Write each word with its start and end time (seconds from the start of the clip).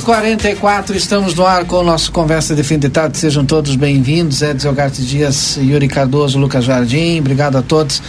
44 0.00 0.96
estamos 0.96 1.34
no 1.34 1.46
ar 1.46 1.64
com 1.64 1.76
o 1.76 1.82
nosso 1.82 2.12
Conversa 2.12 2.54
de 2.54 2.62
Fim 2.62 2.78
de 2.78 2.88
Tarde. 2.88 3.18
Sejam 3.18 3.44
todos 3.44 3.74
bem-vindos. 3.76 4.42
Edson 4.42 4.72
Garte 4.72 5.02
Dias, 5.02 5.58
Yuri 5.60 5.88
Cardoso, 5.88 6.38
Lucas 6.38 6.64
Jardim. 6.64 7.18
Obrigado 7.18 7.56
a 7.56 7.62
todos. 7.62 8.02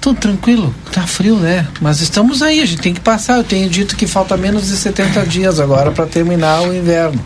Tudo 0.00 0.18
tranquilo, 0.18 0.74
tá 0.92 1.06
frio, 1.06 1.36
né? 1.36 1.66
Mas 1.80 2.00
estamos 2.00 2.42
aí, 2.42 2.60
a 2.60 2.66
gente 2.66 2.80
tem 2.80 2.94
que 2.94 3.00
passar. 3.00 3.38
Eu 3.38 3.44
tenho 3.44 3.68
dito 3.68 3.96
que 3.96 4.06
falta 4.06 4.36
menos 4.36 4.68
de 4.68 4.76
70 4.76 5.26
dias 5.26 5.60
agora 5.60 5.90
para 5.90 6.06
terminar 6.06 6.62
o 6.62 6.74
inverno. 6.74 7.22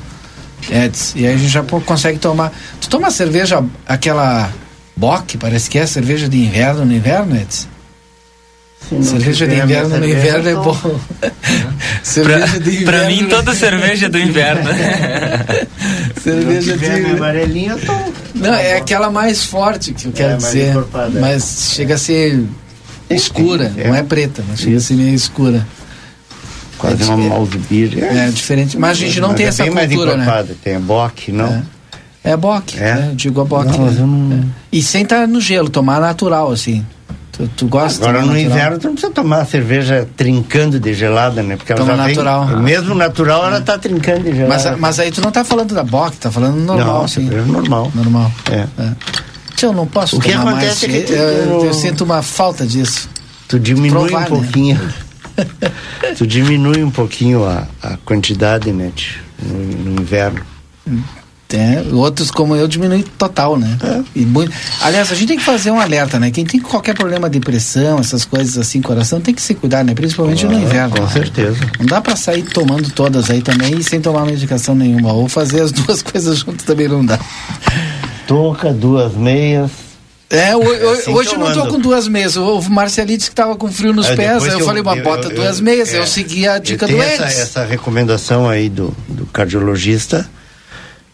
Edson, 0.71 1.19
e 1.19 1.27
aí 1.27 1.35
a 1.35 1.37
gente 1.39 1.51
já 1.51 1.63
consegue 1.63 2.19
tomar. 2.19 2.53
Tu 2.81 2.89
toma 2.89 3.11
cerveja, 3.11 3.65
aquela 3.87 4.51
Bock, 4.97 5.39
parece 5.39 5.71
que 5.71 5.79
é 5.79 5.87
cerveja 5.87 6.29
de 6.29 6.39
inverno 6.39 6.85
no 6.85 6.95
inverno, 6.95 7.37
Edson? 7.37 7.69
Cerveja 9.03 9.47
de 9.47 9.55
inverno 9.55 9.99
no 9.99 10.09
inverno 10.09 10.49
é 10.49 10.55
bom. 10.55 11.01
cerveja 12.03 12.59
de 12.59 12.71
inverno. 12.71 12.85
Pra 12.85 13.07
mim, 13.07 13.27
toda 13.29 13.55
cerveja 13.55 14.07
é 14.07 14.09
do 14.09 14.19
inverno. 14.19 14.71
cerveja 16.23 16.77
de 16.77 16.87
amarelinha, 16.87 17.77
tô. 17.79 17.93
Não, 18.35 18.55
é 18.55 18.77
aquela 18.77 19.11
mais 19.11 19.45
forte 19.45 19.93
que 19.93 20.07
eu 20.07 20.13
quero 20.13 20.33
é, 20.33 20.37
dizer. 20.37 20.77
É. 20.77 21.21
Mas 21.21 21.73
chega 21.75 21.95
a 21.95 21.99
ser 21.99 22.45
escura, 23.09 23.73
é. 23.77 23.89
não 23.89 23.95
é 23.95 24.03
preta, 24.03 24.43
mas 24.49 24.61
chega 24.61 24.77
a 24.77 24.81
ser 24.81 24.95
meio 24.95 25.15
escura. 25.15 25.67
Quase 26.79 27.03
é 27.03 27.07
uma 27.07 27.17
malvibir. 27.17 28.03
É. 28.03 28.27
é 28.27 28.31
diferente, 28.31 28.79
mas 28.79 28.93
a 28.93 28.95
gente 28.95 29.21
não 29.21 29.29
mas 29.29 29.37
tem 29.37 29.47
é 29.47 29.49
essa 29.51 29.67
cultura, 29.67 30.17
né? 30.17 30.47
Tem 30.65 30.81
bock, 30.81 31.31
não? 31.31 31.63
É, 32.25 32.31
é 32.33 32.37
bock, 32.37 32.79
é? 32.79 32.95
Né? 32.95 33.13
digo 33.15 33.41
a 33.41 33.45
bock. 33.45 33.71
Não, 33.71 33.91
né? 33.91 34.01
não... 34.01 34.51
E 34.73 34.83
sem 34.83 35.03
estar 35.03 35.29
no 35.29 35.41
gelo, 35.41 35.69
tomar 35.69 36.01
natural, 36.01 36.51
assim. 36.51 36.85
Tu, 37.41 37.49
tu 37.57 37.67
gosta 37.69 38.05
Agora 38.05 38.21
no 38.21 38.27
natural? 38.27 38.51
inverno 38.51 38.79
tu 38.79 38.87
não 38.89 38.93
precisa 38.93 39.13
tomar 39.13 39.47
cerveja 39.47 40.07
trincando 40.15 40.79
de 40.79 40.93
gelada, 40.93 41.43
né? 41.43 41.57
Porque 41.57 41.73
ela 41.73 41.81
Toma 41.81 41.97
já 41.97 42.09
natural. 42.09 42.47
Vem, 42.47 42.57
mesmo 42.59 42.95
natural 42.95 43.47
ela 43.47 43.61
tá 43.63 43.79
trincando 43.79 44.25
de 44.25 44.37
gelada. 44.37 44.71
Mas, 44.71 44.79
mas 44.79 44.99
aí 44.99 45.11
tu 45.11 45.23
não 45.23 45.31
tá 45.31 45.43
falando 45.43 45.75
da 45.75 45.83
bock, 45.83 46.17
tá 46.19 46.31
falando 46.31 46.57
normal, 46.57 46.87
não, 46.87 47.05
assim. 47.05 47.25
normal. 47.25 47.91
Normal. 47.95 48.31
É. 48.51 48.67
é. 48.83 48.93
Eu 49.63 49.73
não 49.73 49.87
posso 49.87 50.17
o 50.17 50.21
que 50.21 50.33
acontece 50.33 50.87
mais. 50.87 51.01
É 51.01 51.03
que 51.03 51.07
tu, 51.07 51.13
eu, 51.13 51.65
eu, 51.67 51.75
sinto 51.75 52.05
uma 52.05 52.23
falta 52.23 52.67
disso. 52.67 53.09
Tu 53.49 53.59
diminui 53.59 54.09
Provar, 54.09 54.19
um 54.19 54.21
né? 54.21 54.27
pouquinho. 54.27 54.81
Né? 55.37 56.13
tu 56.17 56.27
diminui 56.27 56.83
um 56.83 56.91
pouquinho 56.91 57.45
a, 57.45 57.67
a 57.83 57.97
quantidade, 58.05 58.73
né? 58.73 58.91
No, 59.43 59.59
no 59.93 60.01
inverno. 60.01 60.41
Hum. 60.89 61.03
É, 61.53 61.83
outros 61.93 62.31
como 62.31 62.55
eu 62.55 62.69
diminuem 62.69 63.03
total, 63.03 63.59
né? 63.59 63.77
É. 63.83 64.03
E 64.15 64.25
muito... 64.25 64.53
Aliás, 64.81 65.11
a 65.11 65.15
gente 65.15 65.29
tem 65.29 65.39
que 65.39 65.45
fazer 65.45 65.71
um 65.71 65.81
alerta, 65.81 66.19
né? 66.19 66.31
Quem 66.31 66.45
tem 66.45 66.61
qualquer 66.61 66.95
problema 66.95 67.29
de 67.29 67.41
pressão, 67.41 67.99
essas 67.99 68.25
coisas 68.25 68.57
assim, 68.57 68.81
coração, 68.81 69.21
tem 69.21 69.35
que 69.35 69.43
se 69.43 69.55
cuidar, 69.55 69.85
né? 69.85 69.95
Principalmente 69.95 70.47
no 70.47 70.55
inverno. 70.55 70.97
Com 70.97 71.09
certeza. 71.09 71.59
Não 71.79 71.87
dá 71.87 72.01
para 72.01 72.15
sair 72.15 72.43
tomando 72.43 72.91
todas 72.91 73.31
aí 73.31 73.43
também 73.43 73.79
e 73.79 73.83
sem 73.83 74.01
tomar 74.01 74.25
medicação 74.25 74.75
nenhuma. 74.75 75.13
Ou 75.13 75.29
fazer 75.29 75.63
as 75.63 75.73
duas 75.73 76.03
coisas 76.03 76.39
juntas 76.39 76.65
também 76.65 76.89
não 76.89 77.05
dá. 77.05 77.19
Toca, 78.27 78.73
duas 78.73 79.15
meias. 79.15 79.71
É, 80.31 80.55
o, 80.55 80.63
é 80.63 80.93
assim 80.93 81.13
hoje 81.13 81.33
eu 81.33 81.39
não 81.41 81.53
tô 81.53 81.67
com 81.67 81.81
duas 81.81 82.07
meias. 82.07 82.37
O 82.37 82.63
Marcelinho 82.71 83.19
disse 83.19 83.31
que 83.31 83.35
tava 83.35 83.57
com 83.57 83.71
frio 83.73 83.93
nos 83.93 84.07
é, 84.07 84.15
pés. 84.15 84.45
Aí 84.45 84.51
eu, 84.51 84.59
eu, 84.61 84.65
falei, 84.65 84.81
uma 84.81 84.95
bota 84.95 85.27
eu, 85.27 85.35
duas 85.35 85.61
meias. 85.61 85.93
É, 85.93 85.99
eu 85.99 86.07
segui 86.07 86.47
a 86.47 86.59
dica 86.59 86.87
do. 86.87 87.03
Essa, 87.03 87.25
essa 87.25 87.65
recomendação 87.65 88.49
aí 88.49 88.69
do, 88.69 88.95
do 89.09 89.27
cardiologista 89.27 90.31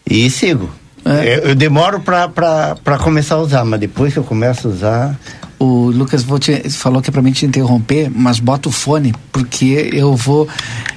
e 0.09 0.29
sigo. 0.29 0.69
É. 1.05 1.37
Eu, 1.37 1.49
eu, 1.49 1.55
demoro 1.55 2.01
para 2.01 2.97
começar 3.01 3.35
a 3.35 3.39
usar, 3.39 3.63
mas 3.63 3.79
depois 3.79 4.13
que 4.13 4.19
eu 4.19 4.23
começo 4.23 4.67
a 4.67 4.71
usar. 4.71 5.19
O 5.59 5.89
Lucas 5.89 6.23
te, 6.39 6.69
falou 6.69 7.01
que 7.01 7.09
é 7.09 7.11
para 7.11 7.21
mim 7.21 7.31
te 7.31 7.45
interromper, 7.45 8.11
mas 8.13 8.39
bota 8.39 8.69
o 8.69 8.71
fone, 8.71 9.13
porque 9.31 9.89
eu 9.91 10.15
vou 10.15 10.47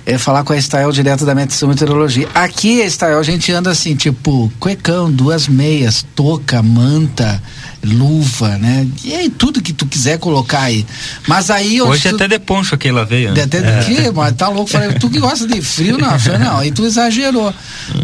é, 0.04 0.18
falar 0.18 0.44
com 0.44 0.52
a 0.52 0.56
Estael 0.56 0.92
direto 0.92 1.24
da 1.24 1.34
Medição 1.34 1.66
Meteorologia. 1.66 2.28
Aqui, 2.34 2.80
Estael, 2.80 3.18
a 3.18 3.22
gente 3.22 3.50
anda 3.52 3.70
assim, 3.70 3.96
tipo, 3.96 4.52
cuecão, 4.60 5.10
duas 5.10 5.48
meias, 5.48 6.04
touca, 6.14 6.62
manta, 6.62 7.42
luva, 7.82 8.58
né? 8.58 8.86
E 9.02 9.14
aí, 9.14 9.30
tudo 9.30 9.62
que 9.62 9.72
tu 9.72 9.86
quiser 9.86 10.18
colocar 10.18 10.60
aí. 10.60 10.84
Mas 11.26 11.50
aí. 11.50 11.80
Hoje 11.80 12.10
tu... 12.10 12.14
até 12.14 12.28
de 12.28 12.38
poncho 12.38 12.74
aqui 12.74 12.88
ela 12.88 13.04
veio. 13.04 13.32
Né? 13.32 13.42
Até 13.42 13.58
é. 13.58 13.82
que, 13.84 14.10
mas 14.10 14.34
tá 14.36 14.48
louco. 14.48 14.70
Falei, 14.70 14.92
tu 14.94 15.08
que 15.08 15.18
gosta 15.18 15.46
de 15.46 15.62
frio, 15.62 15.96
não, 15.96 16.38
não, 16.38 16.58
aí 16.58 16.70
tu 16.70 16.84
exagerou. 16.84 17.52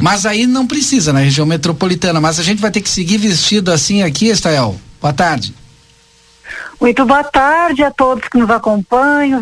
Mas 0.00 0.24
aí 0.24 0.46
não 0.46 0.66
precisa 0.66 1.12
na 1.12 1.20
região 1.20 1.46
metropolitana. 1.46 2.20
Mas 2.20 2.40
a 2.40 2.42
gente 2.42 2.60
vai 2.60 2.70
ter 2.70 2.80
que 2.80 2.88
seguir 2.88 3.18
vestido 3.18 3.70
assim 3.70 4.02
aqui, 4.02 4.28
Estael. 4.28 4.80
Boa 5.00 5.12
tarde. 5.12 5.52
Muito 6.78 7.06
boa 7.06 7.24
tarde 7.24 7.82
a 7.82 7.90
todos 7.90 8.28
que 8.28 8.36
nos 8.36 8.50
acompanham. 8.50 9.40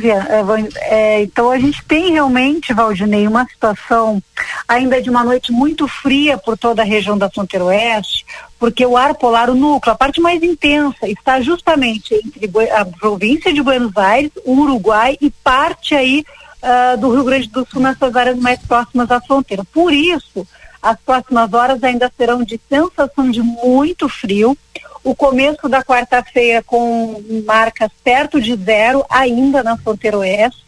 É, 0.76 1.22
então 1.22 1.50
a 1.50 1.58
gente 1.58 1.84
tem 1.84 2.12
realmente, 2.12 2.72
Valdinei, 2.72 3.26
uma 3.26 3.44
situação 3.46 4.22
ainda 4.69 5.02
de 5.02 5.10
uma 5.10 5.25
noite 5.25 5.50
muito 5.50 5.88
fria 5.88 6.38
por 6.38 6.56
toda 6.56 6.82
a 6.82 6.84
região 6.84 7.19
da 7.19 7.28
fronteira 7.28 7.64
oeste, 7.64 8.25
porque 8.58 8.86
o 8.86 8.96
ar 8.96 9.14
polar, 9.14 9.50
o 9.50 9.54
núcleo, 9.54 9.92
a 9.92 9.98
parte 9.98 10.20
mais 10.20 10.42
intensa, 10.42 11.08
está 11.08 11.40
justamente 11.40 12.14
entre 12.14 12.50
a 12.70 12.84
província 12.84 13.52
de 13.52 13.62
Buenos 13.62 13.96
Aires, 13.96 14.31
o 14.44 14.52
Uruguai 14.52 15.16
e 15.20 15.28
parte 15.28 15.94
aí 15.94 16.25
uh, 16.62 16.96
do 16.98 17.12
Rio 17.12 17.25
Grande 17.25 17.48
do 17.48 17.66
Sul 17.69 17.82
nessas 17.82 18.14
áreas 18.14 18.38
mais 18.38 18.60
próximas 18.60 19.10
à 19.10 19.20
fronteira. 19.20 19.64
Por 19.64 19.92
isso, 19.92 20.46
as 20.81 20.98
próximas 21.00 21.52
horas 21.52 21.82
ainda 21.82 22.12
serão 22.16 22.44
de 22.44 22.60
sensação 22.69 23.31
de 23.31 23.42
muito 23.42 24.08
frio. 24.08 24.56
O 25.04 25.14
começo 25.14 25.68
da 25.68 25.84
quarta-feira 25.84 26.62
com 26.62 27.22
marcas 27.44 27.90
perto 28.02 28.40
de 28.40 28.56
zero, 28.56 29.04
ainda 29.10 29.62
na 29.62 29.76
fronteira 29.76 30.16
oeste. 30.18 30.64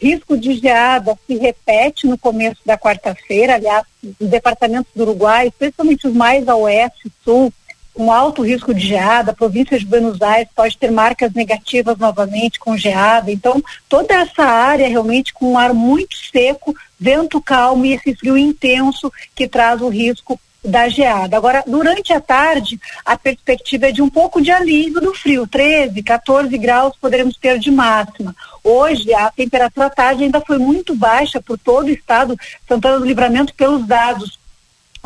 Risco 0.00 0.36
de 0.36 0.54
geada 0.54 1.16
se 1.26 1.36
repete 1.36 2.06
no 2.06 2.16
começo 2.16 2.60
da 2.64 2.78
quarta-feira, 2.78 3.54
aliás, 3.54 3.84
os 4.18 4.28
departamentos 4.28 4.90
do 4.94 5.02
Uruguai, 5.02 5.48
especialmente 5.48 6.06
os 6.06 6.14
mais 6.14 6.48
a 6.48 6.56
oeste 6.56 7.08
e 7.08 7.12
sul, 7.22 7.52
com 7.96 8.12
alto 8.12 8.42
risco 8.42 8.74
de 8.74 8.86
geada, 8.86 9.30
a 9.30 9.34
província 9.34 9.78
de 9.78 9.86
Buenos 9.86 10.20
Aires 10.20 10.50
pode 10.54 10.76
ter 10.76 10.90
marcas 10.90 11.32
negativas 11.32 11.96
novamente 11.96 12.60
com 12.60 12.76
geada. 12.76 13.32
Então, 13.32 13.62
toda 13.88 14.14
essa 14.14 14.44
área 14.44 14.86
realmente 14.86 15.32
com 15.32 15.52
um 15.52 15.58
ar 15.58 15.72
muito 15.72 16.14
seco, 16.30 16.74
vento 17.00 17.40
calmo 17.40 17.86
e 17.86 17.94
esse 17.94 18.14
frio 18.14 18.36
intenso 18.36 19.10
que 19.34 19.48
traz 19.48 19.80
o 19.80 19.88
risco 19.88 20.38
da 20.66 20.88
geada. 20.88 21.36
Agora, 21.36 21.62
durante 21.66 22.12
a 22.12 22.20
tarde, 22.20 22.78
a 23.04 23.16
perspectiva 23.16 23.86
é 23.86 23.92
de 23.92 24.02
um 24.02 24.10
pouco 24.10 24.42
de 24.42 24.50
alívio 24.50 25.00
do 25.00 25.14
frio, 25.14 25.46
13, 25.46 26.02
14 26.02 26.58
graus 26.58 26.94
poderemos 27.00 27.36
ter 27.36 27.58
de 27.58 27.70
máxima. 27.70 28.34
Hoje, 28.62 29.14
a 29.14 29.30
temperatura 29.30 29.88
tarde 29.88 30.24
ainda 30.24 30.40
foi 30.40 30.58
muito 30.58 30.94
baixa 30.94 31.40
por 31.40 31.56
todo 31.56 31.86
o 31.86 31.90
estado, 31.90 32.36
Santana 32.68 32.98
do 32.98 33.06
Livramento, 33.06 33.54
pelos 33.54 33.86
dados 33.86 34.38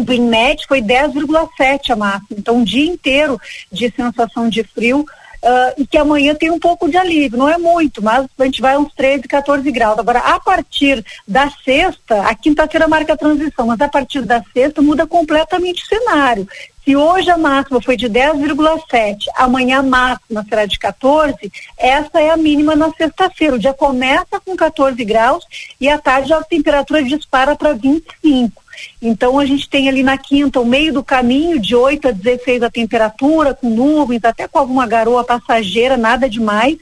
do 0.04 0.12
INMET 0.12 0.66
foi 0.66 0.80
10,7 0.80 1.90
a 1.90 1.96
máxima. 1.96 2.38
Então, 2.38 2.56
um 2.56 2.64
dia 2.64 2.90
inteiro 2.90 3.38
de 3.70 3.92
sensação 3.94 4.48
de 4.48 4.64
frio. 4.64 5.04
Uh, 5.42 5.80
e 5.80 5.86
que 5.86 5.96
amanhã 5.96 6.34
tem 6.34 6.50
um 6.50 6.58
pouco 6.58 6.86
de 6.86 6.98
alívio, 6.98 7.38
não 7.38 7.48
é 7.48 7.56
muito, 7.56 8.02
mas 8.02 8.26
a 8.38 8.44
gente 8.44 8.60
vai 8.60 8.76
uns 8.76 8.92
13, 8.92 9.22
14 9.26 9.70
graus. 9.72 9.98
Agora, 9.98 10.18
a 10.18 10.38
partir 10.38 11.02
da 11.26 11.50
sexta, 11.64 12.22
a 12.28 12.34
quinta-feira 12.34 12.86
marca 12.86 13.14
a 13.14 13.16
transição, 13.16 13.66
mas 13.66 13.80
a 13.80 13.88
partir 13.88 14.20
da 14.20 14.42
sexta 14.52 14.82
muda 14.82 15.06
completamente 15.06 15.82
o 15.82 15.86
cenário. 15.86 16.46
Se 16.84 16.96
hoje 16.96 17.30
a 17.30 17.38
máxima 17.38 17.80
foi 17.80 17.96
de 17.96 18.08
10,7, 18.08 19.16
amanhã 19.36 19.78
a 19.78 19.82
máxima 19.82 20.44
será 20.48 20.66
de 20.66 20.78
14, 20.78 21.52
essa 21.78 22.20
é 22.20 22.30
a 22.30 22.36
mínima 22.36 22.74
na 22.74 22.90
sexta-feira. 22.90 23.56
O 23.56 23.58
dia 23.58 23.74
começa 23.74 24.40
com 24.44 24.56
14 24.56 25.04
graus 25.04 25.44
e 25.80 25.88
à 25.88 25.98
tarde 25.98 26.32
a 26.32 26.42
temperatura 26.42 27.02
dispara 27.02 27.54
para 27.54 27.74
25. 27.74 28.59
Então 29.00 29.38
a 29.38 29.46
gente 29.46 29.68
tem 29.68 29.88
ali 29.88 30.02
na 30.02 30.18
quinta 30.18 30.60
o 30.60 30.66
meio 30.66 30.92
do 30.92 31.02
caminho 31.02 31.58
de 31.58 31.74
8 31.74 32.08
a 32.08 32.10
16 32.10 32.62
a 32.62 32.70
temperatura, 32.70 33.54
com 33.54 33.70
nuvens, 33.70 34.24
até 34.24 34.46
com 34.46 34.58
alguma 34.58 34.86
garoa 34.86 35.24
passageira, 35.24 35.96
nada 35.96 36.28
demais. 36.28 36.76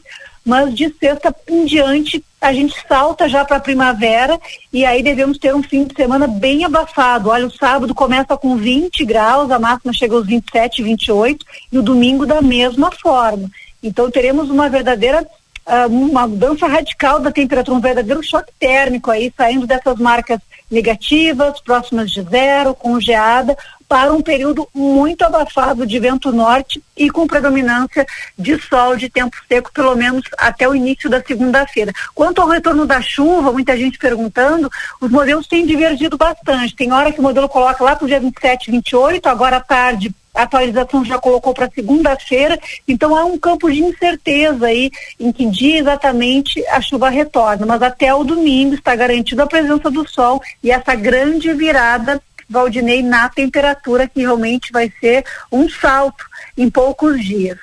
Mas 0.45 0.75
de 0.75 0.93
sexta 0.99 1.35
em 1.49 1.65
diante 1.67 2.25
a 2.41 2.53
gente 2.53 2.75
salta 2.87 3.29
já 3.29 3.45
para 3.45 3.57
a 3.57 3.61
primavera 3.61 4.39
e 4.73 4.85
aí 4.85 5.03
devemos 5.03 5.39
ter 5.39 5.55
um 5.55 5.63
fim 5.63 5.85
de 5.85 5.95
semana 5.95 6.27
bem 6.27 6.65
abafado. 6.65 7.31
Olha, 7.31 7.47
o 7.47 7.51
sábado 7.51 7.95
começa 7.95 8.37
com 8.37 8.57
20 8.57 9.05
graus, 9.05 9.51
a 9.51 9.59
máxima 9.59 9.93
chega 9.93 10.15
aos 10.15 10.27
27, 10.27 10.83
28 10.83 11.45
e 11.73 11.79
o 11.79 11.83
domingo 11.83 12.25
da 12.25 12.41
mesma 12.41 12.91
forma. 12.93 13.51
Então 13.83 14.11
teremos 14.11 14.49
uma 14.51 14.69
verdadeira 14.69 15.27
uh, 15.69 15.89
uma 15.89 16.27
mudança 16.27 16.67
radical 16.67 17.21
da 17.21 17.31
temperatura, 17.31 17.77
um 17.77 17.81
verdadeiro 17.81 18.23
choque 18.23 18.53
térmico 18.59 19.11
aí, 19.11 19.33
saindo 19.37 19.67
dessas 19.67 19.99
marcas 19.99 20.41
negativas, 20.71 21.61
próximas 21.61 22.11
de 22.11 22.23
zero, 22.23 22.75
com 22.75 23.01
geada, 23.01 23.57
para 23.89 24.13
um 24.13 24.21
período 24.21 24.69
muito 24.75 25.23
abafado 25.23 25.87
de 25.87 25.99
vento 25.99 26.31
norte 26.31 26.83
e 26.95 27.09
com 27.09 27.27
predominância 27.27 28.07
de 28.39 28.61
sol, 28.61 28.97
de 28.97 29.09
tempo 29.09 29.35
seco, 29.49 29.73
pelo 29.73 29.97
menos 29.97 30.25
até 30.37 30.69
o 30.69 30.75
início 30.75 31.09
da 31.09 31.23
segunda-feira. 31.23 31.93
Quanto 32.15 32.43
ao 32.43 32.49
retorno 32.49 32.85
da 32.85 33.01
chuva, 33.01 33.51
muita 33.51 33.77
gente 33.77 33.99
perguntando, 33.99 34.71
os 35.01 35.11
modelos 35.11 35.47
têm 35.47 35.65
divergido 35.65 36.19
bastante. 36.19 36.77
Tem 36.77 36.93
hora 36.93 37.11
que 37.11 37.21
o 37.21 37.23
modelo 37.23 37.49
coloca 37.49 37.83
lá 37.83 37.97
para 37.97 38.05
o 38.05 38.09
dia 38.09 38.21
27, 38.21 38.71
28, 38.71 39.27
agora 39.27 39.57
à 39.57 39.61
tarde 39.61 40.15
a 40.39 40.45
atualização 40.45 41.05
já 41.05 41.19
colocou 41.19 41.53
para 41.53 41.69
segunda-feira, 41.69 42.57
então 42.87 43.17
há 43.17 43.25
um 43.25 43.37
campo 43.37 43.69
de 43.69 43.83
incerteza 43.83 44.67
aí 44.67 44.89
em 45.19 45.33
que 45.33 45.51
dia 45.51 45.81
exatamente 45.81 46.65
a 46.69 46.81
chuva 46.81 47.11
retorna, 47.11 47.67
mas 47.67 47.83
até 47.83 48.15
o 48.15 48.23
domingo 48.23 48.77
está 48.77 48.95
garantida 48.95 49.43
a 49.43 49.49
presença 49.49 49.91
do 49.91 50.09
sol 50.09 50.41
e 50.63 50.71
essa 50.71 50.95
grande 50.95 51.53
virada 51.53 52.23
Valdinei 52.49 53.03
na 53.03 53.29
temperatura 53.29 54.09
que 54.09 54.21
realmente 54.21 54.73
vai 54.73 54.91
ser 55.01 55.25
um 55.53 55.69
salto 55.69 56.25
em 56.57 56.71
poucos 56.71 57.23
dias. 57.23 57.59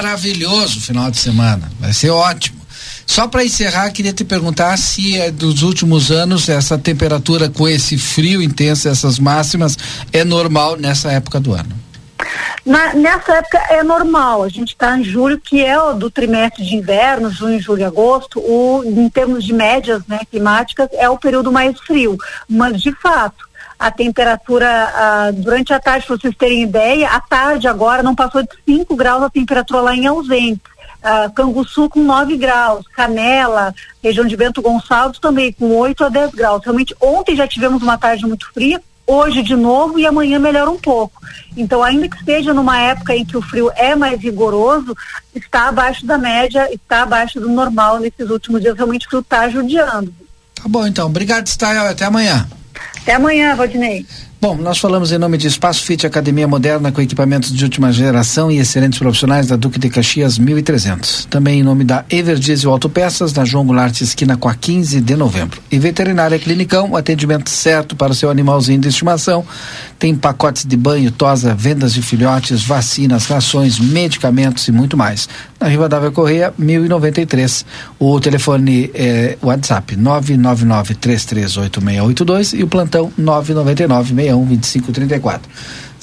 Maravilhoso 0.00 0.80
final 0.80 1.10
de 1.10 1.18
semana, 1.18 1.70
vai 1.78 1.92
ser 1.92 2.10
ótimo. 2.10 2.62
Só 3.04 3.26
para 3.26 3.44
encerrar, 3.44 3.90
queria 3.90 4.12
te 4.12 4.24
perguntar 4.24 4.78
se 4.78 5.18
é 5.18 5.30
dos 5.30 5.62
últimos 5.62 6.10
anos 6.12 6.48
essa 6.48 6.78
temperatura 6.78 7.50
com 7.50 7.68
esse 7.68 7.98
frio 7.98 8.40
intenso, 8.40 8.88
essas 8.88 9.18
máximas, 9.18 9.76
é 10.12 10.24
normal 10.24 10.76
nessa 10.76 11.10
época 11.10 11.40
do 11.40 11.52
ano. 11.52 11.81
Na, 12.64 12.94
nessa 12.94 13.34
época 13.34 13.58
é 13.70 13.82
normal, 13.82 14.42
a 14.42 14.48
gente 14.48 14.68
está 14.68 14.96
em 14.96 15.02
julho, 15.02 15.40
que 15.40 15.64
é 15.64 15.80
o 15.80 15.94
do 15.94 16.10
trimestre 16.10 16.64
de 16.64 16.76
inverno, 16.76 17.30
junho, 17.30 17.60
julho 17.60 17.80
e 17.80 17.84
agosto, 17.84 18.38
o, 18.40 18.82
em 18.84 19.08
termos 19.08 19.44
de 19.44 19.52
médias 19.52 20.06
né, 20.06 20.20
climáticas, 20.30 20.88
é 20.92 21.08
o 21.08 21.18
período 21.18 21.50
mais 21.50 21.78
frio. 21.80 22.16
Mas, 22.48 22.80
de 22.80 22.92
fato, 22.92 23.44
a 23.78 23.90
temperatura 23.90 24.68
ah, 24.68 25.30
durante 25.32 25.72
a 25.72 25.80
tarde, 25.80 26.06
para 26.06 26.16
vocês 26.16 26.36
terem 26.36 26.62
ideia, 26.62 27.08
a 27.08 27.20
tarde 27.20 27.66
agora 27.66 28.02
não 28.02 28.14
passou 28.14 28.42
de 28.42 28.50
5 28.64 28.94
graus 28.94 29.24
a 29.24 29.30
temperatura 29.30 29.80
lá 29.80 29.94
em 29.94 30.06
ausente. 30.06 30.62
Uh, 31.02 31.32
Canguçu 31.32 31.90
com 31.90 32.00
9 32.00 32.36
graus, 32.36 32.86
Canela, 32.94 33.74
região 34.00 34.24
de 34.24 34.36
Bento 34.36 34.62
Gonçalves 34.62 35.18
também 35.18 35.52
com 35.52 35.76
8 35.76 36.04
a 36.04 36.08
10 36.08 36.30
graus. 36.30 36.62
Realmente, 36.62 36.94
ontem 37.00 37.34
já 37.34 37.48
tivemos 37.48 37.82
uma 37.82 37.98
tarde 37.98 38.24
muito 38.24 38.48
fria, 38.52 38.80
hoje 39.06 39.42
de 39.42 39.56
novo 39.56 39.98
e 39.98 40.06
amanhã 40.06 40.38
melhora 40.38 40.70
um 40.70 40.78
pouco. 40.78 41.20
Então, 41.56 41.82
ainda 41.82 42.08
que 42.08 42.16
esteja 42.16 42.54
numa 42.54 42.78
época 42.78 43.14
em 43.14 43.24
que 43.24 43.36
o 43.36 43.42
frio 43.42 43.70
é 43.74 43.94
mais 43.94 44.20
rigoroso, 44.20 44.96
está 45.34 45.68
abaixo 45.68 46.06
da 46.06 46.16
média, 46.16 46.72
está 46.72 47.02
abaixo 47.02 47.40
do 47.40 47.48
normal 47.48 48.00
nesses 48.00 48.30
últimos 48.30 48.60
dias. 48.60 48.76
Realmente 48.76 49.06
o 49.06 49.10
frio 49.10 49.20
está 49.20 49.48
judiando. 49.48 50.12
Tá 50.54 50.64
bom, 50.66 50.86
então. 50.86 51.06
Obrigado, 51.06 51.46
Stael. 51.46 51.88
Até 51.88 52.04
amanhã. 52.04 52.48
Até 53.02 53.14
amanhã, 53.14 53.54
Valdinei. 53.54 54.06
Bom, 54.42 54.56
nós 54.56 54.78
falamos 54.78 55.12
em 55.12 55.18
nome 55.18 55.38
de 55.38 55.46
Espaço 55.46 55.84
Fit 55.84 56.04
Academia 56.04 56.48
Moderna 56.48 56.90
com 56.90 57.00
equipamentos 57.00 57.52
de 57.52 57.62
última 57.62 57.92
geração 57.92 58.50
e 58.50 58.58
excelentes 58.58 58.98
profissionais 58.98 59.46
da 59.46 59.54
Duque 59.54 59.78
de 59.78 59.88
Caxias 59.88 60.36
1300. 60.36 61.26
Também 61.26 61.60
em 61.60 61.62
nome 61.62 61.84
da 61.84 62.04
Everdiesel 62.10 62.72
Autopeças, 62.72 63.32
na 63.32 63.44
João 63.44 63.64
Goulart, 63.64 64.00
esquina 64.00 64.36
com 64.36 64.48
a 64.48 64.54
15 64.56 65.00
de 65.00 65.14
novembro. 65.14 65.62
E 65.70 65.78
Veterinária 65.78 66.40
Clinicão, 66.40 66.90
o 66.90 66.96
atendimento 66.96 67.50
certo 67.50 67.94
para 67.94 68.10
o 68.10 68.16
seu 68.16 68.30
animalzinho 68.30 68.80
de 68.80 68.88
estimação. 68.88 69.44
Tem 69.96 70.12
pacotes 70.12 70.66
de 70.66 70.76
banho, 70.76 71.12
tosa, 71.12 71.54
vendas 71.54 71.94
de 71.94 72.02
filhotes, 72.02 72.64
vacinas, 72.64 73.26
rações, 73.26 73.78
medicamentos 73.78 74.66
e 74.66 74.72
muito 74.72 74.96
mais. 74.96 75.28
Na 75.62 75.68
Rivadavia 75.68 76.10
Correia, 76.10 76.52
1093. 76.58 77.64
O 77.96 78.18
telefone 78.18 78.90
é 78.92 79.38
WhatsApp 79.40 79.96
999-338682 79.96 82.58
e 82.58 82.64
o 82.64 82.66
plantão 82.66 83.12
999 83.16 84.08
61 84.08 84.44
25 84.44 84.90
34. 84.90 85.48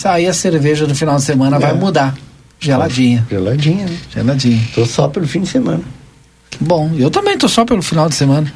Aí 0.05 0.27
a 0.27 0.33
cerveja 0.33 0.87
no 0.87 0.95
final 0.95 1.17
de 1.17 1.23
semana 1.23 1.57
é. 1.57 1.59
vai 1.59 1.73
mudar. 1.73 2.15
Geladinha. 2.57 3.27
Geladinha, 3.29 3.85
né? 3.85 3.97
Geladinha. 4.15 4.61
Tô 4.73 4.85
só 4.85 5.09
pelo 5.09 5.27
fim 5.27 5.41
de 5.41 5.49
semana. 5.49 5.81
Bom, 6.57 6.91
eu 6.97 7.11
também 7.11 7.37
tô 7.37 7.49
só 7.49 7.65
pelo 7.65 7.81
final 7.81 8.07
de 8.07 8.15
semana. 8.15 8.49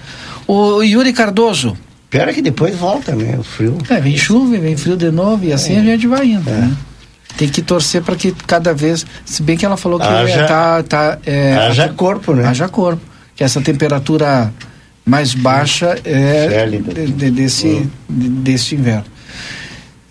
O 0.48 0.82
Yuri 0.82 1.12
Cardoso. 1.12 1.76
Pera 2.10 2.34
que 2.34 2.42
depois 2.42 2.78
volta, 2.78 3.14
né? 3.14 3.36
O 3.38 3.44
frio. 3.44 3.78
É, 3.90 4.00
vem 4.00 4.16
chuva, 4.16 4.58
vem 4.58 4.78
frio 4.78 4.96
de 4.96 5.12
novo 5.12 5.44
e 5.44 5.52
assim 5.52 5.76
é. 5.76 5.82
a 5.82 5.84
gente 5.84 6.08
vai 6.08 6.28
indo, 6.28 6.50
é. 6.50 6.54
né? 6.54 6.72
Tem 7.38 7.48
que 7.48 7.62
torcer 7.62 8.02
para 8.02 8.16
que 8.16 8.32
cada 8.46 8.74
vez, 8.74 9.06
se 9.26 9.42
bem 9.42 9.58
que 9.58 9.66
ela 9.66 9.78
falou 9.78 10.00
que 10.00 10.06
haja, 10.06 10.46
tá, 10.46 10.84
tá 10.84 11.18
é, 11.26 11.56
haja 11.56 11.90
corpo, 11.90 12.34
né? 12.34 12.46
Haja 12.46 12.70
corpo, 12.70 13.02
que 13.36 13.44
essa 13.44 13.60
temperatura 13.60 14.54
mais 15.06 15.34
baixa 15.34 15.98
é 16.06 16.66
de, 16.68 17.12
de, 17.12 17.32
desse, 17.32 17.90
de, 18.10 18.30
desse 18.30 18.76
inverno. 18.76 19.06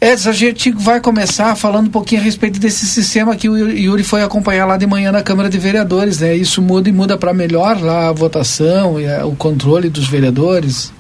Edson, 0.00 0.30
a 0.30 0.32
gente 0.32 0.72
vai 0.72 1.00
começar 1.00 1.54
falando 1.54 1.86
um 1.86 1.90
pouquinho 1.90 2.20
a 2.20 2.24
respeito 2.24 2.58
desse 2.58 2.84
sistema 2.86 3.36
que 3.36 3.48
o 3.48 3.56
Yuri 3.56 4.02
foi 4.02 4.20
acompanhar 4.24 4.66
lá 4.66 4.76
de 4.76 4.84
manhã 4.84 5.12
na 5.12 5.22
Câmara 5.22 5.48
de 5.48 5.58
Vereadores, 5.58 6.18
né? 6.18 6.34
Isso 6.34 6.60
muda 6.60 6.88
e 6.88 6.92
muda 6.92 7.16
para 7.16 7.32
melhor 7.32 7.80
lá 7.80 8.08
a 8.08 8.12
votação 8.12 9.00
e 9.00 9.06
a, 9.06 9.24
o 9.24 9.36
controle 9.36 9.88
dos 9.88 10.08
vereadores. 10.08 10.92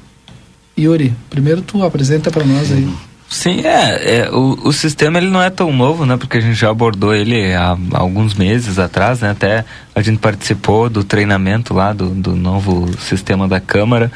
Yuri, 0.78 1.12
primeiro 1.28 1.62
tu 1.62 1.82
apresenta 1.82 2.30
para 2.30 2.44
nós 2.44 2.70
aí. 2.70 2.88
Sim, 3.32 3.62
é, 3.64 4.16
é 4.18 4.30
o, 4.30 4.58
o, 4.62 4.72
sistema 4.74 5.16
ele 5.16 5.30
não 5.30 5.42
é 5.42 5.48
tão 5.48 5.72
novo, 5.72 6.04
né? 6.04 6.18
Porque 6.18 6.36
a 6.36 6.40
gente 6.40 6.54
já 6.54 6.68
abordou 6.68 7.14
ele 7.14 7.54
há, 7.54 7.78
há 7.94 7.98
alguns 7.98 8.34
meses 8.34 8.78
atrás, 8.78 9.22
né? 9.22 9.30
Até 9.30 9.64
a 9.94 10.02
gente 10.02 10.18
participou 10.18 10.90
do 10.90 11.02
treinamento 11.02 11.72
lá 11.72 11.94
do, 11.94 12.10
do 12.10 12.36
novo 12.36 12.90
sistema 12.98 13.48
da 13.48 13.58
Câmara. 13.58 14.12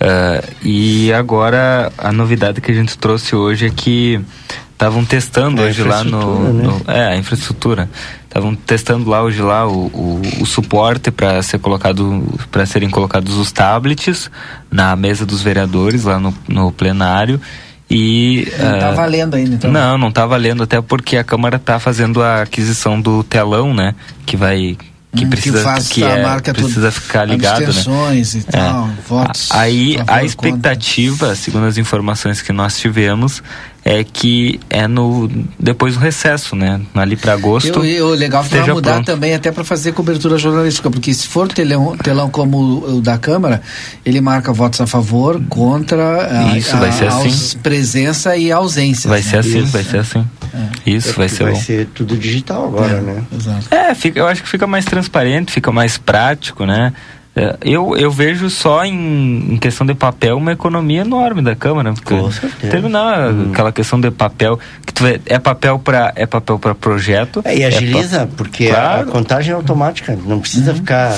Uh, 0.00 0.54
e 0.60 1.12
agora 1.12 1.92
a 1.96 2.10
novidade 2.10 2.60
que 2.60 2.72
a 2.72 2.74
gente 2.74 2.98
trouxe 2.98 3.36
hoje 3.36 3.66
é 3.66 3.70
que 3.70 4.20
estavam 4.72 5.04
testando 5.04 5.62
hoje 5.62 5.84
lá 5.84 6.02
no, 6.02 6.52
né? 6.52 6.62
no, 6.64 6.92
É, 6.92 7.12
a 7.12 7.16
infraestrutura. 7.16 7.88
Estavam 8.24 8.56
testando 8.56 9.08
lá 9.08 9.22
hoje 9.22 9.40
lá 9.40 9.68
o, 9.68 9.86
o, 9.86 10.22
o 10.40 10.46
suporte 10.46 11.12
para 11.12 11.40
ser 11.44 11.60
colocado 11.60 12.24
para 12.50 12.66
serem 12.66 12.90
colocados 12.90 13.36
os 13.36 13.52
tablets 13.52 14.28
na 14.68 14.96
mesa 14.96 15.24
dos 15.24 15.42
vereadores 15.42 16.02
lá 16.02 16.18
no, 16.18 16.34
no 16.48 16.72
plenário. 16.72 17.40
E, 17.90 18.46
não 18.58 18.74
está 18.74 18.90
uh, 18.90 18.96
valendo 18.96 19.34
ainda, 19.34 19.54
então? 19.54 19.70
Não, 19.70 19.96
não 19.96 20.08
está 20.08 20.26
valendo, 20.26 20.62
até 20.62 20.80
porque 20.80 21.16
a 21.16 21.24
Câmara 21.24 21.56
está 21.56 21.78
fazendo 21.78 22.22
a 22.22 22.42
aquisição 22.42 23.00
do 23.00 23.22
telão, 23.24 23.72
né? 23.72 23.94
Que 24.26 24.36
vai 24.36 24.76
que 25.16 25.24
hum, 25.24 25.30
precisa 25.30 25.58
que, 25.58 25.64
faz 25.64 25.88
que 25.88 26.04
é, 26.04 26.22
marca 26.22 26.52
precisa 26.52 26.90
ficar 26.92 27.24
ligado, 27.24 27.62
né? 27.62 28.16
e 28.16 28.42
tal, 28.42 28.88
é. 28.88 28.90
votos. 29.08 29.48
Aí 29.52 29.98
a 30.06 30.22
expectativa, 30.22 31.34
segundo 31.34 31.64
as 31.64 31.78
informações 31.78 32.42
que 32.42 32.52
nós 32.52 32.78
tivemos, 32.78 33.42
é 33.88 34.04
que 34.04 34.60
é 34.68 34.86
no 34.86 35.30
depois 35.58 35.94
do 35.94 36.00
recesso, 36.00 36.54
né? 36.54 36.78
Ali 36.94 37.16
para 37.16 37.32
agosto. 37.32 37.82
E 37.82 38.02
o 38.02 38.10
legal 38.10 38.44
para 38.44 38.74
mudar 38.74 38.92
pronto. 38.92 39.06
também 39.06 39.34
até 39.34 39.50
para 39.50 39.64
fazer 39.64 39.92
cobertura 39.92 40.36
jornalística, 40.36 40.90
porque 40.90 41.14
se 41.14 41.26
for 41.26 41.48
telão, 41.48 41.96
telão 41.96 42.28
como 42.28 42.58
o, 42.58 43.00
da 43.00 43.16
Câmara, 43.16 43.62
ele 44.04 44.20
marca 44.20 44.52
votos 44.52 44.78
a 44.82 44.86
favor, 44.86 45.42
contra, 45.48 46.54
Isso 46.54 46.76
a, 46.76 46.80
vai 46.80 46.92
ser 46.92 47.06
a, 47.06 47.16
assim. 47.16 47.58
presença 47.60 48.36
e 48.36 48.52
ausência. 48.52 49.08
Vai 49.08 49.20
né? 49.20 49.24
ser 49.24 49.38
assim, 49.38 49.60
Isso. 49.60 49.72
vai 49.72 49.84
ser 49.84 49.98
assim. 49.98 50.26
É. 50.52 50.90
Isso 50.90 51.08
é 51.08 51.12
vai 51.14 51.28
ser. 51.30 51.44
Vai 51.44 51.52
bom. 51.54 51.60
ser 51.60 51.86
tudo 51.94 52.14
digital 52.14 52.66
agora, 52.66 52.98
é, 52.98 53.00
né? 53.00 53.24
Exato. 53.34 53.74
É, 53.74 53.94
fica, 53.94 54.18
eu 54.20 54.26
acho 54.26 54.42
que 54.42 54.48
fica 54.50 54.66
mais 54.66 54.84
transparente, 54.84 55.50
fica 55.50 55.72
mais 55.72 55.96
prático, 55.96 56.66
né? 56.66 56.92
É, 57.38 57.56
eu, 57.62 57.96
eu 57.96 58.10
vejo 58.10 58.50
só 58.50 58.84
em, 58.84 59.54
em, 59.54 59.56
questão 59.58 59.86
de 59.86 59.94
papel 59.94 60.36
uma 60.36 60.50
economia 60.50 61.02
enorme 61.02 61.40
da 61.40 61.54
Câmara. 61.54 61.94
Com 62.04 62.32
certeza. 62.32 62.68
Terminar 62.68 63.32
hum. 63.32 63.50
aquela 63.52 63.70
questão 63.70 64.00
de 64.00 64.10
papel, 64.10 64.58
que 64.84 65.00
vê, 65.00 65.20
é 65.24 65.38
papel 65.38 65.78
para 65.78 66.12
é 66.16 66.26
papel 66.26 66.58
para 66.58 66.74
projeto. 66.74 67.40
É, 67.44 67.56
e 67.56 67.64
agiliza, 67.64 68.22
é 68.22 68.26
porque 68.26 68.70
claro. 68.70 69.08
a, 69.08 69.12
contagem 69.12 69.52
é 69.52 69.54
automática, 69.54 70.18
não 70.26 70.40
precisa 70.40 70.72
hum. 70.72 70.76
ficar 70.76 71.16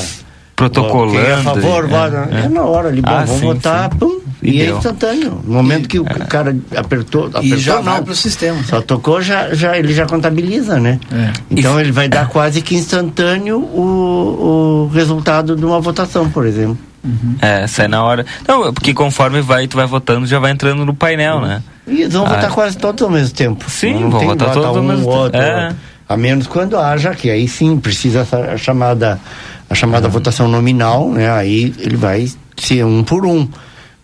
protocolando. 0.61 1.12
Quem 1.12 1.26
é 1.26 1.35
a 1.35 1.38
favor, 1.38 1.88
é, 1.90 2.43
é. 2.43 2.45
é 2.45 2.49
na 2.49 2.62
hora 2.62 2.88
ali, 2.88 3.00
bom, 3.00 3.11
ah, 3.11 3.25
vamos 3.25 3.40
sim, 3.40 3.47
votar, 3.47 3.90
sim. 3.90 3.99
pum, 3.99 4.21
e, 4.43 4.50
e 4.50 4.62
é 4.62 4.71
instantâneo. 4.71 5.40
No 5.45 5.55
momento 5.55 5.85
e, 5.87 5.88
que 5.88 5.99
o 5.99 6.07
é. 6.07 6.26
cara 6.26 6.57
apertou, 6.76 7.26
apertou 7.26 7.43
e 7.43 7.59
já 7.59 7.76
não, 7.76 7.85
vai 7.85 8.02
pro 8.02 8.14
sistema. 8.14 8.62
Só 8.64 8.83
tocou, 8.83 9.23
já, 9.23 9.55
já, 9.55 9.79
ele 9.79 9.95
já 9.95 10.07
contabiliza, 10.07 10.79
né? 10.79 11.00
É. 11.12 11.33
Então 11.50 11.81
ele 11.81 11.93
vai 11.93 12.09
dar 12.09 12.29
quase 12.29 12.61
que 12.61 12.75
instantâneo 12.75 13.59
o, 13.59 14.88
o 14.88 14.95
resultado 14.95 15.57
de 15.57 15.64
uma 15.64 15.81
votação, 15.81 16.29
por 16.29 16.47
exemplo. 16.47 16.79
Uhum. 17.02 17.37
É, 17.40 17.67
sai 17.67 17.88
na 17.88 18.05
hora. 18.05 18.26
Não, 18.47 18.75
porque 18.75 18.93
conforme 18.93 19.40
vai, 19.40 19.67
tu 19.67 19.76
vai 19.76 19.87
votando, 19.87 20.26
já 20.26 20.38
vai 20.38 20.52
entrando 20.52 20.85
no 20.85 20.95
painel, 20.95 21.37
uhum. 21.37 21.47
né? 21.47 21.62
E 21.87 22.02
eles 22.02 22.12
vão 22.12 22.26
ah. 22.26 22.29
votar 22.29 22.50
quase 22.50 22.76
todos 22.76 23.02
ao 23.02 23.11
mesmo 23.11 23.35
tempo. 23.35 23.71
Sim, 23.71 23.95
não 23.95 24.11
vão 24.11 24.21
votar 24.21 24.52
todos 24.52 24.76
um 24.76 24.79
ao 24.79 24.83
mesmo 24.83 25.31
tempo. 25.31 25.37
É. 25.37 25.75
A 26.07 26.17
menos 26.17 26.47
quando 26.49 26.76
haja, 26.76 27.14
que 27.14 27.31
aí 27.31 27.47
sim 27.47 27.79
precisa 27.79 28.26
a 28.52 28.57
chamada 28.57 29.21
a 29.70 29.74
chamada 29.74 30.08
uhum. 30.08 30.12
votação 30.12 30.48
nominal, 30.48 31.08
né? 31.10 31.30
Aí 31.30 31.72
ele 31.78 31.96
vai 31.96 32.28
ser 32.56 32.84
um 32.84 33.04
por 33.04 33.24
um. 33.24 33.48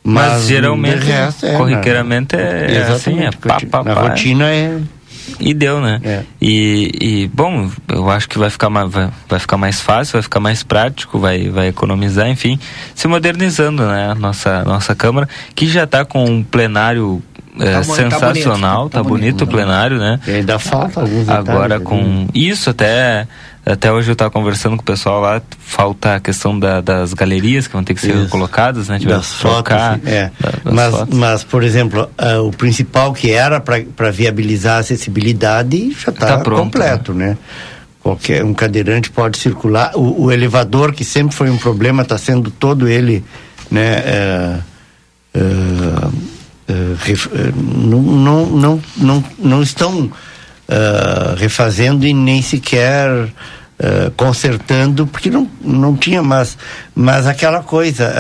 Mas, 0.02 0.32
Mas 0.32 0.46
geralmente, 0.46 1.04
resto, 1.04 1.44
é, 1.44 1.56
corriqueiramente, 1.56 2.36
é, 2.36 2.76
é 2.76 2.82
assim, 2.84 3.18
é 3.18 3.30
pá, 3.32 3.58
pá, 3.68 3.82
Na 3.82 3.94
pá, 3.96 4.02
rotina 4.02 4.48
é... 4.48 4.78
E 5.40 5.52
deu, 5.52 5.80
né? 5.80 6.00
É. 6.04 6.22
E, 6.40 6.92
e, 7.00 7.30
bom, 7.34 7.68
eu 7.88 8.08
acho 8.08 8.28
que 8.28 8.38
vai 8.38 8.48
ficar, 8.48 8.70
mais, 8.70 8.88
vai, 8.88 9.10
vai 9.28 9.40
ficar 9.40 9.56
mais 9.56 9.80
fácil, 9.80 10.12
vai 10.12 10.22
ficar 10.22 10.38
mais 10.38 10.62
prático, 10.62 11.18
vai, 11.18 11.48
vai 11.48 11.66
economizar, 11.66 12.28
enfim, 12.28 12.60
se 12.94 13.08
modernizando, 13.08 13.84
né? 13.84 14.12
A 14.12 14.14
nossa, 14.14 14.62
nossa 14.62 14.94
Câmara, 14.94 15.28
que 15.56 15.66
já 15.66 15.82
está 15.82 16.04
com 16.04 16.24
um 16.24 16.44
plenário 16.44 17.20
é, 17.58 17.72
tá, 17.72 17.82
sensacional, 17.82 18.88
tá 18.88 19.02
bonito, 19.02 19.02
tá, 19.02 19.02
tá 19.02 19.02
bonito 19.02 19.44
o 19.44 19.46
plenário, 19.46 19.98
né? 19.98 20.20
E 20.26 20.30
ainda 20.30 20.58
falta 20.58 21.00
alguns 21.00 21.28
Agora 21.28 21.80
com 21.80 22.28
isso 22.32 22.70
até 22.70 23.26
até 23.66 23.90
hoje 23.90 24.08
eu 24.08 24.12
estava 24.12 24.30
conversando 24.30 24.76
com 24.76 24.82
o 24.82 24.84
pessoal 24.84 25.20
lá, 25.20 25.42
falta 25.58 26.14
a 26.14 26.20
questão 26.20 26.56
da, 26.56 26.80
das 26.80 27.12
galerias 27.12 27.66
que 27.66 27.72
vão 27.72 27.82
ter 27.82 27.94
que 27.94 28.00
ser 28.00 28.14
Isso. 28.14 28.28
colocadas, 28.28 28.88
né? 28.88 28.96
Das 29.00 29.32
fotos, 29.32 29.74
é. 30.04 30.30
Da, 30.38 30.72
mas, 30.72 30.94
fotos. 30.94 31.18
mas, 31.18 31.42
por 31.42 31.64
exemplo, 31.64 32.08
uh, 32.16 32.46
o 32.46 32.52
principal 32.52 33.12
que 33.12 33.32
era 33.32 33.58
para 33.60 34.10
viabilizar 34.12 34.76
a 34.76 34.78
acessibilidade 34.78 35.90
já 35.90 36.12
está 36.12 36.38
tá 36.38 36.44
completo, 36.48 37.12
né? 37.12 37.30
né? 37.30 37.38
Qualquer 38.00 38.44
um 38.44 38.54
cadeirante 38.54 39.10
pode 39.10 39.36
circular. 39.36 39.90
O, 39.96 40.26
o 40.26 40.32
elevador, 40.32 40.92
que 40.92 41.04
sempre 41.04 41.34
foi 41.34 41.50
um 41.50 41.58
problema, 41.58 42.04
está 42.04 42.16
sendo 42.16 42.52
todo 42.52 42.86
ele, 42.86 43.24
né? 43.68 44.62
Uh, 45.34 45.40
uh, 45.40 46.12
não, 47.56 48.00
não, 48.00 48.46
não, 48.46 48.82
não, 48.96 49.24
não 49.40 49.62
estão 49.62 50.08
refazendo 51.38 52.06
e 52.06 52.12
nem 52.12 52.42
sequer 52.42 53.08
uh, 53.78 54.10
consertando, 54.16 55.06
porque 55.06 55.30
não, 55.30 55.48
não 55.62 55.96
tinha 55.96 56.22
mais, 56.22 56.56
mas 56.94 57.26
aquela 57.26 57.62
coisa, 57.62 58.12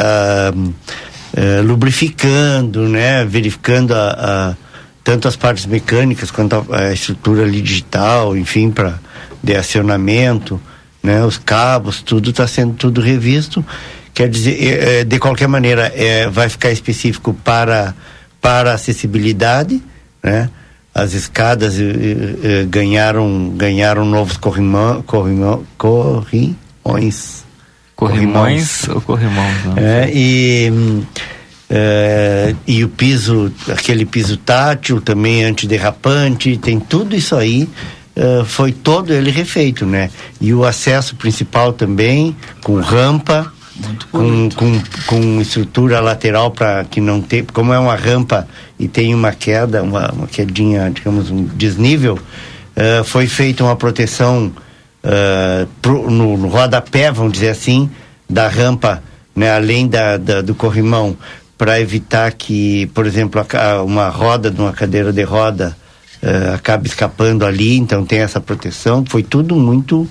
uh, 0.54 0.58
uh, 0.58 1.62
lubrificando, 1.62 2.88
né, 2.88 3.24
verificando 3.24 3.94
a, 3.94 4.08
a, 4.08 4.54
tanto 5.02 5.28
as 5.28 5.36
partes 5.36 5.66
mecânicas 5.66 6.30
quanto 6.30 6.66
a, 6.70 6.78
a 6.78 6.92
estrutura 6.92 7.44
ali 7.44 7.60
digital, 7.60 8.36
enfim, 8.36 8.70
para 8.70 8.98
de 9.42 9.54
acionamento, 9.54 10.60
né, 11.02 11.24
os 11.24 11.38
cabos, 11.38 12.02
tudo 12.02 12.30
está 12.30 12.46
sendo 12.48 12.74
tudo 12.74 13.00
revisto. 13.00 13.64
Quer 14.12 14.28
dizer, 14.28 14.82
é, 14.82 15.04
de 15.04 15.18
qualquer 15.18 15.46
maneira, 15.46 15.92
é, 15.94 16.26
vai 16.28 16.48
ficar 16.48 16.70
específico 16.72 17.34
para, 17.44 17.94
para 18.40 18.72
acessibilidade, 18.72 19.80
né? 20.22 20.48
As 20.96 21.12
escadas 21.12 21.74
ganharam 22.70 23.50
ganharam 23.54 24.06
novos 24.06 24.38
corrimão, 24.38 25.02
corrimão, 25.02 25.62
corrimões. 25.76 27.44
Corrimões 27.94 28.88
ou 28.88 29.00
corrimões 29.02 29.64
não? 29.64 29.74
é, 29.76 30.10
e 30.12 30.72
é, 31.68 32.54
e 32.66 32.82
o 32.82 32.88
piso 32.88 33.52
aquele 33.70 34.06
piso 34.06 34.36
tátil 34.38 35.00
também 35.00 35.44
antiderrapante 35.44 36.56
tem 36.58 36.78
tudo 36.78 37.14
isso 37.14 37.34
aí 37.34 37.68
é, 38.14 38.44
foi 38.44 38.72
todo 38.72 39.12
ele 39.12 39.30
refeito 39.30 39.84
né? 39.84 40.10
E 40.40 40.54
o 40.54 40.64
acesso 40.64 41.16
principal 41.16 41.74
também 41.74 42.34
com 42.62 42.80
rampa 42.80 43.52
com, 44.10 44.48
com, 44.50 44.82
com 45.06 45.40
estrutura 45.40 46.00
lateral 46.00 46.50
para 46.50 46.84
que 46.84 47.00
não 47.00 47.20
ter, 47.20 47.44
como 47.52 47.72
é 47.72 47.78
uma 47.78 47.94
rampa 47.94 48.46
e 48.78 48.88
tem 48.88 49.14
uma 49.14 49.32
queda, 49.32 49.82
uma, 49.82 50.10
uma 50.12 50.26
quedinha, 50.26 50.90
digamos, 50.90 51.30
um 51.30 51.44
desnível, 51.44 52.14
uh, 52.14 53.04
foi 53.04 53.26
feita 53.26 53.64
uma 53.64 53.76
proteção 53.76 54.52
uh, 55.04 55.66
pro, 55.80 56.10
no, 56.10 56.36
no 56.36 56.48
rodapé, 56.48 57.10
vamos 57.10 57.32
dizer 57.32 57.50
assim, 57.50 57.90
da 58.28 58.48
rampa, 58.48 59.02
né, 59.34 59.54
além 59.54 59.86
da, 59.86 60.16
da 60.16 60.42
do 60.42 60.54
corrimão, 60.54 61.16
para 61.58 61.80
evitar 61.80 62.32
que, 62.32 62.86
por 62.88 63.06
exemplo, 63.06 63.40
a, 63.40 63.82
uma 63.82 64.08
roda 64.08 64.50
de 64.50 64.60
uma 64.60 64.72
cadeira 64.72 65.12
de 65.12 65.22
roda 65.22 65.76
uh, 66.22 66.54
acabe 66.54 66.88
escapando 66.88 67.44
ali, 67.44 67.76
então 67.76 68.04
tem 68.04 68.20
essa 68.20 68.40
proteção. 68.40 69.04
Foi 69.06 69.22
tudo 69.22 69.56
muito 69.56 70.08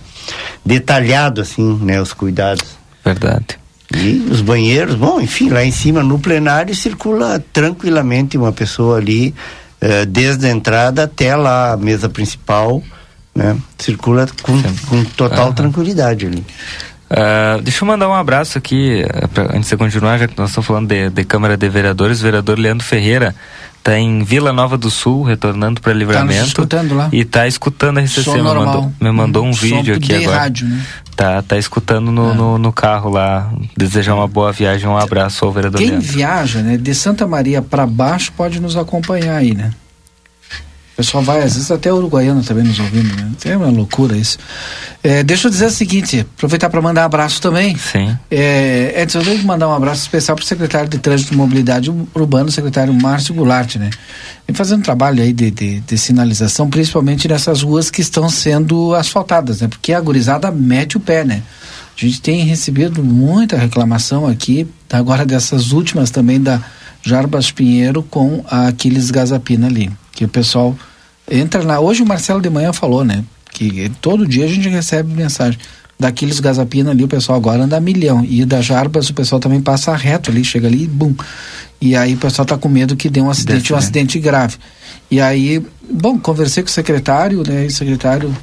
detalhado, 0.65 1.41
assim, 1.41 1.77
né, 1.81 2.01
os 2.01 2.13
cuidados. 2.13 2.84
Verdade. 3.05 3.59
E 3.93 4.27
os 4.31 4.41
banheiros, 4.41 4.95
bom, 4.95 5.21
enfim, 5.21 5.50
lá 5.50 5.63
em 5.63 5.71
cima 5.71 6.01
no 6.01 6.17
plenário 6.17 6.74
circula 6.74 7.43
tranquilamente 7.53 8.35
uma 8.35 8.51
pessoa 8.51 8.97
ali, 8.97 9.33
eh, 9.79 10.05
desde 10.05 10.47
a 10.47 10.50
entrada 10.50 11.03
até 11.03 11.35
lá 11.35 11.74
a 11.74 11.77
mesa 11.77 12.09
principal, 12.09 12.81
né? 13.33 13.55
Circula 13.77 14.27
com, 14.41 14.62
com 14.89 15.03
total 15.03 15.50
uhum. 15.50 15.53
tranquilidade 15.53 16.25
ali. 16.25 16.43
Uh, 17.05 17.62
deixa 17.62 17.83
eu 17.83 17.88
mandar 17.88 18.09
um 18.09 18.13
abraço 18.13 18.57
aqui, 18.57 19.03
uh, 19.03 19.27
pra, 19.27 19.55
antes 19.55 19.69
de 19.69 19.77
continuar, 19.77 20.17
já 20.17 20.27
que 20.27 20.35
nós 20.38 20.50
estamos 20.50 20.65
falando 20.65 20.88
de, 20.88 21.09
de 21.12 21.24
Câmara 21.24 21.55
de 21.55 21.69
Vereadores, 21.69 22.19
vereador 22.19 22.57
Leandro 22.57 22.85
Ferreira 22.85 23.35
está 23.85 23.99
em 23.99 24.23
Vila 24.23 24.51
Nova 24.51 24.79
do 24.79 24.89
Sul, 24.89 25.21
retornando 25.21 25.79
para 25.79 25.93
Livramento. 25.93 26.39
Tá 26.39 26.47
escutando 26.47 26.95
lá? 26.95 27.09
E 27.13 27.19
está 27.19 27.47
escutando 27.47 27.99
a 27.99 28.01
RCC. 28.01 28.31
me 28.31 28.41
mandou, 28.41 28.93
me 28.99 29.11
mandou 29.11 29.45
um 29.45 29.51
vídeo 29.51 29.95
aqui 29.95 30.15
agora. 30.15 30.39
Rádio, 30.39 30.67
né? 30.67 30.83
Tá, 31.15 31.41
tá 31.43 31.55
escutando 31.55 32.11
no, 32.11 32.31
é. 32.31 32.33
no, 32.33 32.57
no, 32.57 32.73
carro 32.73 33.11
lá. 33.11 33.53
Desejar 33.77 34.15
uma 34.15 34.27
boa 34.27 34.51
viagem, 34.51 34.89
um 34.89 34.97
abraço 34.97 35.45
ao 35.45 35.51
vereador 35.51 35.79
Quem 35.79 35.91
Leandro. 35.91 36.07
viaja, 36.07 36.61
né, 36.63 36.77
de 36.77 36.95
Santa 36.95 37.27
Maria 37.27 37.61
para 37.61 37.85
baixo 37.85 38.31
pode 38.35 38.59
nos 38.59 38.75
acompanhar 38.75 39.37
aí, 39.37 39.53
né? 39.53 39.71
O 40.95 41.03
pessoal 41.03 41.21
vai, 41.21 41.43
às 41.43 41.55
vezes 41.55 41.69
até 41.69 41.91
Uruguaiana 41.91 42.41
também 42.41 42.63
nos 42.63 42.79
ouvindo, 42.79 43.13
né? 43.17 43.29
É 43.43 43.57
uma 43.57 43.67
loucura 43.67 44.15
isso. 44.15 44.37
É, 45.03 45.23
deixa 45.23 45.47
eu 45.47 45.51
dizer 45.51 45.65
o 45.65 45.69
seguinte, 45.69 46.25
aproveitar 46.37 46.69
para 46.69 46.81
mandar 46.81 47.01
um 47.01 47.05
abraço 47.07 47.41
também. 47.41 47.75
Sim. 47.75 48.17
É, 48.31 49.01
Edson, 49.01 49.19
eu 49.19 49.25
tenho 49.25 49.39
que 49.39 49.45
mandar 49.45 49.67
um 49.67 49.73
abraço 49.73 50.03
especial 50.03 50.37
para 50.37 50.43
o 50.43 50.47
secretário 50.47 50.87
de 50.87 50.97
Trânsito 50.97 51.33
e 51.33 51.35
Mobilidade 51.37 51.91
Urbana, 52.13 52.47
o 52.47 52.51
secretário 52.51 52.93
Márcio 52.93 53.35
Goulart, 53.35 53.75
né? 53.75 53.89
Vem 54.47 54.55
fazendo 54.55 54.79
um 54.79 54.83
trabalho 54.83 55.21
aí 55.21 55.33
de, 55.33 55.51
de, 55.51 55.81
de, 55.81 55.97
sinalização, 55.97 56.69
principalmente 56.69 57.27
nessas 57.27 57.61
ruas 57.61 57.91
que 57.91 57.99
estão 57.99 58.29
sendo 58.29 58.95
asfaltadas, 58.95 59.59
né? 59.59 59.67
Porque 59.67 59.91
a 59.91 59.99
gurizada 59.99 60.49
mete 60.49 60.95
o 60.95 61.01
pé, 61.01 61.25
né? 61.25 61.43
A 61.97 62.05
gente 62.05 62.21
tem 62.21 62.45
recebido 62.45 63.03
muita 63.03 63.57
reclamação 63.57 64.25
aqui, 64.25 64.65
agora 64.89 65.25
dessas 65.25 65.73
últimas 65.73 66.09
também 66.09 66.41
da 66.41 66.61
Jarbas 67.03 67.51
Pinheiro 67.51 68.01
com 68.01 68.45
a 68.49 68.69
Aquiles 68.69 69.11
Gazapina 69.11 69.67
ali 69.67 69.91
que 70.15 70.25
o 70.25 70.29
pessoal 70.29 70.75
entra 71.29 71.63
na. 71.63 71.79
Hoje 71.79 72.01
o 72.01 72.05
Marcelo 72.05 72.41
de 72.41 72.50
manhã 72.50 72.74
falou, 72.74 73.03
né? 73.03 73.24
Que 73.51 73.91
todo 74.01 74.27
dia 74.27 74.45
a 74.45 74.48
gente 74.48 74.67
recebe 74.69 75.13
mensagem. 75.13 75.60
Daqueles 75.98 76.41
gazapina 76.41 76.91
ali, 76.91 77.03
o 77.03 77.07
pessoal 77.07 77.38
agora 77.38 77.63
anda 77.63 77.77
a 77.77 77.79
milhão. 77.79 78.25
E 78.25 78.43
da 78.43 78.62
Jarbas 78.62 79.10
o 79.10 79.13
pessoal 79.13 79.39
também 79.39 79.62
passa 79.62 79.95
reto 79.95 80.31
ali, 80.31 80.43
chega 80.43 80.67
ali 80.67 80.84
e 80.84 80.88
bum. 80.88 81.13
E 81.79 81.95
aí 81.95 82.15
o 82.15 82.17
pessoal 82.17 82.45
tá 82.45 82.57
com 82.57 82.67
medo 82.67 82.95
que 82.95 83.10
dê 83.10 83.22
um 83.22 83.29
acidente, 83.29 83.62
Desse, 83.62 83.74
um 83.74 83.75
né? 83.75 83.81
acidente 83.81 84.19
grave. 84.19 84.57
E 85.10 85.22
aí, 85.22 85.63
bom, 85.89 86.17
conversei 86.17 86.63
com 86.63 86.69
o 86.69 86.72
secretário, 86.72 87.43
né? 87.48 87.63
E 87.63 87.67
o 87.67 87.72
secretário 87.72 88.36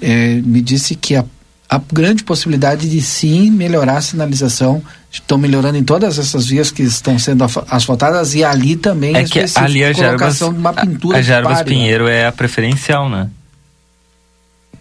é, 0.00 0.34
me 0.36 0.62
disse 0.62 0.94
que 0.94 1.16
a, 1.16 1.24
a 1.70 1.80
grande 1.92 2.24
possibilidade 2.24 2.90
de 2.90 3.00
sim 3.00 3.48
melhorar 3.48 3.98
a 3.98 4.00
sinalização 4.00 4.82
estão 5.08 5.38
melhorando 5.38 5.78
em 5.78 5.84
todas 5.84 6.18
essas 6.18 6.46
vias 6.46 6.72
que 6.72 6.82
estão 6.82 7.16
sendo 7.16 7.44
asfaltadas 7.68 8.34
e 8.34 8.42
ali 8.42 8.74
também 8.74 9.14
é 9.16 9.22
que 9.22 9.38
ali 9.54 9.84
a 9.84 9.92
Jarbas, 9.92 10.40
uma 10.40 10.72
pintura 10.72 11.18
a, 11.18 11.20
a 11.20 11.22
Jarbas 11.22 11.58
pare, 11.58 11.70
Pinheiro 11.70 12.06
né? 12.06 12.22
é 12.22 12.26
a 12.26 12.32
preferencial, 12.32 13.08
né? 13.08 13.30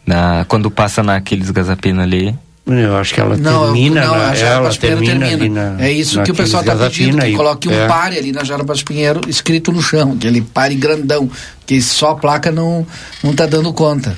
Na, 0.04 0.44
quando 0.48 0.72
passa 0.72 1.04
naqueles 1.04 1.52
gasapina 1.52 2.02
ali. 2.02 2.36
Eu 2.66 2.98
acho 2.98 3.14
que 3.14 3.22
ela 3.22 3.38
não, 3.38 3.66
termina, 3.66 4.06
não, 4.06 4.18
na, 4.18 4.36
ela 4.36 4.76
termina, 4.76 5.28
termina. 5.28 5.72
Na, 5.72 5.84
é 5.86 5.92
isso 5.92 6.22
que 6.24 6.32
o 6.32 6.36
pessoal 6.36 6.64
está 6.64 6.76
pedindo, 6.76 7.20
que 7.20 7.36
coloque 7.36 7.70
um 7.70 7.72
é. 7.72 7.88
pare 7.88 8.18
ali 8.18 8.32
na 8.32 8.44
Jarbas 8.44 8.82
Pinheiro 8.82 9.22
escrito 9.28 9.72
no 9.72 9.82
chão, 9.82 10.14
aquele 10.14 10.42
pare 10.42 10.74
grandão, 10.74 11.30
que 11.68 11.80
só 11.82 12.12
a 12.12 12.16
placa 12.16 12.52
não 12.52 12.86
não 13.24 13.32
está 13.32 13.46
dando 13.46 13.72
conta. 13.74 14.18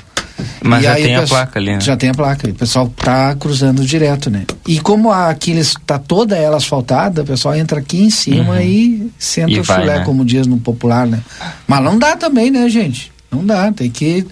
Mas 0.62 0.80
e 0.80 0.82
já 0.84 0.94
tem 0.94 1.16
a 1.16 1.22
placa 1.22 1.58
ali, 1.58 1.72
né? 1.72 1.80
Já 1.80 1.96
tem 1.96 2.10
a 2.10 2.14
placa. 2.14 2.48
o 2.48 2.54
pessoal 2.54 2.88
tá 2.88 3.34
cruzando 3.34 3.84
direto, 3.84 4.30
né? 4.30 4.44
E 4.66 4.80
como 4.80 5.10
a 5.10 5.30
Aquiles 5.30 5.74
tá 5.86 5.98
toda 5.98 6.36
ela 6.36 6.56
asfaltada, 6.56 7.22
o 7.22 7.24
pessoal 7.24 7.54
entra 7.54 7.80
aqui 7.80 8.02
em 8.02 8.10
cima 8.10 8.54
uhum. 8.54 8.60
e 8.60 9.12
senta 9.18 9.50
e 9.50 9.60
o 9.60 9.62
vai, 9.62 9.80
chulé, 9.80 9.98
né? 9.98 10.04
como 10.04 10.24
diz 10.24 10.46
no 10.46 10.58
popular, 10.58 11.06
né? 11.06 11.20
Mas 11.66 11.82
não 11.82 11.98
dá 11.98 12.16
também, 12.16 12.50
né, 12.50 12.68
gente? 12.68 13.12
Não 13.30 13.44
dá, 13.44 13.72
tem 13.72 13.90
que 13.90 14.26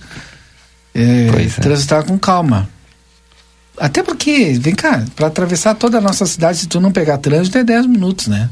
é, 0.95 1.29
é. 1.29 1.61
transitar 1.61 2.05
com 2.05 2.19
calma. 2.19 2.69
Até 3.79 4.02
porque, 4.02 4.59
vem 4.61 4.75
cá, 4.75 5.02
para 5.17 5.29
atravessar 5.29 5.75
toda 5.75 5.99
a 5.99 6.00
nossa 6.00 6.26
cidade, 6.26 6.59
se 6.59 6.69
tu 6.69 6.81
não 6.81 6.93
pegar 6.93 7.17
trânsito, 7.17 7.57
é 7.57 7.64
10 7.64 7.87
minutos, 7.87 8.26
né? 8.26 8.50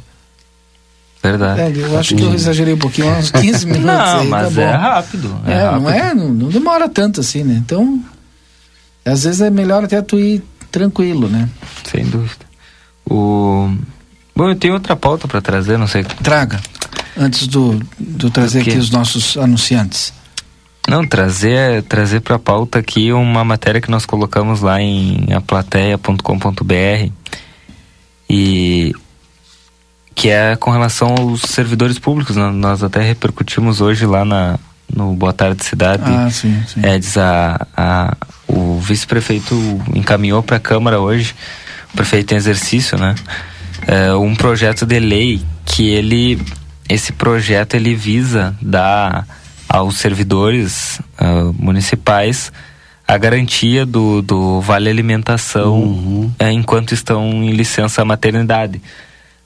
Verdade. 1.22 1.60
É, 1.60 1.72
eu 1.84 1.98
acho 1.98 2.14
que 2.14 2.22
eu 2.22 2.32
exagerei 2.32 2.74
um 2.74 2.78
pouquinho, 2.78 3.10
uns 3.16 3.30
15 3.30 3.66
minutos. 3.66 3.84
não, 3.84 4.20
aí, 4.20 4.24
tá 4.24 4.24
mas 4.24 4.54
tá 4.54 4.62
é 4.62 4.70
rápido. 4.70 5.40
É, 5.46 5.52
é 5.52 5.64
rápido. 5.64 5.82
não 5.82 5.90
é, 5.90 6.14
não, 6.14 6.28
não, 6.28 6.48
demora 6.48 6.88
tanto 6.88 7.20
assim, 7.20 7.42
né? 7.42 7.54
Então, 7.54 8.02
às 9.04 9.24
vezes 9.24 9.40
é 9.40 9.50
melhor 9.50 9.84
até 9.84 10.00
tu 10.00 10.18
ir 10.18 10.42
tranquilo, 10.70 11.28
né? 11.28 11.48
Sem 11.84 12.04
dúvida. 12.04 12.46
O... 13.04 13.70
Bom, 14.34 14.48
eu 14.48 14.56
tenho 14.56 14.74
outra 14.74 14.94
pauta 14.94 15.26
para 15.26 15.40
trazer, 15.40 15.76
não 15.76 15.88
sei. 15.88 16.04
Traga, 16.04 16.60
antes 17.16 17.48
do, 17.48 17.80
do 17.98 18.30
trazer 18.30 18.60
aqui 18.60 18.78
os 18.78 18.90
nossos 18.90 19.36
anunciantes. 19.36 20.12
Não, 20.88 21.06
trazer, 21.06 21.82
trazer 21.82 22.20
para 22.20 22.36
a 22.36 22.38
pauta 22.38 22.78
aqui 22.78 23.12
uma 23.12 23.44
matéria 23.44 23.80
que 23.80 23.90
nós 23.90 24.06
colocamos 24.06 24.62
lá 24.62 24.80
em 24.80 25.26
aplateia.com.br 25.34 27.12
e 28.30 28.94
que 30.18 30.30
é 30.30 30.56
com 30.56 30.72
relação 30.72 31.14
aos 31.16 31.42
servidores 31.42 31.96
públicos. 31.96 32.34
Né? 32.34 32.50
Nós 32.50 32.82
até 32.82 33.00
repercutimos 33.00 33.80
hoje 33.80 34.04
lá 34.04 34.24
na, 34.24 34.58
no 34.92 35.14
Boa 35.14 35.32
Tarde 35.32 35.64
Cidade. 35.64 36.02
Ah, 36.04 36.28
sim, 36.28 36.60
sim. 36.66 36.84
Eds, 36.84 37.16
a, 37.16 37.64
a, 37.76 38.16
o 38.48 38.80
vice-prefeito 38.80 39.54
encaminhou 39.94 40.42
para 40.42 40.56
a 40.56 40.60
Câmara 40.60 40.98
hoje, 40.98 41.36
o 41.94 41.96
prefeito 41.96 42.34
em 42.34 42.36
exercício, 42.36 42.98
né? 42.98 43.14
É, 43.86 44.12
um 44.12 44.34
projeto 44.34 44.84
de 44.84 44.98
lei 44.98 45.40
que 45.64 45.88
ele, 45.88 46.42
esse 46.88 47.12
projeto 47.12 47.74
ele 47.74 47.94
visa 47.94 48.56
dar 48.60 49.24
aos 49.68 49.98
servidores 49.98 51.00
uh, 51.20 51.54
municipais 51.56 52.50
a 53.06 53.16
garantia 53.16 53.86
do, 53.86 54.20
do 54.20 54.60
vale 54.60 54.90
alimentação 54.90 55.80
uhum. 55.80 56.32
é, 56.38 56.50
enquanto 56.50 56.92
estão 56.92 57.44
em 57.44 57.52
licença 57.52 58.04
maternidade 58.04 58.82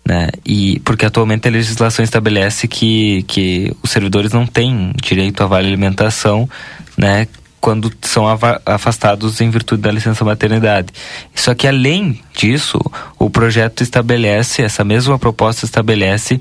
né? 0.04 0.28
E 0.44 0.80
porque 0.80 1.06
atualmente 1.06 1.46
a 1.46 1.50
legislação 1.50 2.04
estabelece 2.04 2.66
que, 2.66 3.22
que 3.24 3.74
os 3.82 3.90
servidores 3.90 4.32
não 4.32 4.46
têm 4.46 4.92
direito 5.02 5.42
a 5.42 5.46
vale 5.46 5.68
alimentação, 5.68 6.48
né? 6.96 7.26
Quando 7.60 7.92
são 8.02 8.24
afastados 8.66 9.40
em 9.40 9.48
virtude 9.48 9.82
da 9.82 9.92
licença 9.92 10.24
maternidade. 10.24 10.88
Só 11.32 11.54
que 11.54 11.68
além 11.68 12.20
disso, 12.34 12.80
o 13.16 13.30
projeto 13.30 13.82
estabelece, 13.82 14.62
essa 14.62 14.82
mesma 14.82 15.16
proposta 15.16 15.64
estabelece 15.64 16.40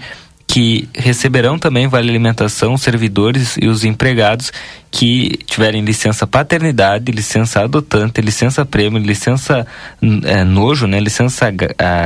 que 0.52 0.90
receberão 0.94 1.58
também 1.58 1.88
vale 1.88 2.10
alimentação 2.10 2.74
os 2.74 2.82
servidores 2.82 3.56
e 3.58 3.70
os 3.70 3.86
empregados 3.86 4.52
que 4.92 5.40
tiverem 5.46 5.82
licença 5.82 6.28
paternidade, 6.28 7.10
licença 7.10 7.62
adotante, 7.62 8.20
licença 8.20 8.66
prêmio, 8.66 9.00
licença 9.00 9.66
é, 10.26 10.44
nojo, 10.44 10.88
né, 10.88 11.00
licença 11.00 11.46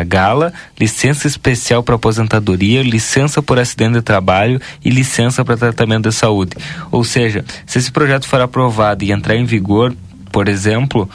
gala, 0.05 0.53
licença 0.79 1.25
especial 1.25 1.81
para 1.81 1.95
aposentadoria, 1.95 2.83
licença 2.83 3.41
por 3.41 3.57
acidente 3.57 3.93
de 3.93 4.03
trabalho 4.03 4.61
e 4.83 4.91
licença 4.91 5.43
para 5.43 5.57
tratamento 5.57 6.07
de 6.07 6.13
saúde. 6.13 6.51
Ou 6.91 7.03
seja, 7.03 7.43
se 7.65 7.79
esse 7.79 7.91
projeto 7.91 8.27
for 8.27 8.41
aprovado 8.41 9.03
e 9.03 9.11
entrar 9.11 9.35
em 9.35 9.43
vigor, 9.43 9.91
por 10.31 10.47
exemplo, 10.47 11.09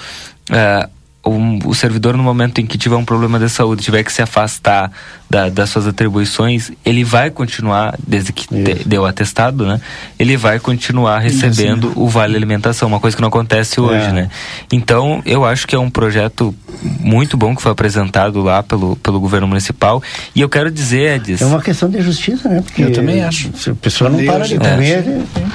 uh, 0.51 0.91
o, 1.31 1.69
o, 1.69 1.75
servidor 1.75 2.17
no 2.17 2.23
momento 2.23 2.61
em 2.61 2.67
que 2.67 2.77
tiver 2.77 2.97
um 2.97 3.05
problema 3.05 3.39
de 3.39 3.49
saúde 3.49 3.83
tiver 3.83 4.03
que 4.03 4.13
se 4.13 4.23
afastar 4.23 4.91
da, 5.29 5.49
das 5.49 5.71
suas 5.71 5.87
atribuições 5.87 6.73
ele 6.85 7.05
vai 7.05 7.31
continuar 7.31 7.95
desde 8.07 8.33
que 8.33 8.49
te, 8.49 8.89
deu 8.89 9.07
atestado 9.07 9.67
né 9.67 9.81
ele 10.19 10.37
vai 10.37 10.59
continuar 10.59 11.19
recebendo 11.19 11.91
Isso, 11.91 12.01
o 12.01 12.09
vale 12.09 12.37
alimentação 12.37 12.89
uma 12.89 13.01
coisa 13.01 13.17
que 13.17 13.21
não 13.21 13.29
acontece 13.29 13.79
é. 13.79 13.83
hoje 13.83 14.13
né. 14.13 14.29
Então 14.73 15.23
eu 15.25 15.45
acho 15.45 15.67
que 15.67 15.75
é 15.75 15.79
um 15.79 15.91
projeto 15.91 16.55
muito 16.83 17.37
bom 17.37 17.55
que 17.55 17.63
foi 17.63 17.73
apresentado 17.73 18.41
lá 18.41 18.63
pelo, 18.63 18.97
pelo 18.97 19.21
governo 19.21 19.47
municipal. 19.47 20.03
E 20.35 20.41
eu 20.41 20.49
quero 20.49 20.71
dizer 20.71 21.17
Edis 21.17 21.43
é 21.43 21.47
uma 21.47 21.61
questão 21.61 21.89
de 21.89 22.01
justiça 22.01 22.49
né 22.49 22.63
porque 22.63 22.83
eu 22.83 22.93
também 22.93 23.23
acho. 23.23 23.51
se 23.57 23.71
a 23.71 23.75
pessoa 23.75 24.11
não 24.11 24.25
para 24.25 24.47
de 24.47 24.59
comer 24.59 25.05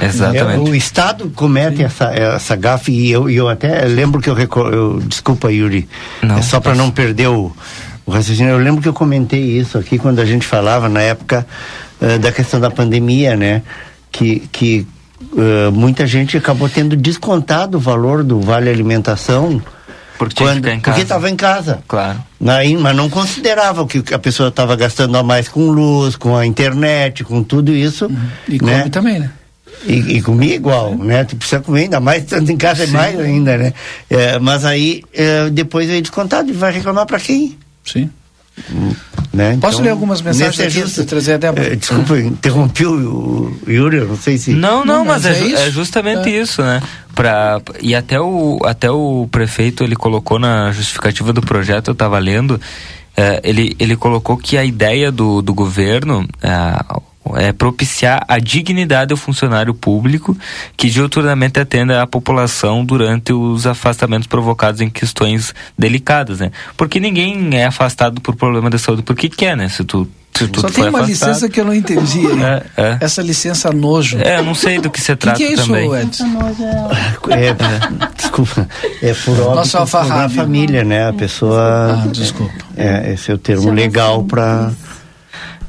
é, 0.02 0.06
exatamente. 0.06 0.68
É, 0.68 0.72
o 0.72 0.76
estado 0.76 1.30
comete 1.36 1.84
essa 1.84 2.06
essa 2.14 2.56
gafe 2.56 2.92
e 2.92 3.12
eu, 3.12 3.30
eu 3.30 3.50
até 3.50 3.86
lembro 3.86 4.22
que 4.22 4.30
eu, 4.30 4.38
eu 4.72 5.00
desculpa 5.02 5.52
Yuri. 5.65 5.88
Não, 6.21 6.38
é 6.38 6.41
só 6.41 6.60
para 6.60 6.75
não 6.75 6.89
perder 6.89 7.28
o, 7.28 7.51
o 8.06 8.12
raciocínio. 8.12 8.51
Eu 8.51 8.60
lembro 8.60 8.82
que 8.82 8.88
eu 8.88 8.93
comentei 8.93 9.41
isso 9.41 9.78
aqui 9.78 9.97
quando 9.97 10.19
a 10.19 10.25
gente 10.25 10.45
falava 10.45 10.88
na 10.88 11.01
época 11.01 11.45
uh, 12.01 12.19
da 12.19 12.32
questão 12.32 12.60
da 12.60 12.71
pandemia, 12.71 13.36
né? 13.36 13.62
Que, 14.12 14.47
que 14.51 14.88
uh, 15.34 15.71
muita 15.71 16.08
gente 16.08 16.38
acabou 16.38 16.69
tendo 16.69 16.95
descontado 16.95 17.78
o 17.78 17.82
valor 17.82 18.23
do 18.23 18.39
vale 18.39 18.69
alimentação 18.69 19.62
porque 20.17 20.43
quando, 20.43 20.82
porque 20.82 21.01
estava 21.01 21.30
em 21.30 21.36
casa. 21.36 21.80
Claro. 21.88 22.23
Aí, 22.47 22.75
mas 22.78 22.95
não 22.95 23.10
considerava 23.10 23.86
que 23.86 24.13
a 24.13 24.19
pessoa 24.19 24.49
estava 24.49 24.75
gastando 24.75 25.17
a 25.17 25.23
mais 25.23 25.47
com 25.47 25.69
luz, 25.69 26.15
com 26.15 26.36
a 26.36 26.45
internet, 26.45 27.23
com 27.23 27.43
tudo 27.43 27.73
isso. 27.73 28.06
Uhum. 28.06 28.30
E 28.47 28.63
né? 28.63 28.80
come 28.80 28.89
também, 28.89 29.19
né? 29.19 29.32
E, 29.86 30.18
e 30.18 30.22
comia 30.22 30.56
igual, 30.56 30.96
né? 30.96 31.24
Tu 31.24 31.36
precisa 31.36 31.62
comer 31.62 31.84
ainda 31.84 32.00
mais, 32.00 32.24
tanto 32.26 32.52
em 32.52 32.58
casa 32.58 32.84
é 32.84 32.88
mais 32.88 33.20
ainda, 33.20 33.58
né? 33.58 33.74
É, 34.10 34.40
mas 34.40 34.66
aí, 34.66 35.04
é, 35.14 35.50
depois 35.50 35.90
é 35.90 36.00
descontado 36.02 36.50
e 36.50 36.54
vai 36.54 36.72
reclamar 36.72 37.06
para 37.06 37.20
quem? 37.20 37.58
Sim. 37.84 38.10
Né? 39.34 39.58
Posso 39.60 39.76
então, 39.76 39.86
ler 39.86 39.90
algumas 39.90 40.22
mensagens 40.22 40.60
aqui 40.60 40.80
justo, 40.80 41.04
trazer 41.04 41.34
a 41.34 41.38
Débora? 41.38 41.74
É, 41.74 41.76
desculpa, 41.76 42.18
interrompi 42.18 42.86
o, 42.86 43.54
Yuri, 43.68 44.00
não 44.00 44.16
sei 44.16 44.38
se... 44.38 44.52
Não, 44.52 44.86
não, 44.86 45.00
não 45.00 45.06
mas, 45.06 45.24
mas 45.24 45.42
é, 45.42 45.64
é, 45.64 45.68
é, 45.68 45.72
justamente 45.72 46.30
é. 46.30 46.42
isso, 46.42 46.62
né? 46.62 46.82
Pra, 47.14 47.62
e 47.82 47.94
até 47.94 48.20
o, 48.20 48.60
até 48.64 48.90
o 48.90 49.28
prefeito, 49.30 49.84
ele 49.84 49.96
colocou 49.96 50.40
na 50.40 50.72
justificativa 50.72 51.34
do 51.34 51.42
projeto, 51.42 51.90
eu 51.90 51.94
estava 51.94 52.18
lendo, 52.18 52.60
é, 53.16 53.42
ele, 53.44 53.76
ele 53.78 53.98
colocou 53.98 54.38
que 54.38 54.58
a 54.58 54.64
ideia 54.64 55.12
do, 55.12 55.42
do 55.42 55.54
governo, 55.54 56.26
é, 57.36 57.52
propiciar 57.52 58.24
a 58.28 58.38
dignidade 58.38 59.12
ao 59.12 59.18
funcionário 59.18 59.74
público 59.74 60.38
que 60.78 60.90
diuturnamente 60.90 61.60
atenda 61.60 62.02
a 62.02 62.08
população 62.08 62.86
durante 62.86 63.34
os 63.34 63.66
afastamentos 63.66 64.28
provocados 64.28 64.82
em 64.82 64.90
questões 64.90 65.54
delicadas, 65.78 66.40
né? 66.40 66.52
Porque 66.78 67.00
ninguém 67.00 67.56
é 67.58 67.66
afastado 67.66 68.22
por 68.22 68.36
problema 68.36 68.70
de 68.70 68.78
saúde 68.78 69.02
porque 69.02 69.30
quer, 69.30 69.58
né? 69.58 69.70
Se 69.70 69.84
tu 69.84 70.08
se 70.38 70.50
Só 70.54 70.68
tem 70.68 70.84
uma 70.84 71.00
afastado. 71.00 71.08
licença 71.08 71.50
que 71.50 71.62
eu 71.62 71.64
não 71.64 71.74
entendi. 71.74 72.26
É, 72.28 72.64
é. 72.76 72.98
Essa 73.00 73.22
licença 73.22 73.72
nojo. 73.72 74.18
É, 74.18 74.38
eu 74.40 74.44
não 74.44 74.54
sei 74.54 74.80
do 74.80 74.90
que 74.90 75.00
se 75.00 75.16
trata 75.16 75.38
que 75.38 75.46
que 75.46 75.52
é 75.52 75.54
isso, 75.54 75.68
também. 75.68 75.90
Edson? 75.96 76.26
É, 77.30 77.48
é, 77.48 77.56
desculpa. 78.18 78.68
É 79.02 79.14
por 79.14 79.40
óbito 79.40 79.78
a 79.78 80.28
família, 80.28 80.84
né? 80.84 81.08
A 81.08 81.14
pessoa. 81.14 82.04
Ah, 82.04 82.08
desculpa. 82.08 82.54
É, 82.76 83.14
esse 83.14 83.32
é 83.32 83.34
o 83.34 83.38
termo 83.38 83.72
legal 83.72 84.26
para 84.26 84.74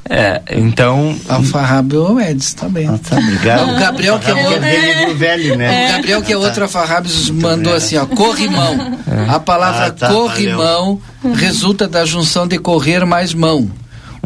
é, 0.08 0.40
então. 0.52 1.16
Alfarrábio 1.28 2.02
ou 2.02 2.20
Eds 2.20 2.54
também. 2.54 2.86
Ah, 2.88 2.98
tá, 2.98 3.16
obrigado. 3.16 3.70
O 3.70 3.78
Gabriel, 3.78 4.18
que 4.18 4.30
é 4.30 4.34
outro. 4.34 4.64
É 4.64 5.14
velho, 5.14 5.56
né? 5.56 5.88
O 5.88 5.92
Gabriel, 5.92 6.22
que 6.22 6.32
é 6.32 6.36
outro 6.36 6.62
Alfarrábios, 6.62 7.30
mandou 7.30 7.74
assim, 7.74 7.96
ó, 7.96 8.06
corrimão. 8.06 8.98
É. 9.06 9.30
A 9.30 9.40
palavra 9.40 9.86
ah, 9.86 9.90
tá, 9.90 10.08
corrimão 10.08 11.00
valeu. 11.22 11.36
resulta 11.36 11.88
da 11.88 12.04
junção 12.04 12.46
de 12.46 12.58
correr 12.58 13.04
mais 13.04 13.34
mão. 13.34 13.70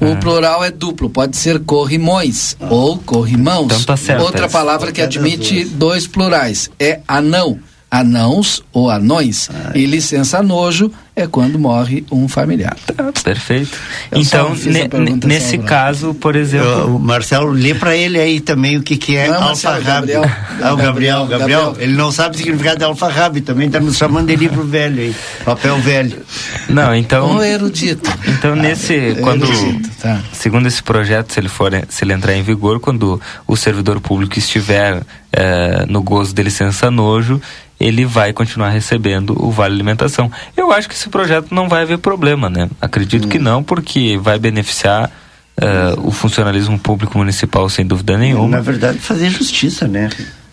O 0.01 0.16
plural 0.16 0.64
é 0.64 0.71
duplo, 0.71 1.11
pode 1.11 1.37
ser 1.37 1.59
corrimões 1.61 2.57
ah. 2.59 2.69
ou 2.71 2.97
corrimãos. 2.99 3.66
Então 3.66 3.83
tá 3.83 3.97
certo, 3.97 4.23
Outra 4.23 4.49
palavra 4.49 4.93
que 4.93 5.03
admite 5.03 5.64
dois 5.64 6.07
plurais 6.07 6.71
é 6.79 7.01
anão 7.07 7.59
anãos 7.90 8.62
ou 8.72 8.88
anões. 8.88 9.50
Ah. 9.53 9.72
E 9.74 9.85
licença 9.85 10.42
nojo 10.42 10.92
é 11.16 11.26
quando 11.26 11.59
morre 11.59 12.05
um 12.11 12.29
familiar. 12.29 12.76
Tá, 12.87 13.12
perfeito. 13.24 13.76
Eu 14.11 14.20
então, 14.20 14.55
ne, 14.55 15.26
nesse 15.26 15.59
caso, 15.59 16.14
por 16.14 16.37
exemplo. 16.37 16.68
Eu, 16.68 16.96
o 16.96 16.98
Marcelo, 16.98 17.50
lê 17.50 17.74
para 17.74 17.96
ele 17.96 18.18
aí 18.18 18.40
também 18.40 18.76
o 18.76 18.83
que, 18.83 18.96
que 18.96 19.16
é 19.16 19.29
alfarrabe. 19.29 20.12
Gabriel. 20.12 20.22
Ah, 20.62 20.72
o 20.72 20.76
Gabriel, 20.76 21.26
Gabriel, 21.26 21.26
Gabriel, 21.26 21.76
Ele 21.79 21.94
não 21.94 22.12
sabe 22.12 22.37
o 22.37 22.38
significado 22.38 22.79
de 22.79 22.85
alfarrabe, 22.85 23.40
também 23.40 23.66
está 23.66 23.81
nos 23.81 23.96
chamando 23.96 24.29
de 24.29 24.37
livro 24.37 24.62
velho 24.62 25.03
aí. 25.03 25.14
Papel 25.44 25.76
velho. 25.79 26.22
Não, 26.68 26.94
então. 26.94 27.37
O 27.37 27.42
erudito. 27.42 28.11
Então, 28.26 28.55
nesse. 28.55 29.16
Ah, 29.18 29.20
quando. 29.20 29.44
Erudito, 29.44 29.90
tá. 30.00 30.20
Segundo 30.33 30.68
esse 30.68 30.83
projeto, 30.83 31.33
se 31.33 31.40
ele 31.40 31.48
for 31.48 31.70
se 31.88 32.05
ele 32.05 32.12
entrar 32.12 32.35
em 32.35 32.42
vigor, 32.42 32.81
quando 32.81 33.20
o 33.46 33.57
servidor 33.57 34.00
público 34.00 34.38
estiver 34.38 35.03
eh, 35.33 35.85
no 35.88 36.03
gozo 36.03 36.35
de 36.35 36.42
licença 36.42 36.90
nojo, 36.90 37.40
ele 37.81 38.05
vai 38.05 38.33
continuar 38.35 38.69
recebendo 38.69 39.35
o 39.43 39.51
vale 39.51 39.75
alimentação. 39.75 40.31
Eu 40.55 40.71
acho 40.71 40.87
que 40.87 40.95
esse 40.95 41.09
projeto 41.09 41.55
não 41.55 41.66
vai 41.66 41.83
haver 41.83 41.97
problema, 41.97 42.51
né? 42.51 42.69
Acredito 42.79 43.25
hum. 43.25 43.29
que 43.29 43.38
não, 43.38 43.62
porque 43.62 44.19
vai 44.19 44.38
beneficiar 44.38 45.11
uh, 45.57 46.07
o 46.07 46.11
funcionalismo 46.12 46.79
público 46.79 47.16
municipal 47.16 47.66
sem 47.71 47.87
dúvida 47.87 48.19
nenhuma. 48.19 48.49
Na 48.49 48.61
verdade, 48.61 48.99
fazer 48.99 49.31
justiça, 49.31 49.88
né? 49.88 50.11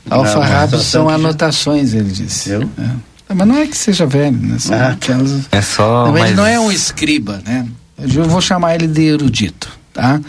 Alfarrabos 0.10 0.84
são 0.84 1.10
anotações, 1.10 1.94
ele 1.94 2.10
disse. 2.10 2.52
Eu? 2.52 2.62
É. 2.80 3.34
Mas 3.36 3.46
não 3.46 3.58
é 3.58 3.68
que 3.68 3.78
seja 3.78 4.06
velho, 4.06 4.38
né? 4.38 4.58
São 4.58 4.78
ah, 4.78 4.92
aquelas... 4.92 5.50
É 5.52 5.62
só. 5.62 6.10
Mas... 6.14 6.28
Ele 6.28 6.36
não 6.36 6.46
é 6.46 6.58
um 6.58 6.72
escriba, 6.72 7.42
né? 7.46 7.68
Eu 8.00 8.24
vou 8.24 8.40
chamar 8.40 8.76
ele 8.76 8.88
de 8.88 9.02
erudito, 9.02 9.70
tá? 9.92 10.22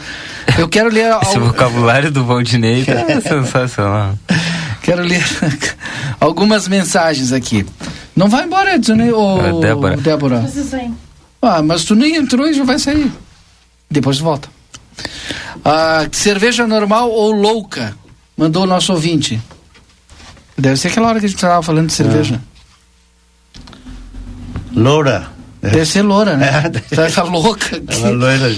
Eu 0.57 0.69
quero 0.69 0.89
ler. 0.89 1.15
Esse 1.23 1.39
vocabulário 1.39 2.11
do 2.11 2.25
Valdinei 2.25 2.85
é 2.89 3.21
sensacional. 3.23 4.19
Quero 4.89 5.03
ler 5.03 5.23
algumas 6.19 6.67
mensagens 6.67 7.31
aqui. 7.31 7.67
Não 8.17 8.27
vai 8.27 8.45
embora, 8.45 8.75
Edson, 8.75 8.95
né? 8.95 9.13
Ô, 9.13 9.39
é, 9.39 9.61
Débora. 9.61 9.97
Débora. 9.99 10.51
Ah, 11.43 11.61
mas 11.61 11.85
tu 11.85 11.95
nem 11.95 12.17
entrou 12.17 12.49
e 12.49 12.55
já 12.55 12.65
vai 12.65 12.79
sair. 12.79 13.13
Depois 13.91 14.19
volta. 14.19 14.49
Ah, 15.63 16.09
cerveja 16.11 16.67
normal 16.67 17.11
ou 17.11 17.33
louca? 17.33 17.95
Mandou 18.35 18.63
o 18.63 18.67
nosso 18.67 18.95
ouvinte. 18.95 19.39
Deve 20.57 20.79
ser 20.79 20.89
aquela 20.89 21.09
hora 21.09 21.21
que 21.21 21.27
a 21.27 21.29
gente 21.29 21.37
estava 21.37 21.63
falando 21.63 21.89
de 21.89 21.93
cerveja. 21.93 22.41
Ah. 22.41 23.69
Loura. 24.73 25.29
Deve 25.61 25.85
ser 25.85 26.01
loura, 26.01 26.35
né? 26.35 26.63
É. 26.91 27.11
Tá 27.11 27.25
louca. 27.25 27.77
Aqui. 27.77 27.87
Ela 27.91 28.11
loira. 28.11 28.49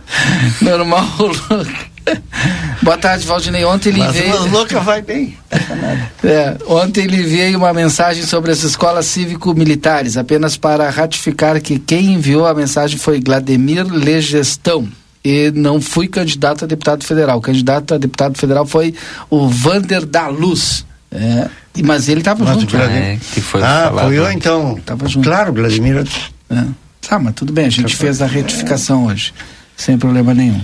normal 0.62 1.06
ou 1.18 1.26
louca? 1.26 1.95
Boa 2.82 2.96
tarde, 2.96 3.26
Valdinei. 3.26 3.64
Ontem 3.64 3.90
ele 3.90 4.06
veio. 4.08 4.40
Mas 4.40 4.50
louca 4.50 4.80
vai 4.80 5.02
bem. 5.02 5.36
É, 6.24 6.56
ontem 6.66 7.04
ele 7.04 7.22
veio 7.22 7.56
uma 7.56 7.72
mensagem 7.72 8.24
sobre 8.24 8.50
as 8.50 8.64
escolas 8.64 9.06
cívico-militares, 9.06 10.16
apenas 10.16 10.56
para 10.56 10.90
ratificar 10.90 11.60
que 11.60 11.78
quem 11.78 12.14
enviou 12.14 12.46
a 12.46 12.54
mensagem 12.54 12.98
foi 12.98 13.20
Glademir 13.20 13.86
Legestão. 13.86 14.88
E 15.24 15.52
não 15.54 15.80
fui 15.80 16.08
candidato 16.08 16.64
a 16.64 16.66
deputado 16.66 17.04
federal. 17.04 17.38
O 17.38 17.40
candidato 17.40 17.94
a 17.94 17.98
deputado 17.98 18.36
federal 18.36 18.66
foi 18.66 18.94
o 19.30 19.48
Vander 19.48 20.04
da 20.04 20.26
Luz. 20.26 20.84
É, 21.12 21.48
mas 21.84 22.08
ele 22.08 22.20
estava 22.20 22.44
junto. 22.52 22.76
Né? 22.76 23.12
É, 23.12 23.18
que 23.34 23.40
foi 23.40 23.62
ah, 23.62 23.88
apoiou 23.88 24.30
então. 24.30 24.78
Tava 24.84 25.06
junto. 25.06 25.24
Claro, 25.24 25.52
Vladimir. 25.52 26.04
É. 26.50 26.64
Tá, 27.08 27.18
mas 27.20 27.34
tudo 27.34 27.52
bem, 27.52 27.66
a 27.66 27.70
gente 27.70 27.94
fez 27.94 28.20
a 28.20 28.26
retificação 28.26 29.06
hoje, 29.06 29.32
sem 29.76 29.96
problema 29.96 30.34
nenhum. 30.34 30.60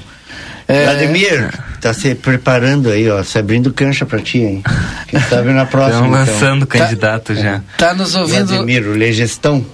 É... 0.72 0.84
Vladimir, 0.84 1.50
tá 1.80 1.92
se 1.92 2.14
preparando 2.14 2.90
aí, 2.90 3.10
ó, 3.10 3.22
se 3.22 3.38
abrindo 3.38 3.72
cancha 3.72 4.06
pra 4.06 4.20
ti, 4.20 4.38
hein? 4.38 4.62
Quem 5.08 5.20
sabe 5.20 5.50
na 5.50 5.66
próxima. 5.66 6.06
Estão 6.06 6.10
lançando 6.10 6.64
então. 6.64 6.80
candidato 6.80 7.34
tá, 7.34 7.40
já. 7.40 7.60
Tá 7.76 7.94
nos 7.94 8.14
ouvindo. 8.14 8.46
Vladimir, 8.46 8.86
o 8.86 8.92
Legestão. 8.92 9.64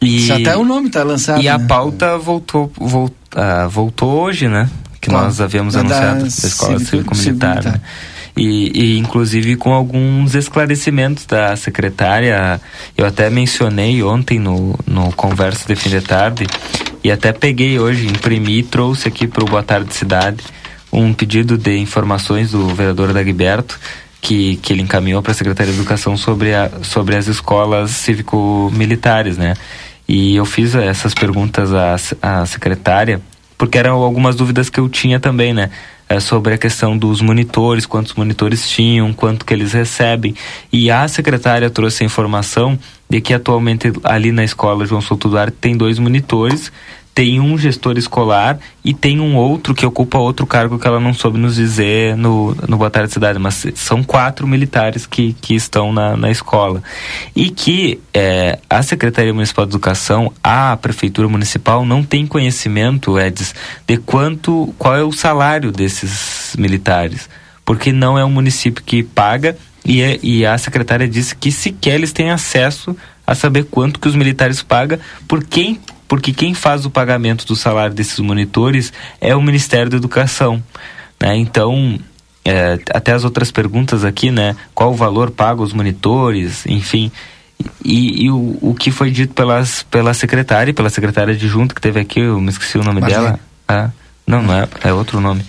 E, 0.00 0.26
já 0.26 0.36
até 0.36 0.56
o 0.56 0.64
nome 0.64 0.90
tá 0.90 1.02
lançado. 1.02 1.40
E 1.40 1.44
né? 1.44 1.50
a 1.50 1.58
pauta 1.58 2.16
voltou, 2.18 2.72
voltou, 2.76 3.16
uh, 3.36 3.68
voltou 3.68 4.10
hoje, 4.22 4.48
né? 4.48 4.68
Que 5.00 5.10
Qual? 5.10 5.24
nós 5.24 5.40
havíamos 5.40 5.74
da 5.74 5.80
anunciado 5.80 6.20
da 6.20 6.26
Escola 6.26 6.78
Cívico-Militar. 6.78 7.62
Cívico 7.62 7.78
né? 7.78 7.80
E, 8.36 8.72
e, 8.74 8.98
inclusive 8.98 9.54
com 9.54 9.72
alguns 9.72 10.34
esclarecimentos 10.34 11.24
da 11.26 11.54
secretária. 11.54 12.60
Eu 12.96 13.06
até 13.06 13.30
mencionei 13.30 14.02
ontem 14.02 14.40
no, 14.40 14.76
no 14.86 15.12
Conversa 15.12 15.68
de 15.68 15.76
Fim 15.76 15.90
de 15.90 16.00
Tarde 16.00 16.46
e 17.04 17.12
até 17.12 17.32
peguei 17.32 17.78
hoje, 17.78 18.06
imprimi 18.06 18.60
e 18.60 18.62
trouxe 18.62 19.06
aqui 19.06 19.26
para 19.26 19.44
o 19.44 19.46
Boa 19.46 19.62
Tarde 19.62 19.92
Cidade 19.92 20.42
um 20.90 21.12
pedido 21.12 21.58
de 21.58 21.76
informações 21.76 22.52
do 22.52 22.66
vereador 22.68 23.12
Dagberto 23.12 23.78
que, 24.22 24.56
que 24.56 24.72
ele 24.72 24.80
encaminhou 24.80 25.20
para 25.20 25.32
a 25.32 25.34
Secretaria 25.34 25.70
de 25.70 25.78
Educação 25.78 26.16
sobre, 26.16 26.54
a, 26.54 26.70
sobre 26.82 27.14
as 27.14 27.26
escolas 27.26 27.90
cívico-militares, 27.90 29.36
né? 29.36 29.54
E 30.08 30.34
eu 30.34 30.46
fiz 30.46 30.74
essas 30.74 31.12
perguntas 31.12 31.74
à, 31.74 31.96
à 32.22 32.46
secretária 32.46 33.20
porque 33.58 33.78
eram 33.78 33.96
algumas 34.02 34.34
dúvidas 34.34 34.70
que 34.70 34.80
eu 34.80 34.88
tinha 34.88 35.20
também, 35.20 35.52
né? 35.52 35.70
É 36.08 36.20
sobre 36.20 36.54
a 36.54 36.58
questão 36.58 36.96
dos 36.96 37.20
monitores, 37.20 37.86
quantos 37.86 38.14
monitores 38.14 38.68
tinham, 38.68 39.12
quanto 39.12 39.44
que 39.44 39.54
eles 39.54 39.72
recebem. 39.72 40.34
E 40.72 40.90
a 40.90 41.06
secretária 41.08 41.70
trouxe 41.70 42.02
a 42.02 42.06
informação 42.06 42.78
de 43.08 43.20
que 43.20 43.34
atualmente 43.34 43.92
ali 44.02 44.32
na 44.32 44.44
escola 44.44 44.86
João 44.86 45.00
Souto 45.00 45.28
Duarte 45.28 45.56
tem 45.60 45.76
dois 45.76 45.98
monitores 45.98 46.72
tem 47.14 47.38
um 47.38 47.56
gestor 47.56 47.96
escolar 47.96 48.58
e 48.84 48.92
tem 48.92 49.20
um 49.20 49.36
outro 49.36 49.72
que 49.72 49.86
ocupa 49.86 50.18
outro 50.18 50.44
cargo 50.46 50.78
que 50.78 50.86
ela 50.86 50.98
não 50.98 51.14
soube 51.14 51.38
nos 51.38 51.54
dizer 51.54 52.16
no, 52.16 52.56
no 52.66 52.76
Boa 52.76 52.90
Tarde 52.90 53.12
Cidade, 53.12 53.38
mas 53.38 53.64
são 53.76 54.02
quatro 54.02 54.48
militares 54.48 55.06
que, 55.06 55.32
que 55.34 55.54
estão 55.54 55.92
na, 55.92 56.16
na 56.16 56.30
escola. 56.30 56.82
E 57.34 57.50
que 57.50 58.00
é, 58.12 58.58
a 58.68 58.82
Secretaria 58.82 59.32
Municipal 59.32 59.64
de 59.64 59.70
Educação, 59.70 60.32
a 60.42 60.76
Prefeitura 60.76 61.28
Municipal, 61.28 61.86
não 61.86 62.02
tem 62.02 62.26
conhecimento, 62.26 63.18
Edis, 63.18 63.54
de 63.86 63.96
quanto, 63.96 64.74
qual 64.76 64.96
é 64.96 65.04
o 65.04 65.12
salário 65.12 65.70
desses 65.70 66.56
militares. 66.58 67.28
Porque 67.64 67.92
não 67.92 68.18
é 68.18 68.24
um 68.24 68.30
município 68.30 68.82
que 68.84 69.04
paga 69.04 69.56
e, 69.84 70.02
é, 70.02 70.18
e 70.22 70.46
a 70.46 70.56
secretária 70.56 71.06
disse 71.06 71.34
que 71.34 71.52
sequer 71.52 71.94
eles 71.94 72.12
têm 72.12 72.30
acesso 72.30 72.96
a 73.26 73.34
saber 73.34 73.64
quanto 73.64 74.00
que 74.00 74.08
os 74.08 74.16
militares 74.16 74.62
pagam 74.62 74.98
por 75.28 75.44
quem 75.44 75.80
porque 76.06 76.32
quem 76.32 76.54
faz 76.54 76.84
o 76.84 76.90
pagamento 76.90 77.46
do 77.46 77.56
salário 77.56 77.94
desses 77.94 78.18
monitores 78.18 78.92
é 79.20 79.34
o 79.34 79.42
Ministério 79.42 79.90
da 79.90 79.96
Educação. 79.96 80.62
Né? 81.20 81.36
Então, 81.36 81.98
é, 82.44 82.78
até 82.92 83.12
as 83.12 83.24
outras 83.24 83.50
perguntas 83.50 84.04
aqui, 84.04 84.30
né? 84.30 84.54
Qual 84.74 84.92
o 84.92 84.94
valor 84.94 85.30
pago 85.30 85.62
os 85.62 85.72
monitores, 85.72 86.66
enfim. 86.66 87.10
E, 87.82 88.26
e 88.26 88.30
o, 88.30 88.58
o, 88.60 88.74
que 88.78 88.90
foi 88.90 89.10
dito 89.10 89.32
pelas, 89.32 89.82
pela 89.84 90.12
secretária, 90.12 90.74
pela 90.74 90.90
secretária 90.90 91.34
de 91.34 91.48
junto 91.48 91.74
que 91.74 91.80
teve 91.80 91.98
aqui, 91.98 92.20
eu 92.20 92.40
me 92.40 92.50
esqueci 92.50 92.76
o 92.76 92.84
nome 92.84 93.00
dela. 93.00 93.40
Ah, 93.66 93.90
não, 94.26 94.42
não 94.42 94.54
é, 94.54 94.68
é 94.82 94.92
outro 94.92 95.20
nome. 95.20 95.44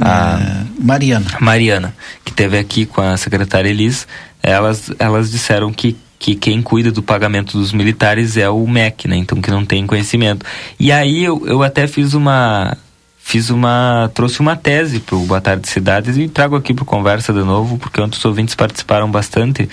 A 0.00 0.38
é, 0.40 0.82
Mariana. 0.82 1.26
Mariana, 1.40 1.94
que 2.24 2.32
teve 2.32 2.58
aqui 2.58 2.86
com 2.86 3.00
a 3.00 3.16
secretária 3.16 3.68
Elis, 3.68 4.06
elas, 4.42 4.90
elas 4.98 5.30
disseram 5.30 5.72
que 5.72 5.96
que 6.18 6.34
quem 6.34 6.60
cuida 6.60 6.90
do 6.90 7.02
pagamento 7.02 7.56
dos 7.56 7.72
militares 7.72 8.36
é 8.36 8.50
o 8.50 8.66
MEC, 8.66 9.06
né? 9.06 9.16
Então 9.16 9.40
que 9.40 9.50
não 9.50 9.64
tem 9.64 9.86
conhecimento. 9.86 10.44
E 10.78 10.90
aí 10.90 11.22
eu, 11.22 11.46
eu 11.46 11.62
até 11.62 11.86
fiz 11.86 12.12
uma 12.12 12.76
fiz 13.16 13.50
uma 13.50 14.10
trouxe 14.14 14.40
uma 14.40 14.56
tese 14.56 15.00
para 15.00 15.14
o 15.14 15.26
Boa 15.26 15.40
Tarde 15.40 15.68
Cidades 15.68 16.16
e 16.16 16.28
trago 16.28 16.56
aqui 16.56 16.72
para 16.72 16.84
conversa 16.84 17.30
de 17.30 17.40
novo 17.40 17.76
porque 17.76 18.00
outros 18.00 18.24
ouvintes 18.24 18.54
participaram 18.54 19.10
bastante 19.10 19.68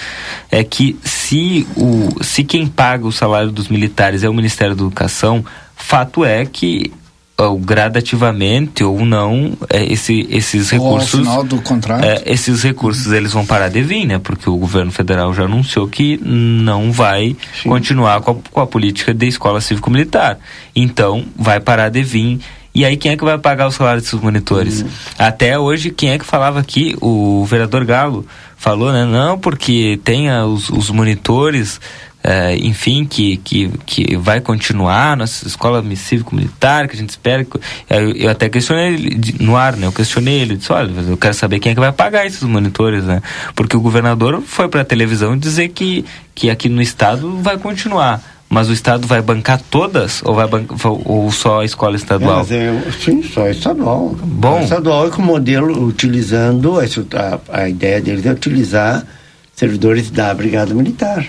é 0.52 0.62
que 0.62 1.00
se 1.02 1.66
o 1.78 2.22
se 2.22 2.44
quem 2.44 2.68
paga 2.68 3.08
o 3.08 3.14
salário 3.14 3.52
dos 3.52 3.70
militares 3.70 4.24
é 4.24 4.30
o 4.30 4.34
Ministério 4.34 4.76
da 4.76 4.82
Educação 4.82 5.44
fato 5.74 6.26
é 6.26 6.46
que 6.46 6.92
ou 7.38 7.58
gradativamente 7.58 8.84
ou 8.84 9.06
não 9.06 9.58
é, 9.70 9.84
esse, 9.92 10.26
esses 10.30 10.72
ou 10.72 10.80
recursos 10.80 11.20
ao 11.20 11.26
final 11.26 11.44
do 11.44 11.62
contrato 11.62 12.04
é, 12.04 12.24
esses 12.26 12.64
recursos 12.64 13.12
eles 13.12 13.34
vão 13.34 13.46
parar 13.46 13.70
de 13.70 13.82
vir 13.82 14.06
né 14.06 14.20
porque 14.20 14.50
o 14.50 14.56
governo 14.56 14.92
federal 14.92 15.34
já 15.34 15.44
anunciou 15.44 15.88
que 15.88 16.18
não 16.24 16.92
vai 16.92 17.36
Sim. 17.62 17.70
continuar 17.70 18.22
com 18.22 18.32
a, 18.32 18.36
com 18.52 18.62
a 18.62 18.68
política 18.68 19.14
de 19.14 19.28
escola 19.28 19.60
cívico 19.60 19.92
militar 19.92 20.40
então 20.74 21.26
vai 21.36 21.60
parar 21.60 21.90
de 21.90 22.04
vir 22.04 22.40
e 22.74 22.84
aí 22.84 22.98
quem 22.98 23.14
é 23.14 23.18
que 23.18 23.24
vai 23.24 23.38
pagar 23.38 23.68
o 23.68 23.72
salário 23.72 24.02
desses 24.02 24.20
monitores? 24.20 24.82
Uhum. 24.82 24.90
Até 25.18 25.58
hoje, 25.58 25.92
quem 25.92 26.10
é 26.10 26.20
que 26.20 26.26
falava 26.26 26.60
aqui? 26.60 26.94
O 27.00 27.46
vereador 27.46 27.86
Galo 27.86 28.28
falou, 28.58 28.92
né? 28.92 29.06
Não, 29.06 29.40
porque 29.40 29.98
tem 30.04 30.30
os, 30.42 30.70
os 30.70 30.90
monitores 30.90 31.80
é, 32.28 32.56
enfim, 32.58 33.06
que, 33.06 33.38
que, 33.38 33.70
que 33.86 34.18
vai 34.18 34.42
continuar 34.42 35.16
nossa 35.16 35.48
escola 35.48 35.84
cívico-militar, 35.96 36.88
que 36.88 36.96
a 36.96 36.98
gente 36.98 37.12
espera. 37.12 37.46
Que, 37.46 37.60
eu, 37.88 38.12
eu, 38.14 38.30
até 38.32 38.50
questionei 38.50 38.96
ele 38.96 39.36
no 39.40 39.56
ar, 39.56 39.78
né? 39.78 39.86
Eu 39.86 39.92
questionei 39.92 40.40
ele, 40.40 40.58
disse, 40.58 40.72
olha, 40.72 40.92
eu 41.08 41.18
quero 41.18 41.36
saber 41.36 41.60
quem 41.60 41.72
é 41.72 41.76
que 41.76 41.80
vai 41.80 41.92
pagar 41.92 42.26
esses 42.26 42.42
monitores, 42.42 43.04
né? 43.04 43.22
Porque 43.54 43.78
o 43.78 43.80
governador 43.80 44.42
foi 44.42 44.68
para 44.68 44.82
a 44.82 44.86
televisão 44.86 45.38
dizer 45.38 45.70
que, 45.70 46.04
que 46.34 46.50
aqui 46.50 46.68
no 46.68 46.82
estado 46.82 47.38
vai 47.44 47.60
continuar. 47.60 48.20
mas 48.50 48.70
o 48.70 48.74
Estado 48.74 49.06
vai 49.06 49.22
bancar 49.22 49.62
todas 49.70 50.24
ou, 50.24 50.34
vai 50.34 50.48
bancar, 50.48 50.78
ou 50.84 51.32
só 51.32 51.62
a 51.62 51.66
escola 51.66 51.96
estadual? 51.96 52.46
É, 52.50 52.70
eu, 52.70 52.92
sim, 52.92 53.22
só 53.22 53.48
estadual. 53.48 54.16
Bom. 54.24 54.62
estadual 54.62 55.08
é 55.08 55.10
com 55.12 55.22
modelo 55.22 55.86
utilizando, 55.86 56.80
a, 56.80 57.40
a 57.62 57.70
ideia 57.70 58.02
deles 58.02 58.26
é 58.26 58.32
utilizar 58.32 59.06
servidores 59.54 60.10
da 60.10 60.34
Brigada 60.34 60.74
Militar. 60.74 61.28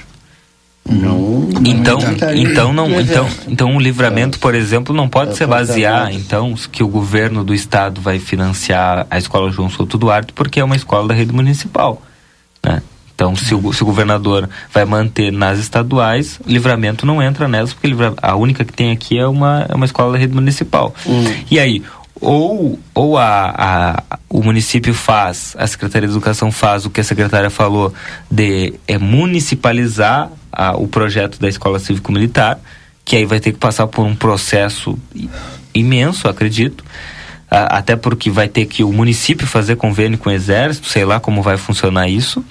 Não, 0.88 1.48
então, 1.64 1.98
então 2.34 2.72
não, 2.72 3.00
então, 3.00 3.28
então 3.48 3.76
o 3.76 3.80
livramento, 3.80 4.38
por 4.38 4.54
exemplo, 4.54 4.94
não 4.94 5.08
pode 5.08 5.36
se 5.36 5.44
basear 5.44 6.12
então 6.12 6.54
que 6.70 6.82
o 6.82 6.88
governo 6.88 7.42
do 7.42 7.52
estado 7.52 8.00
vai 8.00 8.18
financiar 8.18 9.06
a 9.10 9.18
escola 9.18 9.50
João 9.50 9.68
Souto 9.68 9.98
Duarte 9.98 10.32
porque 10.32 10.60
é 10.60 10.64
uma 10.64 10.76
escola 10.76 11.08
da 11.08 11.14
rede 11.14 11.32
municipal, 11.32 12.00
né? 12.64 12.82
Então, 13.16 13.34
se 13.34 13.54
o, 13.54 13.72
se 13.72 13.82
o 13.82 13.86
governador 13.86 14.46
vai 14.70 14.84
manter 14.84 15.32
nas 15.32 15.58
estaduais, 15.58 16.38
livramento 16.46 17.06
não 17.06 17.22
entra 17.22 17.48
nelas, 17.48 17.72
porque 17.72 17.88
a 18.20 18.36
única 18.36 18.62
que 18.62 18.74
tem 18.74 18.92
aqui 18.92 19.18
é 19.18 19.26
uma, 19.26 19.64
é 19.66 19.74
uma 19.74 19.86
escola 19.86 20.12
da 20.12 20.18
rede 20.18 20.34
municipal. 20.34 20.94
Hum. 21.06 21.24
E 21.50 21.58
aí, 21.58 21.82
ou, 22.20 22.78
ou 22.94 23.16
a, 23.16 23.54
a, 24.10 24.18
o 24.28 24.42
município 24.42 24.92
faz, 24.92 25.56
a 25.58 25.66
Secretaria 25.66 26.06
de 26.06 26.12
Educação 26.12 26.52
faz 26.52 26.84
o 26.84 26.90
que 26.90 27.00
a 27.00 27.04
secretária 27.04 27.48
falou 27.48 27.92
de 28.30 28.74
é, 28.86 28.98
municipalizar 28.98 30.30
a, 30.56 30.76
o 30.76 30.88
projeto 30.88 31.38
da 31.38 31.48
Escola 31.48 31.78
Cívico-Militar, 31.78 32.58
que 33.04 33.14
aí 33.14 33.24
vai 33.26 33.38
ter 33.38 33.52
que 33.52 33.58
passar 33.58 33.86
por 33.86 34.06
um 34.06 34.16
processo 34.16 34.98
imenso, 35.74 36.26
acredito, 36.26 36.82
até 37.50 37.94
porque 37.94 38.30
vai 38.30 38.48
ter 38.48 38.66
que 38.66 38.82
o 38.82 38.92
município 38.92 39.46
fazer 39.46 39.76
convênio 39.76 40.18
com 40.18 40.30
o 40.30 40.32
Exército, 40.32 40.88
sei 40.88 41.04
lá 41.04 41.20
como 41.20 41.42
vai 41.42 41.56
funcionar 41.56 42.08
isso 42.08 42.44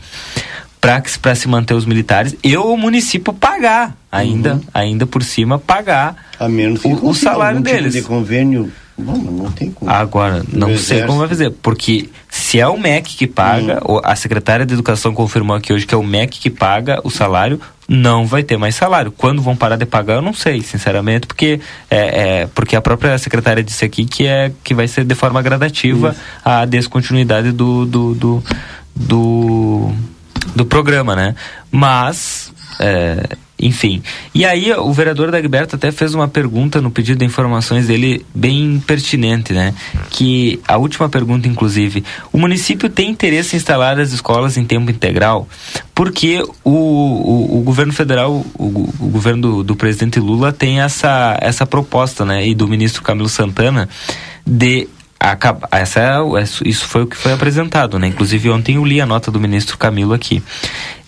para 0.79 1.33
se 1.33 1.47
manter 1.47 1.73
os 1.73 1.85
militares 1.85 2.35
e 2.43 2.55
o 2.55 2.77
município 2.77 3.33
pagar 3.33 3.97
ainda 4.11 4.53
uhum. 4.53 4.61
ainda 4.71 5.07
por 5.07 5.23
cima 5.23 5.57
pagar 5.57 6.15
a 6.39 6.47
menos 6.47 6.83
que 6.83 6.87
o, 6.87 7.07
o 7.07 7.13
salário 7.15 7.59
deles 7.59 7.95
tipo 7.95 8.03
de 8.03 8.07
convênio 8.07 8.71
não, 8.97 9.17
não 9.17 9.51
tem 9.51 9.71
como. 9.71 9.91
Agora, 9.91 10.43
não 10.53 10.67
sei 10.69 10.75
exército. 10.75 11.07
como 11.07 11.19
vai 11.19 11.27
fazer, 11.27 11.49
porque 11.61 12.09
se 12.29 12.59
é 12.59 12.67
o 12.67 12.77
MEC 12.77 13.17
que 13.17 13.27
paga, 13.27 13.81
uhum. 13.85 13.99
a 14.01 14.15
secretária 14.15 14.65
de 14.65 14.73
Educação 14.73 15.13
confirmou 15.13 15.55
aqui 15.55 15.73
hoje 15.73 15.85
que 15.85 15.93
é 15.93 15.97
o 15.97 16.03
MEC 16.03 16.39
que 16.39 16.49
paga 16.49 17.01
o 17.03 17.09
salário, 17.09 17.59
não 17.87 18.25
vai 18.25 18.43
ter 18.43 18.57
mais 18.57 18.75
salário. 18.75 19.11
Quando 19.11 19.41
vão 19.41 19.55
parar 19.55 19.75
de 19.75 19.85
pagar, 19.85 20.15
eu 20.15 20.21
não 20.21 20.33
sei, 20.33 20.61
sinceramente, 20.61 21.27
porque 21.27 21.59
é, 21.89 22.41
é 22.41 22.47
porque 22.47 22.75
a 22.75 22.81
própria 22.81 23.17
secretária 23.17 23.63
disse 23.63 23.85
aqui 23.85 24.05
que 24.05 24.25
é 24.25 24.51
que 24.63 24.73
vai 24.73 24.87
ser 24.87 25.03
de 25.03 25.15
forma 25.15 25.41
gradativa 25.41 26.09
Isso. 26.09 26.19
a 26.43 26.65
descontinuidade 26.65 27.51
do, 27.51 27.85
do, 27.85 28.13
do, 28.15 28.43
do 28.95 29.91
do 30.55 30.65
programa, 30.65 31.15
né? 31.15 31.35
Mas, 31.71 32.51
é, 32.79 33.37
enfim. 33.57 34.01
E 34.33 34.45
aí 34.45 34.71
o 34.73 34.91
vereador 34.91 35.31
Dagberto 35.31 35.75
até 35.75 35.91
fez 35.91 36.13
uma 36.13 36.27
pergunta 36.27 36.81
no 36.81 36.91
pedido 36.91 37.19
de 37.19 37.25
informações 37.25 37.87
dele 37.87 38.25
bem 38.33 38.81
pertinente, 38.85 39.53
né? 39.53 39.73
Que 40.09 40.59
a 40.67 40.77
última 40.77 41.07
pergunta, 41.07 41.47
inclusive, 41.47 42.03
o 42.33 42.37
município 42.37 42.89
tem 42.89 43.09
interesse 43.09 43.55
em 43.55 43.57
instalar 43.57 43.99
as 43.99 44.11
escolas 44.11 44.57
em 44.57 44.65
tempo 44.65 44.91
integral? 44.91 45.47
Porque 45.93 46.43
o, 46.63 46.71
o, 46.71 47.59
o 47.59 47.61
governo 47.61 47.93
federal, 47.93 48.45
o, 48.57 48.65
o 48.99 49.09
governo 49.09 49.41
do, 49.41 49.63
do, 49.63 49.75
presidente 49.75 50.19
Lula 50.19 50.51
tem 50.51 50.81
essa, 50.81 51.37
essa 51.41 51.65
proposta, 51.65 52.25
né? 52.25 52.45
E 52.45 52.53
do 52.53 52.67
ministro 52.67 53.01
Camilo 53.01 53.29
Santana 53.29 53.87
de 54.45 54.87
Essa 55.71 55.99
é, 55.99 56.43
isso 56.69 56.85
foi 56.85 57.03
o 57.03 57.07
que 57.07 57.17
foi 57.17 57.33
apresentado, 57.33 57.97
né? 57.97 58.07
Inclusive 58.07 58.49
ontem 58.49 58.75
eu 58.75 58.85
li 58.85 59.01
a 59.01 59.05
nota 59.05 59.31
do 59.31 59.39
ministro 59.39 59.77
Camilo 59.77 60.13
aqui. 60.13 60.43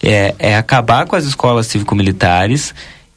É, 0.01 0.33
é 0.39 0.57
acabar 0.57 1.05
com 1.05 1.15
as 1.15 1.25
escolas 1.25 1.67
cívico-militares 1.67 2.73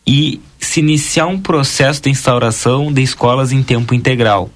e 0.06 0.40
se 0.58 0.80
iniciar 0.80 1.26
um 1.26 1.38
processo 1.38 2.02
de 2.02 2.10
instauração 2.10 2.92
de 2.92 3.02
escolas 3.02 3.52
em 3.52 3.62
tempo 3.62 3.94
integral. 3.94 4.50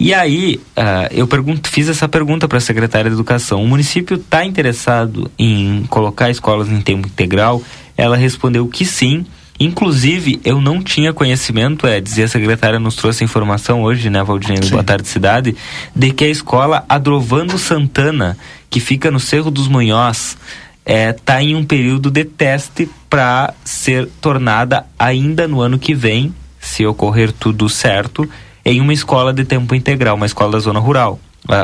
E 0.00 0.14
aí, 0.14 0.60
uh, 0.76 1.08
eu 1.10 1.26
pergunto, 1.26 1.68
fiz 1.68 1.88
essa 1.88 2.08
pergunta 2.08 2.46
para 2.46 2.58
a 2.58 2.60
secretária 2.60 3.10
de 3.10 3.16
Educação. 3.16 3.62
O 3.64 3.66
município 3.66 4.16
está 4.16 4.44
interessado 4.44 5.28
em 5.36 5.84
colocar 5.88 6.30
escolas 6.30 6.68
em 6.68 6.80
tempo 6.80 7.08
integral? 7.08 7.60
Ela 7.96 8.16
respondeu 8.16 8.66
que 8.68 8.84
sim, 8.84 9.26
Inclusive, 9.60 10.40
eu 10.44 10.60
não 10.60 10.80
tinha 10.80 11.12
conhecimento, 11.12 11.86
é, 11.86 12.00
dizia 12.00 12.26
a 12.26 12.28
secretária, 12.28 12.78
nos 12.78 12.94
trouxe 12.94 13.24
informação 13.24 13.82
hoje, 13.82 14.08
né, 14.08 14.22
Valdinei, 14.22 14.70
Boa 14.70 14.84
Tarde 14.84 15.08
Cidade, 15.08 15.56
de 15.94 16.12
que 16.12 16.24
a 16.24 16.28
escola 16.28 16.84
Adrovando 16.88 17.58
Santana, 17.58 18.38
que 18.70 18.78
fica 18.78 19.10
no 19.10 19.18
Cerro 19.18 19.50
dos 19.50 19.66
Munhós, 19.66 20.38
está 20.86 21.40
é, 21.40 21.44
em 21.44 21.56
um 21.56 21.64
período 21.64 22.08
de 22.08 22.24
teste 22.24 22.88
para 23.10 23.52
ser 23.64 24.08
tornada 24.20 24.86
ainda 24.96 25.48
no 25.48 25.60
ano 25.60 25.76
que 25.76 25.92
vem, 25.92 26.32
se 26.60 26.86
ocorrer 26.86 27.32
tudo 27.32 27.68
certo, 27.68 28.28
em 28.64 28.80
uma 28.80 28.92
escola 28.92 29.32
de 29.32 29.44
tempo 29.44 29.74
integral, 29.74 30.14
uma 30.14 30.26
escola 30.26 30.52
da 30.52 30.60
zona 30.60 30.78
rural, 30.78 31.18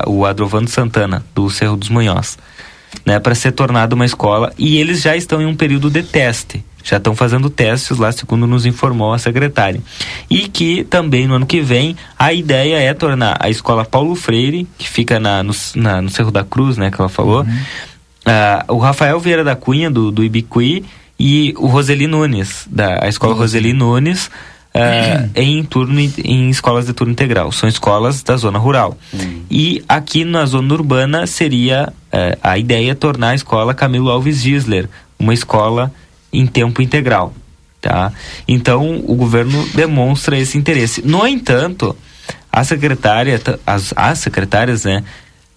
o 0.09 0.25
Adrovando 0.25 0.69
Santana, 0.69 1.25
do 1.33 1.49
Cerro 1.49 1.77
dos 1.77 1.91
Munhós, 1.91 2.39
né, 3.07 3.21
para 3.21 3.37
ser 3.37 3.53
tornada 3.53 3.95
uma 3.95 4.05
escola, 4.05 4.53
e 4.59 4.79
eles 4.79 5.01
já 5.01 5.17
estão 5.17 5.41
em 5.41 5.47
um 5.47 5.55
período 5.55 5.89
de 5.89 6.03
teste 6.03 6.65
já 6.85 6.99
estão 6.99 7.17
fazendo 7.17 7.49
testes 7.49 7.97
lá, 7.97 8.13
segundo 8.13 8.47
nos 8.47 8.67
informou 8.67 9.15
a 9.15 9.19
secretária. 9.19 9.81
E 10.29 10.47
que 10.47 10.85
também 10.85 11.27
no 11.27 11.35
ano 11.35 11.47
que 11.47 11.63
vem 11.63 11.97
a 12.19 12.33
ideia 12.33 12.77
é 12.77 12.93
tornar 12.93 13.39
a 13.41 13.49
escola 13.49 13.87
Paulo 13.87 14.15
Freire, 14.15 14.69
que 14.77 14.89
fica 14.89 15.19
na, 15.19 15.43
no, 15.43 15.53
na, 15.75 16.03
no 16.03 16.11
Cerro 16.11 16.31
da 16.31 16.45
Cruz, 16.45 16.77
né, 16.77 16.91
que 16.91 17.01
ela 17.01 17.09
falou, 17.09 17.41
uhum. 17.41 18.69
uh, 18.69 18.75
o 18.75 18.79
Rafael 18.79 19.19
Vieira 19.19 19.43
da 19.43 19.57
Cunha, 19.57 19.91
do, 19.91 20.13
do 20.13 20.23
Ibicuí, 20.23 20.85
e 21.19 21.55
o 21.57 21.67
Roseli 21.67 22.07
Nunes, 22.07 22.67
da 22.71 23.03
a 23.03 23.09
escola 23.09 23.33
uhum. 23.33 23.41
Roseli 23.41 23.73
Nunes, 23.73 24.31
Uh, 24.77 25.31
em 25.37 25.63
turno 25.63 26.01
em 26.01 26.51
escolas 26.51 26.87
de 26.87 26.93
turno 26.93 27.13
integral. 27.13 27.53
São 27.53 27.69
escolas 27.69 28.25
da 28.25 28.37
zona 28.37 28.59
rural. 28.59 28.99
Uhum. 29.13 29.45
E 29.49 29.85
aqui 29.89 30.25
na 30.25 30.45
zona 30.47 30.75
urbana 30.75 31.29
seria 31.29 31.93
uh, 32.13 32.39
a 32.43 32.59
ideia 32.59 32.91
é 32.91 32.95
tornar 32.97 33.29
a 33.29 33.35
escola 33.37 33.73
Camilo 33.73 34.11
Alves 34.11 34.43
Gisler, 34.43 34.89
uma 35.17 35.33
escola 35.33 35.93
em 36.39 36.47
tempo 36.47 36.83
integral. 36.83 37.33
Tá? 37.81 38.13
Então, 38.49 39.03
o 39.07 39.15
governo 39.15 39.67
demonstra 39.75 40.39
esse 40.39 40.57
interesse. 40.57 41.03
No 41.03 41.27
entanto, 41.27 41.95
a 42.51 42.65
secretária, 42.65 43.41
as, 43.67 43.93
as 43.95 44.19
secretárias, 44.21 44.85
né, 44.85 45.05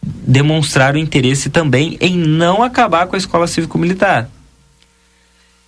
demonstraram 0.01 0.99
interesse 0.99 1.49
também 1.49 1.97
em 2.01 2.17
não 2.17 2.61
acabar 2.61 3.07
com 3.07 3.15
a 3.15 3.19
escola 3.19 3.47
cívico-militar. 3.47 4.29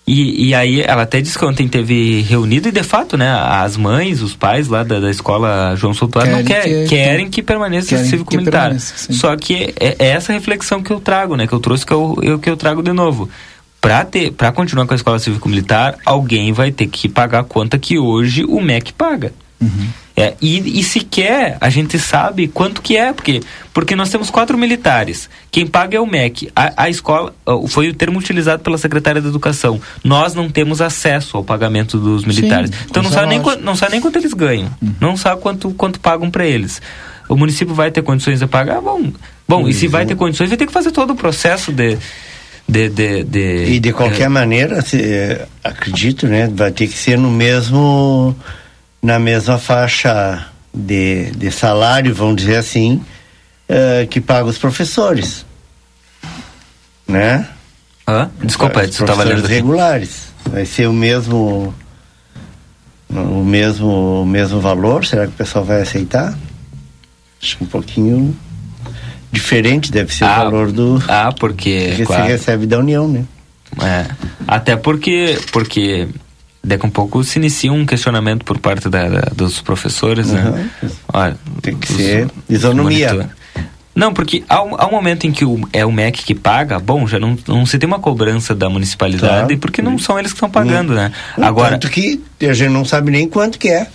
E, 0.06 0.48
e 0.48 0.54
aí 0.54 0.80
ela 0.80 1.02
até 1.02 1.20
disse 1.20 1.38
que 1.38 1.44
ontem 1.44 1.68
teve 1.68 2.22
reunido 2.22 2.68
e 2.68 2.72
de 2.72 2.82
fato, 2.82 3.16
né, 3.16 3.30
as 3.30 3.76
mães, 3.76 4.20
os 4.22 4.34
pais 4.34 4.66
lá 4.66 4.82
da, 4.82 4.98
da 4.98 5.08
escola 5.08 5.76
João 5.76 5.94
Soutuário 5.94 6.32
não 6.32 6.42
quer, 6.42 6.64
que, 6.64 6.88
querem 6.88 7.30
que 7.30 7.42
permaneça 7.42 7.96
cívico-militar. 8.04 8.74
Só 8.80 9.36
que 9.36 9.72
é, 9.78 9.96
é, 9.98 10.08
essa 10.08 10.32
reflexão 10.32 10.82
que 10.82 10.92
eu 10.92 11.00
trago, 11.00 11.36
né, 11.36 11.46
que 11.46 11.52
eu 11.52 11.60
trouxe 11.60 11.86
que 11.86 11.92
eu, 11.92 12.18
eu 12.22 12.38
que 12.40 12.50
eu 12.50 12.56
trago 12.56 12.82
de 12.82 12.92
novo 12.92 13.30
para 13.80 14.04
ter 14.04 14.32
para 14.32 14.52
continuar 14.52 14.86
com 14.86 14.92
a 14.92 14.96
escola 14.96 15.18
cívico 15.18 15.48
militar 15.48 15.96
alguém 16.04 16.52
vai 16.52 16.70
ter 16.70 16.86
que 16.86 17.08
pagar 17.08 17.40
a 17.40 17.44
conta 17.44 17.78
que 17.78 17.98
hoje 17.98 18.44
o 18.44 18.60
MEC 18.60 18.92
paga. 18.92 19.32
Uhum. 19.60 19.88
é, 20.16 20.34
e, 20.40 20.80
e 20.80 20.82
sequer 20.82 21.58
a 21.60 21.68
gente 21.68 21.98
sabe 21.98 22.48
quanto 22.48 22.80
que 22.80 22.96
é 22.96 23.12
porque 23.12 23.42
porque 23.74 23.94
nós 23.94 24.08
temos 24.08 24.30
quatro 24.30 24.56
militares. 24.56 25.28
Quem 25.50 25.66
paga 25.66 25.96
é 25.96 26.00
o 26.00 26.06
MEC. 26.06 26.50
A, 26.56 26.84
a 26.84 26.90
escola 26.90 27.34
foi 27.68 27.88
o 27.88 27.94
termo 27.94 28.18
utilizado 28.18 28.62
pela 28.62 28.78
secretária 28.78 29.20
da 29.20 29.28
educação. 29.28 29.80
Nós 30.02 30.34
não 30.34 30.50
temos 30.50 30.80
acesso 30.80 31.36
ao 31.36 31.44
pagamento 31.44 31.98
dos 31.98 32.24
militares. 32.24 32.70
Sim, 32.70 32.76
então 32.88 33.02
não 33.02 33.10
sabe, 33.10 33.28
nem, 33.28 33.40
não 33.60 33.76
sabe 33.76 33.92
nem 33.92 34.00
quanto 34.00 34.16
eles 34.16 34.32
ganham. 34.32 34.70
Uhum. 34.80 34.94
não 35.00 35.16
sabe 35.16 35.40
quanto 35.40 35.70
quanto 35.72 36.00
pagam 36.00 36.30
para 36.30 36.46
eles. 36.46 36.80
O 37.28 37.36
município 37.36 37.74
vai 37.74 37.90
ter 37.90 38.02
condições 38.02 38.40
de 38.40 38.46
pagar? 38.46 38.80
Bom 38.80 39.12
bom 39.46 39.62
uhum. 39.62 39.68
e 39.68 39.74
se 39.74 39.88
vai 39.88 40.06
ter 40.06 40.14
condições 40.14 40.48
vai 40.48 40.56
ter 40.56 40.66
que 40.66 40.72
fazer 40.72 40.92
todo 40.92 41.10
o 41.10 41.16
processo 41.16 41.72
de 41.72 41.98
de, 42.70 42.88
de, 42.88 43.24
de, 43.24 43.64
e 43.64 43.80
de 43.80 43.92
qualquer 43.92 44.24
é... 44.24 44.28
maneira, 44.28 44.80
se, 44.80 45.40
acredito, 45.62 46.28
né, 46.28 46.48
vai 46.52 46.70
ter 46.70 46.86
que 46.86 46.96
ser 46.96 47.18
no 47.18 47.30
mesmo 47.30 48.36
na 49.02 49.18
mesma 49.18 49.58
faixa 49.58 50.46
de, 50.72 51.32
de 51.32 51.50
salário, 51.50 52.14
vamos 52.14 52.36
dizer 52.36 52.56
assim, 52.56 53.02
uh, 53.68 54.06
que 54.08 54.20
paga 54.20 54.44
os 54.44 54.58
professores, 54.58 55.44
né? 57.08 57.48
Ah, 58.06 58.28
desculpa, 58.42 58.84
você 58.84 59.02
estava 59.02 59.24
lendo 59.24 59.46
regulares. 59.46 60.28
Vai 60.44 60.64
ser 60.64 60.88
o 60.88 60.92
mesmo 60.92 61.74
o 63.08 63.44
mesmo 63.44 64.22
o 64.22 64.26
mesmo 64.26 64.60
valor? 64.60 65.04
Será 65.04 65.26
que 65.26 65.32
o 65.32 65.36
pessoal 65.36 65.64
vai 65.64 65.82
aceitar? 65.82 66.36
Acho 67.42 67.56
um 67.60 67.66
pouquinho 67.66 68.36
diferente 69.30 69.92
deve 69.92 70.14
ser 70.14 70.24
ah, 70.24 70.40
o 70.40 70.44
valor 70.44 70.72
do 70.72 71.02
ah 71.08 71.32
porque 71.38 71.92
que 71.96 72.04
claro. 72.04 72.24
você 72.24 72.32
recebe 72.32 72.66
da 72.66 72.78
União, 72.78 73.08
né? 73.08 73.24
É, 73.80 74.06
até 74.48 74.76
porque 74.76 75.38
porque 75.52 76.08
daqui 76.62 76.84
a 76.84 76.88
um 76.88 76.90
pouco 76.90 77.22
se 77.22 77.38
inicia 77.38 77.72
um 77.72 77.86
questionamento 77.86 78.44
por 78.44 78.58
parte 78.58 78.88
da, 78.88 79.08
da 79.08 79.20
dos 79.34 79.60
professores, 79.60 80.28
uhum. 80.28 80.34
né? 80.34 80.70
Olha, 81.12 81.36
tem 81.62 81.76
que 81.76 81.92
ser 81.92 82.28
isonomia. 82.48 83.30
Não, 83.94 84.12
porque 84.12 84.44
ao, 84.48 84.80
ao 84.80 84.90
momento 84.90 85.26
em 85.26 85.32
que 85.32 85.44
o, 85.44 85.68
é 85.72 85.84
o 85.84 85.90
MEC 85.90 86.22
que 86.24 86.34
paga, 86.34 86.78
bom, 86.78 87.06
já 87.06 87.18
não, 87.18 87.36
não 87.46 87.66
se 87.66 87.78
tem 87.78 87.86
uma 87.86 87.98
cobrança 87.98 88.54
da 88.54 88.68
municipalidade, 88.70 89.46
claro. 89.46 89.58
porque 89.58 89.82
não 89.82 89.98
são 89.98 90.18
eles 90.18 90.32
que 90.32 90.36
estão 90.36 90.50
pagando, 90.50 90.92
hum. 90.92 90.96
né? 90.96 91.12
Agora, 91.36 91.72
tanto 91.72 91.90
que 91.90 92.20
a 92.40 92.52
gente 92.52 92.70
não 92.70 92.84
sabe 92.84 93.10
nem 93.10 93.28
quanto 93.28 93.58
que 93.58 93.68
é. 93.68 93.88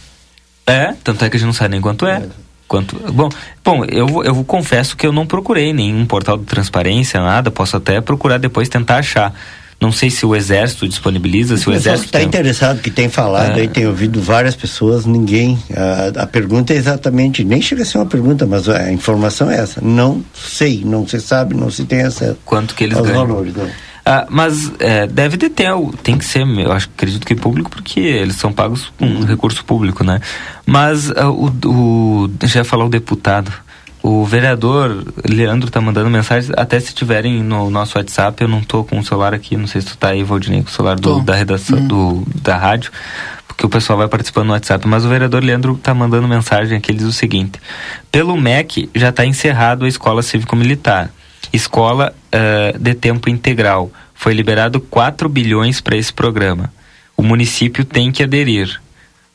É, 0.68 0.94
tanto 1.04 1.24
é 1.24 1.30
que 1.30 1.38
a 1.38 1.40
gente 1.40 1.48
não 1.48 1.54
sabe 1.54 1.72
nem 1.72 1.82
quanto 1.82 2.06
é. 2.06 2.18
é. 2.18 2.30
Quanto, 2.76 3.14
bom, 3.14 3.30
bom 3.64 3.86
eu, 3.86 4.22
eu 4.26 4.44
confesso 4.44 4.98
que 4.98 5.08
eu 5.08 5.14
não 5.14 5.26
procurei 5.26 5.72
nenhum 5.72 6.06
portal 6.06 6.38
de 6.38 6.44
transparência, 6.44 7.22
nada, 7.22 7.50
posso 7.50 7.78
até 7.78 8.02
procurar 8.02 8.38
depois 8.38 8.68
tentar 8.68 8.98
achar. 8.98 9.34
Não 9.80 9.94
sei 9.94 10.10
se 10.10 10.26
o 10.26 10.36
exército 10.36 10.86
disponibiliza, 10.86 11.56
se 11.56 11.70
o, 11.70 11.72
o 11.72 11.76
exército 11.76 12.08
está 12.08 12.20
tem... 12.20 12.28
interessado 12.28 12.82
que 12.82 12.90
tem 12.90 13.08
falado 13.08 13.58
é... 13.58 13.62
aí 13.62 13.68
tem 13.70 13.88
ouvido 13.88 14.22
várias 14.22 14.56
pessoas, 14.56 15.06
ninguém. 15.06 15.58
A, 15.74 16.24
a, 16.24 16.28
pergunta 16.28 16.74
é 16.74 16.76
exatamente, 16.76 17.46
nem 17.46 17.62
chega 17.62 17.84
a 17.84 17.86
ser 17.86 17.98
uma 17.98 18.06
pergunta, 18.06 18.46
mas 18.46 18.68
a 18.68 18.92
informação 18.92 19.50
é 19.50 19.58
essa. 19.58 19.80
Não 19.80 20.22
sei, 20.34 20.82
não 20.84 21.08
se 21.08 21.22
sabe, 21.22 21.56
não 21.56 21.70
se 21.70 21.86
tem 21.86 22.02
acesso. 22.02 22.38
Quanto 22.44 22.76
que 22.76 22.84
eles 22.84 23.00
ganham? 23.00 23.28
Valores, 23.28 23.54
não. 23.56 23.70
Ah, 24.06 24.28
mas 24.30 24.72
é, 24.78 25.08
deve 25.08 25.36
de 25.36 25.50
ter, 25.50 25.72
tem 26.04 26.16
que 26.16 26.26
ser, 26.26 26.46
eu 26.46 26.72
acho, 26.72 26.88
acredito 26.96 27.26
que 27.26 27.34
público, 27.34 27.72
porque 27.72 28.00
eles 28.00 28.36
são 28.36 28.54
pagos 28.54 28.94
com 29.00 29.06
um 29.08 29.26
recurso 29.26 29.66
público, 29.66 30.04
né? 30.04 30.22
Mas 30.64 31.10
uh, 31.10 31.32
o, 31.32 32.26
o, 32.26 32.32
já 32.44 32.60
ia 32.60 32.64
falar 32.64 32.86
o 32.86 32.90
deputado, 32.90 33.52
o 34.04 34.24
vereador 34.24 35.04
Leandro 35.28 35.72
tá 35.72 35.82
mandando 35.82 36.08
mensagens, 36.08 36.54
até 36.56 36.80
se 36.80 36.94
tiverem 36.94 37.42
no 37.42 37.72
nosso 37.72 37.98
WhatsApp, 37.98 38.40
eu 38.44 38.48
não 38.48 38.62
tô 38.62 38.84
com 38.84 39.00
o 39.00 39.04
celular 39.04 39.34
aqui, 39.34 39.58
não 39.58 39.66
sei 39.66 39.82
se 39.82 39.88
tu 39.88 39.98
tá 39.98 40.10
aí, 40.10 40.24
Valdinei, 40.24 40.62
com 40.62 40.70
o 40.70 40.72
celular 40.72 41.00
do, 41.00 41.22
da 41.22 41.34
redação, 41.34 41.80
uhum. 41.80 41.88
do, 41.88 42.24
da 42.44 42.56
rádio, 42.56 42.92
porque 43.48 43.66
o 43.66 43.70
pessoal 43.70 43.98
vai 43.98 44.08
participando 44.08 44.46
no 44.46 44.54
WhatsApp, 44.54 44.88
mas 44.88 45.04
o 45.04 45.10
vereador 45.10 45.44
Leandro 45.44 45.80
tá 45.82 45.96
mandando 45.96 46.28
mensagem 46.28 46.78
aqui, 46.78 46.92
ele 46.92 47.00
diz 47.00 47.08
o 47.08 47.12
seguinte, 47.12 47.60
pelo 48.12 48.38
MEC 48.38 48.88
já 48.94 49.10
está 49.10 49.26
encerrado 49.26 49.86
a 49.86 49.88
escola 49.88 50.22
cívico-militar, 50.22 51.10
escola 51.52 52.16
uh, 52.34 52.80
de 52.80 52.94
tempo 52.94 53.30
integral, 53.30 53.92
foi 54.14 54.34
liberado 54.34 54.80
4 54.80 55.28
bilhões 55.30 55.82
para 55.82 55.98
esse 55.98 56.14
programa, 56.14 56.74
o 57.18 57.24
município 57.24 57.86
tem 57.86 58.12
que 58.12 58.24
aderir, 58.24 58.80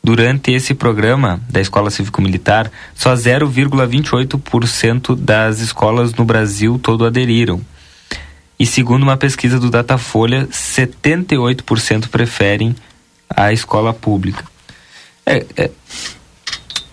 Durante 0.02 0.50
esse 0.50 0.72
programa 0.72 1.38
da 1.50 1.60
Escola 1.60 1.90
Cívico-Militar, 1.90 2.72
só 2.94 3.12
0,28% 3.12 5.14
das 5.14 5.60
escolas 5.60 6.14
no 6.14 6.24
Brasil 6.24 6.80
todo 6.82 7.04
aderiram. 7.04 7.60
E 8.58 8.64
segundo 8.64 9.02
uma 9.02 9.18
pesquisa 9.18 9.60
do 9.60 9.70
Datafolha, 9.70 10.46
78% 10.46 12.08
preferem 12.08 12.74
a 13.28 13.52
escola 13.52 13.92
pública. 13.92 14.42
É, 15.26 15.44
é, 15.54 15.70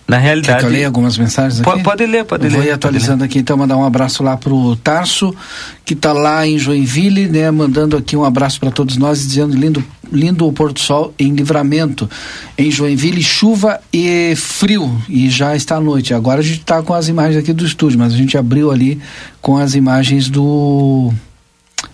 na 0.08 0.16
realidade. 0.16 0.56
Quer 0.56 0.60
que 0.60 0.66
eu 0.66 0.70
leia 0.70 0.86
algumas 0.86 1.18
mensagens 1.18 1.60
aqui? 1.60 1.82
Pode, 1.82 2.06
ler, 2.06 2.24
pode 2.24 2.44
ler. 2.44 2.50
Vou 2.50 2.64
ir 2.64 2.70
atualizando 2.70 3.22
aqui, 3.22 3.38
então, 3.38 3.58
mandar 3.58 3.76
um 3.76 3.84
abraço 3.84 4.22
lá 4.22 4.38
pro 4.38 4.74
Tarso, 4.76 5.36
que 5.84 5.92
está 5.92 6.14
lá 6.14 6.46
em 6.46 6.58
Joinville, 6.58 7.28
né? 7.28 7.50
Mandando 7.50 7.94
aqui 7.94 8.16
um 8.16 8.24
abraço 8.24 8.58
para 8.58 8.70
todos 8.70 8.96
nós, 8.96 9.20
dizendo 9.20 9.54
lindo, 9.54 9.84
lindo 10.10 10.46
o 10.46 10.52
Porto 10.52 10.80
Sol 10.80 11.12
em 11.18 11.34
livramento. 11.34 12.08
Em 12.56 12.70
Joinville, 12.70 13.22
chuva 13.22 13.80
e 13.92 14.34
frio. 14.34 14.90
E 15.10 15.28
já 15.28 15.54
está 15.54 15.76
à 15.76 15.80
noite. 15.80 16.14
Agora 16.14 16.40
a 16.40 16.44
gente 16.44 16.60
está 16.60 16.82
com 16.82 16.94
as 16.94 17.08
imagens 17.08 17.36
aqui 17.36 17.52
do 17.52 17.66
estúdio, 17.66 17.98
mas 17.98 18.14
a 18.14 18.16
gente 18.16 18.38
abriu 18.38 18.70
ali 18.70 18.98
com 19.42 19.58
as 19.58 19.74
imagens 19.74 20.30
do 20.30 21.12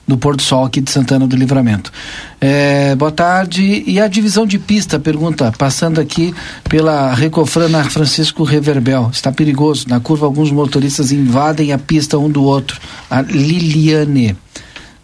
do 0.06 0.16
Porto 0.16 0.42
Sol 0.42 0.64
aqui 0.64 0.80
de 0.80 0.90
Santana 0.90 1.26
do 1.26 1.36
Livramento. 1.36 1.92
É, 2.40 2.94
boa 2.94 3.10
tarde. 3.10 3.82
E 3.86 3.98
a 3.98 4.06
divisão 4.06 4.46
de 4.46 4.58
pista, 4.58 4.98
pergunta, 4.98 5.52
passando 5.56 6.00
aqui 6.00 6.34
pela 6.68 7.14
Recofrana 7.14 7.84
Francisco 7.84 8.44
Reverbel. 8.44 9.10
Está 9.12 9.32
perigoso. 9.32 9.86
Na 9.88 10.00
curva, 10.00 10.26
alguns 10.26 10.50
motoristas 10.50 11.10
invadem 11.10 11.72
a 11.72 11.78
pista 11.78 12.18
um 12.18 12.30
do 12.30 12.42
outro. 12.42 12.80
A 13.10 13.22
Liliane. 13.22 14.36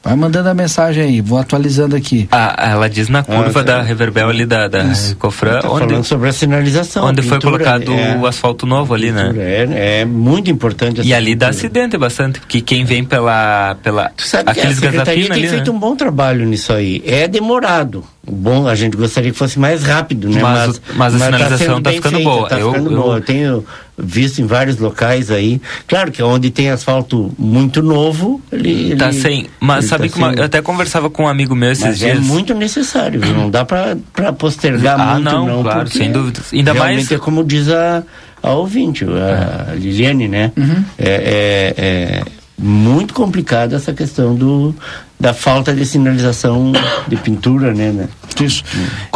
Vai 0.03 0.17
mandando 0.17 0.49
a 0.49 0.55
mensagem 0.55 1.03
aí, 1.03 1.21
vou 1.21 1.39
atualizando 1.39 1.95
aqui. 1.95 2.27
Ah, 2.33 2.71
ela 2.71 2.89
diz 2.89 3.11
na 3.11 3.23
curva 3.23 3.61
ah, 3.61 3.63
da 3.63 3.83
Reverbel 3.83 4.31
ali 4.31 4.47
da, 4.47 4.67
da 4.67 4.85
Cofran, 5.19 5.61
tá 5.61 5.69
onde 5.69 5.89
falando 5.89 6.05
sobre 6.05 6.31
a 6.31 6.33
sinalização. 6.33 7.05
Onde 7.05 7.21
foi 7.21 7.39
colocado 7.39 7.93
é, 7.93 8.17
o 8.17 8.27
asfalto 8.27 8.65
novo 8.65 8.95
ali, 8.95 9.13
né? 9.13 9.31
É, 9.37 10.01
é 10.01 10.05
muito 10.07 10.51
importante. 10.51 11.03
E 11.03 11.13
ali 11.13 11.33
pintura. 11.33 11.47
dá 11.47 11.49
acidente 11.51 11.99
bastante, 11.99 12.41
porque 12.41 12.63
quem 12.63 12.83
vem 12.83 13.05
pela 13.05 13.77
pela 13.83 14.09
tu 14.17 14.27
sabe 14.27 14.51
aqueles 14.51 14.81
que 14.81 14.87
a 14.87 14.91
Secretaria 14.91 15.29
tem 15.29 15.33
ali, 15.33 15.49
feito 15.49 15.71
né? 15.71 15.77
um 15.77 15.79
bom 15.79 15.95
trabalho 15.95 16.47
nisso 16.47 16.73
aí. 16.73 17.03
É 17.05 17.29
demorado. 17.29 18.03
Bom, 18.27 18.67
a 18.67 18.75
gente 18.75 18.97
gostaria 18.97 19.31
que 19.31 19.37
fosse 19.37 19.59
mais 19.59 19.83
rápido, 19.83 20.31
né? 20.31 20.41
Mas, 20.41 20.81
mas, 20.95 21.15
mas 21.15 21.15
a 21.15 21.19
mas 21.19 21.31
tá 21.31 21.37
sinalização 21.39 21.79
está 21.79 21.91
tá 21.91 21.97
ficando 21.97 22.17
feita, 22.17 22.31
boa. 22.31 22.49
Tá 22.49 22.59
eu, 22.59 22.73
ficando 22.73 22.91
eu... 22.91 22.97
boa. 23.03 23.17
Eu 23.17 23.21
tenho 23.23 23.65
visto 24.03 24.41
em 24.41 24.47
vários 24.47 24.79
locais 24.79 25.31
aí. 25.31 25.61
Claro 25.87 26.11
que 26.11 26.23
onde 26.23 26.51
tem 26.51 26.71
asfalto 26.71 27.33
muito 27.39 27.83
novo, 27.83 28.41
ele. 28.53 28.97
Tá 28.97 29.09
ele, 29.09 29.21
sem. 29.21 29.47
Mas 29.61 29.87
sabe 29.87 30.09
tá 30.09 30.15
que 30.15 30.19
uma, 30.19 30.33
eu 30.33 30.45
até 30.45 30.63
conversava 30.63 31.11
com 31.11 31.25
um 31.25 31.29
amigo 31.29 31.55
meu 31.55 31.71
esses 31.71 31.85
mas 31.85 32.03
é 32.03 32.13
dias. 32.13 32.19
É 32.19 32.21
muito 32.21 32.55
necessário, 32.55 33.21
viu? 33.21 33.35
não 33.35 33.51
dá 33.51 33.65
para 33.65 33.97
postergar 34.33 35.01
ah, 35.01 35.15
muito, 35.15 35.25
não. 35.25 35.47
não 35.47 35.63
claro, 35.63 35.89
sem 35.91 36.11
dúvida. 36.11 36.41
Ainda 36.53 36.75
mais. 36.75 37.11
é 37.11 37.19
como 37.19 37.45
diz 37.45 37.69
a, 37.69 38.03
a 38.43 38.51
ouvinte, 38.53 39.05
a, 39.05 39.73
é. 39.73 39.77
Liliane, 39.77 40.29
né? 40.29 40.53
Uhum. 40.57 40.85
é, 40.99 41.75
é, 41.77 41.85
é 41.85 42.23
muito 42.59 43.15
complicada 43.15 43.77
essa 43.77 43.93
questão 43.93 44.35
do, 44.35 44.75
da 45.21 45.35
falta 45.35 45.75
de 45.75 45.85
sinalização 45.85 46.73
de 47.07 47.17
pintura, 47.17 47.75
né? 47.75 47.93
né? 47.93 48.09
Isso. 48.41 48.65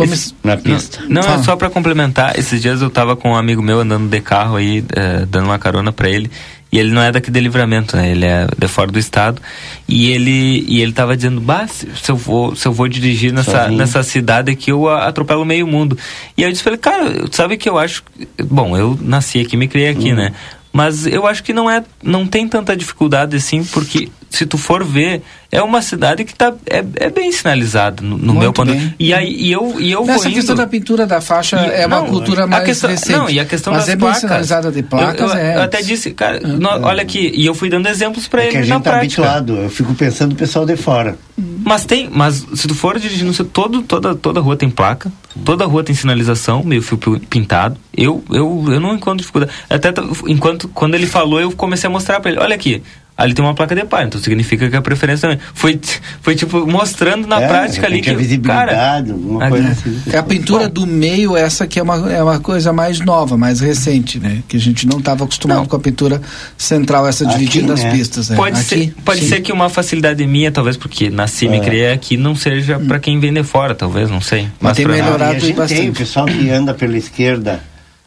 Esse, 0.02 0.34
na 0.44 0.54
pista. 0.56 1.00
Não, 1.08 1.22
não 1.22 1.34
é 1.34 1.42
só 1.42 1.56
para 1.56 1.70
complementar. 1.70 2.38
Esses 2.38 2.60
dias 2.60 2.82
eu 2.82 2.90
tava 2.90 3.16
com 3.16 3.30
um 3.30 3.36
amigo 3.36 3.62
meu 3.62 3.80
andando 3.80 4.08
de 4.08 4.20
carro 4.20 4.56
aí, 4.56 4.84
eh, 4.94 5.24
dando 5.26 5.46
uma 5.46 5.58
carona 5.58 5.90
para 5.90 6.10
ele. 6.10 6.30
E 6.70 6.78
ele 6.78 6.90
não 6.90 7.00
é 7.00 7.12
daqui 7.12 7.30
de 7.30 7.40
livramento, 7.40 7.96
né? 7.96 8.10
Ele 8.10 8.26
é 8.26 8.48
de 8.58 8.68
fora 8.68 8.90
do 8.90 8.98
estado. 8.98 9.40
E 9.88 10.10
ele, 10.10 10.64
e 10.68 10.82
ele 10.82 10.92
tava 10.92 11.16
dizendo, 11.16 11.40
bah, 11.40 11.68
se 11.68 11.86
eu 12.08 12.16
vou, 12.16 12.54
se 12.56 12.66
eu 12.66 12.72
vou 12.72 12.88
dirigir 12.88 13.32
nessa, 13.32 13.68
nessa 13.68 14.02
cidade 14.02 14.50
aqui, 14.50 14.72
eu 14.72 14.90
atropelo 14.90 15.44
meio 15.44 15.66
mundo. 15.68 15.96
E 16.36 16.42
eu 16.42 16.50
disse 16.50 16.64
pra 16.64 16.72
ele, 16.72 16.80
cara, 16.80 17.26
sabe 17.30 17.56
que 17.56 17.68
eu 17.68 17.78
acho. 17.78 18.02
Bom, 18.44 18.76
eu 18.76 18.98
nasci 19.00 19.40
aqui, 19.40 19.56
me 19.56 19.68
criei 19.68 19.88
aqui, 19.88 20.12
hum. 20.12 20.16
né? 20.16 20.32
Mas 20.74 21.06
eu 21.06 21.24
acho 21.24 21.44
que 21.44 21.52
não 21.52 21.70
é, 21.70 21.84
não 22.02 22.26
tem 22.26 22.48
tanta 22.48 22.76
dificuldade 22.76 23.36
assim, 23.36 23.62
porque 23.62 24.08
se 24.28 24.44
tu 24.44 24.58
for 24.58 24.82
ver, 24.82 25.22
é 25.52 25.62
uma 25.62 25.80
cidade 25.80 26.24
que 26.24 26.34
tá, 26.34 26.52
é, 26.66 26.84
é 26.96 27.10
bem 27.10 27.30
sinalizada 27.30 28.02
no, 28.02 28.18
no 28.18 28.34
meu 28.34 28.52
ponto. 28.52 28.72
E 28.98 29.14
aí 29.14 29.32
e 29.32 29.52
eu 29.52 29.76
e 29.78 29.92
eu 29.92 30.04
Nessa 30.04 30.24
vou 30.24 30.32
questão 30.32 30.56
da 30.56 30.66
pintura 30.66 31.06
da 31.06 31.20
faixa 31.20 31.64
e, 31.64 31.70
é 31.70 31.86
não, 31.86 32.00
uma 32.00 32.08
cultura 32.08 32.44
mais 32.44 32.64
questão, 32.64 32.90
recente. 32.90 33.12
Não, 33.12 33.30
e 33.30 33.38
a 33.38 33.44
questão 33.44 33.72
mas 33.72 33.84
das 33.84 33.94
é 33.94 33.96
placas. 33.96 34.22
bem 34.22 34.28
sinalizada 34.28 34.72
de 34.72 34.82
placas, 34.82 35.20
eu, 35.20 35.28
eu, 35.28 35.36
é. 35.36 35.56
eu 35.58 35.62
até 35.62 35.80
disse, 35.80 36.10
cara, 36.10 36.40
no, 36.40 36.68
olha 36.68 37.02
aqui, 37.02 37.32
e 37.32 37.46
eu 37.46 37.54
fui 37.54 37.70
dando 37.70 37.86
exemplos 37.86 38.26
para 38.26 38.42
é 38.42 38.44
ele 38.46 38.50
que 38.50 38.58
a 38.58 38.62
gente 38.62 38.70
na 38.70 38.80
tá 38.80 38.90
prática. 38.90 39.22
habituado, 39.22 39.56
eu 39.56 39.70
fico 39.70 39.94
pensando 39.94 40.32
o 40.32 40.36
pessoal 40.36 40.66
de 40.66 40.74
fora. 40.76 41.16
Mas 41.64 41.86
tem, 41.86 42.10
mas 42.10 42.46
se 42.54 42.68
tu 42.68 42.74
for 42.74 42.98
dirigindo, 42.98 43.32
todo, 43.46 43.82
toda, 43.82 44.14
toda 44.14 44.40
rua 44.40 44.54
tem 44.54 44.68
placa, 44.68 45.10
toda 45.44 45.64
rua 45.64 45.82
tem 45.82 45.94
sinalização, 45.94 46.62
meio 46.62 46.82
fio 46.82 46.98
pintado. 47.30 47.78
Eu, 47.96 48.22
eu, 48.30 48.66
eu 48.68 48.80
não 48.80 48.94
encontro 48.94 49.18
dificuldade. 49.18 49.52
Até 49.70 49.92
enquanto, 50.28 50.68
quando 50.68 50.94
ele 50.94 51.06
falou, 51.06 51.40
eu 51.40 51.50
comecei 51.52 51.88
a 51.88 51.90
mostrar 51.90 52.20
para 52.20 52.32
ele, 52.32 52.40
olha 52.40 52.54
aqui, 52.54 52.82
ali 53.16 53.32
tem 53.32 53.44
uma 53.44 53.54
placa 53.54 53.74
de 53.74 53.84
par, 53.84 54.04
então 54.06 54.20
significa 54.20 54.68
que 54.68 54.76
a 54.76 54.82
preferência 54.82 55.28
também. 55.28 55.44
Foi, 55.54 55.80
foi 56.20 56.34
tipo, 56.34 56.66
mostrando 56.66 57.26
na 57.28 57.40
é, 57.40 57.46
prática 57.46 57.86
ali 57.86 58.00
que. 58.00 58.10
A 58.10 58.14
visibilidade, 58.14 58.72
cara, 58.72 59.04
uma 59.14 59.48
coisa 59.48 59.68
assim. 59.68 60.02
É 60.12 60.18
a 60.18 60.22
pintura 60.22 60.68
do 60.68 60.86
meio, 60.86 61.36
essa 61.36 61.66
que 61.66 61.78
é 61.78 61.82
uma, 61.82 62.12
é 62.12 62.22
uma 62.22 62.40
coisa 62.40 62.72
mais 62.72 62.98
nova, 63.00 63.36
mais 63.36 63.60
recente, 63.60 64.18
né? 64.18 64.42
Que 64.48 64.56
a 64.56 64.60
gente 64.60 64.86
não 64.86 64.98
estava 64.98 65.24
acostumado 65.24 65.58
não. 65.58 65.66
com 65.66 65.76
a 65.76 65.80
pintura 65.80 66.20
central, 66.58 67.06
essa 67.06 67.24
dividida 67.24 67.68
das 67.68 67.84
né? 67.84 67.92
pistas. 67.92 68.30
Né? 68.30 68.36
Pode, 68.36 68.58
aqui, 68.58 68.68
ser, 68.68 68.94
pode 69.04 69.20
ser 69.22 69.40
que 69.40 69.52
uma 69.52 69.68
facilidade 69.68 70.26
minha, 70.26 70.50
talvez 70.50 70.76
porque 70.76 71.08
nasci 71.08 71.46
e 71.46 71.48
me 71.48 71.58
é. 71.58 71.60
criei 71.60 71.92
aqui, 71.92 72.16
não 72.16 72.34
seja 72.34 72.78
hum. 72.78 72.86
para 72.86 72.98
quem 72.98 73.20
vende 73.20 73.42
fora, 73.44 73.74
talvez, 73.74 74.10
não 74.10 74.20
sei. 74.20 74.42
Mas, 74.60 74.76
Mas 74.76 74.76
tem 74.76 74.86
melhorado 74.86 75.52
bastante. 75.54 75.80
Tem 75.80 75.90
o 75.90 75.92
pessoal 75.92 76.26
que 76.26 76.50
anda 76.50 76.74
pela 76.74 76.96
esquerda 76.96 77.60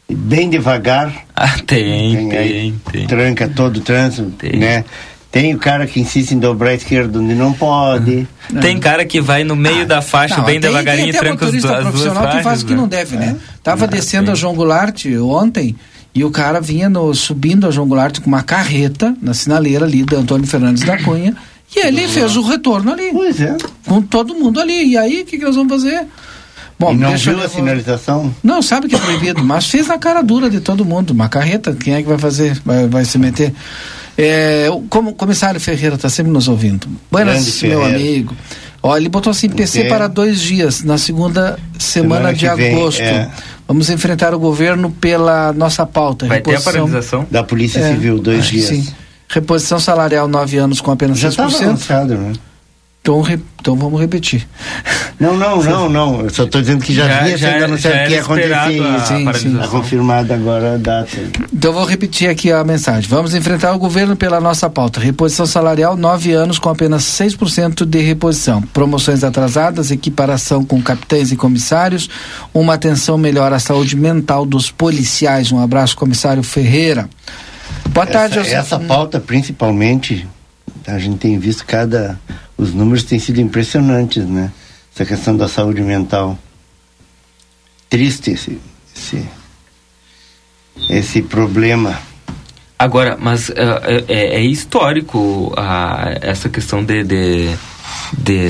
bem 0.10 0.50
devagar. 0.50 1.26
Ah, 1.36 1.58
tem, 1.66 2.30
tem, 2.30 2.30
tem, 2.30 2.82
tem. 2.92 3.08
Tranca 3.08 3.48
todo 3.48 3.78
o 3.78 3.82
trânsito, 3.82 4.30
tem. 4.32 4.58
né? 4.58 4.86
Tem 5.30 5.54
o 5.54 5.58
cara 5.58 5.86
que 5.86 6.00
insiste 6.00 6.32
em 6.32 6.40
dobrar 6.40 6.72
a 6.72 6.74
esquerda 6.74 7.20
onde 7.20 7.36
não 7.36 7.52
pode. 7.54 8.28
Não. 8.52 8.62
Tem 8.62 8.80
cara 8.80 9.06
que 9.06 9.20
vai 9.20 9.44
no 9.44 9.56
meio 9.56 9.82
ah, 9.82 9.86
da 9.86 10.02
faixa 10.02 10.38
não, 10.38 10.46
bem 10.46 10.60
tem, 10.60 10.70
devagarinho 10.70 11.12
tem, 11.12 11.22
tem 11.22 11.22
e 11.22 11.24
tranca 11.24 11.46
as, 11.46 11.54
as 11.54 11.94
duas 11.94 12.14
faixas. 12.14 12.38
que 12.38 12.44
faz 12.44 12.64
o 12.64 12.66
que 12.66 12.74
não 12.74 12.88
deve, 12.88 13.18
né? 13.18 13.36
É. 13.38 13.58
Tava 13.62 13.86
ah, 13.86 13.88
descendo 13.88 14.32
a 14.32 14.36
João 14.36 14.56
Goulart 14.56 15.06
ontem 15.22 15.76
e 16.16 16.24
o 16.24 16.32
cara 16.32 16.62
vinha 16.62 16.90
no, 16.90 17.14
subindo 17.14 17.68
a 17.68 17.72
João 17.72 17.88
Goulart 17.88 18.20
com 18.22 18.28
uma 18.28 18.42
carreta 18.42 19.16
na 19.22 19.34
sinaleira 19.34 19.86
ali 19.86 20.04
do 20.04 20.18
Antônio 20.18 20.48
Fernandes 20.48 20.84
da 20.84 20.98
Cunha 21.04 21.36
e 21.76 21.86
ele 21.86 22.08
fez 22.08 22.38
o 22.38 22.42
retorno 22.42 22.94
ali. 22.94 23.10
Pois 23.12 23.42
é. 23.42 23.56
Com 23.86 24.02
todo 24.02 24.34
mundo 24.34 24.60
ali. 24.60 24.92
E 24.92 24.98
aí, 24.98 25.22
o 25.22 25.26
que, 25.26 25.38
que 25.38 25.44
nós 25.44 25.56
vamos 25.56 25.72
fazer? 25.72 26.08
Bom, 26.80 26.94
e 26.94 26.96
não 26.96 27.16
viu 27.18 27.42
a 27.42 27.50
sinalização? 27.50 28.34
Não, 28.44 28.62
sabe 28.62 28.88
que 28.88 28.96
é 28.96 29.00
proibido, 29.00 29.44
mas 29.44 29.68
fez 29.68 29.88
na 29.88 29.98
cara 29.98 30.22
dura 30.22 30.50
de 30.50 30.60
todo 30.60 30.86
mundo. 30.86 31.12
Uma 31.12 31.28
carreta, 31.28 31.74
quem 31.74 31.96
é 31.96 32.02
que 32.04 32.08
vai 32.08 32.20
fazer? 32.20 32.60
Vai, 32.64 32.88
vai 32.88 33.04
se 33.04 33.18
meter? 33.18 33.52
É, 34.18 34.68
como 34.90 35.12
o 35.12 35.14
comissário 35.14 35.60
Ferreira 35.60 35.96
está 35.96 36.10
sempre 36.10 36.32
nos 36.32 36.48
ouvindo. 36.48 36.88
Buenas, 37.12 37.62
meu 37.62 37.84
amigo. 37.84 38.36
Ó, 38.82 38.96
ele 38.96 39.10
botou 39.10 39.32
assim, 39.32 39.50
PC 39.50 39.86
para 39.86 40.08
dois 40.08 40.40
dias, 40.40 40.84
na 40.84 40.98
segunda 40.98 41.58
semana, 41.80 42.32
semana 42.32 42.34
de 42.34 42.48
agosto. 42.48 43.00
Vem, 43.00 43.08
é. 43.08 43.30
Vamos 43.68 43.90
enfrentar 43.90 44.34
o 44.34 44.40
governo 44.40 44.92
pela 44.92 45.52
nossa 45.54 45.86
pauta. 45.86 46.28
Vai 46.28 46.42
ter 46.42 46.56
a 46.56 46.62
paralisação? 46.62 47.28
Da 47.30 47.44
Polícia 47.44 47.80
é, 47.80 47.92
Civil, 47.92 48.20
dois 48.20 48.46
dias. 48.46 48.68
Sim. 48.68 48.88
Reposição 49.28 49.80
salarial 49.80 50.28
nove 50.28 50.58
anos 50.58 50.80
com 50.80 50.92
apenas 50.92 51.20
Já 51.20 51.30
6%. 51.30 51.36
Já 51.36 51.48
estava 51.48 51.66
anunciado, 51.66 52.18
né? 52.18 52.34
Então, 53.08 53.22
re... 53.22 53.40
então 53.62 53.74
vamos 53.78 54.02
repetir. 54.02 54.46
Não, 55.18 55.38
não, 55.38 55.64
não, 55.64 55.88
não. 55.88 56.22
Eu 56.24 56.30
só 56.30 56.44
estou 56.44 56.60
dizendo 56.60 56.84
que 56.84 56.94
já, 56.94 57.08
já 57.08 57.24
vinha 57.24 57.38
sendo 57.38 57.64
anunciado 57.64 58.06
que 58.06 58.14
ia 58.14 58.22
acontecer. 58.22 58.54
A, 58.54 59.02
sim, 59.06 59.34
sim. 59.34 59.60
A 59.62 59.68
confirmada 59.70 60.34
agora 60.34 60.74
a 60.74 60.78
data. 60.78 61.18
Então 61.54 61.72
vou 61.72 61.86
repetir 61.86 62.30
aqui 62.30 62.52
a 62.52 62.62
mensagem. 62.66 63.10
Vamos 63.10 63.34
enfrentar 63.34 63.74
o 63.74 63.80
governo 63.80 64.18
pela 64.18 64.42
nossa 64.42 64.70
pauta. 64.70 65.00
Reposição 65.00 65.46
salarial, 65.46 65.96
nove 65.96 66.34
anos 66.34 66.60
com 66.60 66.68
apenas 66.68 67.04
6% 67.04 67.86
de 67.86 68.02
reposição. 68.02 68.62
Promoções 68.62 69.24
atrasadas, 69.24 69.90
equiparação 69.90 70.66
com 70.66 70.82
capitães 70.82 71.32
e 71.32 71.38
comissários, 71.38 72.10
uma 72.54 72.74
atenção 72.74 73.18
melhor 73.18 73.54
à 73.54 73.60
saúde 73.60 73.96
mental 73.96 74.46
dos 74.46 74.70
policiais. 74.70 75.50
Um 75.50 75.62
abraço, 75.62 75.96
comissário 75.96 76.44
Ferreira. 76.44 77.10
Boa 77.92 78.06
tarde, 78.06 78.40
Essa, 78.40 78.56
essa 78.56 78.80
pauta, 78.80 79.18
principalmente, 79.18 80.28
a 80.86 81.00
gente 81.00 81.20
tem 81.20 81.40
visto 81.40 81.66
cada 81.66 82.20
os 82.58 82.74
números 82.74 83.04
têm 83.04 83.20
sido 83.20 83.40
impressionantes, 83.40 84.26
né? 84.26 84.52
Essa 84.94 85.06
questão 85.06 85.38
da 85.38 85.48
saúde 85.48 85.82
mental. 85.82 86.38
Triste 87.90 88.32
esse, 88.32 88.60
esse, 88.96 89.26
esse 90.90 91.22
problema. 91.22 92.00
Agora, 92.80 93.18
mas 93.20 93.50
uh, 93.50 93.54
é, 94.08 94.36
é, 94.36 94.42
histórico 94.42 95.54
uh, 95.58 96.18
essa 96.22 96.50
questão 96.50 96.84
de, 96.84 97.04
de, 97.04 97.50
de 98.18 98.50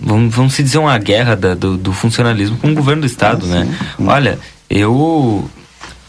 vamos, 0.00 0.34
vamos 0.34 0.54
se 0.54 0.62
dizer 0.62 0.78
uma 0.78 0.98
guerra 0.98 1.34
da, 1.34 1.54
do, 1.54 1.76
do, 1.76 1.92
funcionalismo 1.92 2.58
com 2.58 2.72
o 2.72 2.74
governo 2.74 3.02
do 3.02 3.06
estado, 3.06 3.46
ah, 3.46 3.48
né? 3.48 3.78
Sim. 3.96 4.06
Olha, 4.06 4.38
eu 4.68 5.48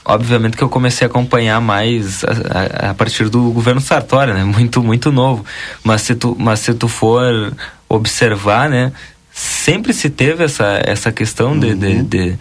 obviamente 0.05 0.57
que 0.57 0.63
eu 0.63 0.69
comecei 0.69 1.05
a 1.05 1.09
acompanhar 1.09 1.59
mais 1.61 2.23
a, 2.23 2.87
a, 2.87 2.91
a, 2.91 2.93
partir 2.93 3.29
do 3.29 3.51
governo 3.51 3.81
Sartori, 3.81 4.33
né? 4.33 4.43
Muito, 4.43 4.83
muito 4.83 5.11
novo. 5.11 5.45
Mas 5.83 6.01
se 6.01 6.15
tu, 6.15 6.35
mas 6.39 6.59
se 6.59 6.73
tu 6.73 6.87
for 6.87 7.53
observar, 7.87 8.69
né? 8.69 8.91
Sempre 9.31 9.93
se 9.93 10.09
teve 10.09 10.43
essa, 10.43 10.81
essa 10.85 11.11
questão 11.11 11.53
uhum. 11.53 11.59
de, 11.59 11.75
de, 11.75 12.03
de, 12.03 12.39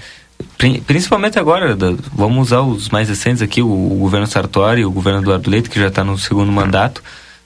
Principalmente 0.86 1.38
agora, 1.38 1.76
vamos 2.12 2.48
usar 2.48 2.60
os 2.60 2.88
mais 2.88 3.08
recentes 3.08 3.42
aqui, 3.42 3.62
o, 3.62 3.66
o 3.66 3.96
governo 3.98 4.26
Sartori, 4.26 4.84
o 4.84 4.90
governo 4.90 5.20
Eduardo 5.20 5.50
Leite, 5.50 5.70
que 5.70 5.80
já 5.80 5.88
está 5.88 6.04
no 6.04 6.18
segundo 6.18 6.52
mandato. 6.52 7.02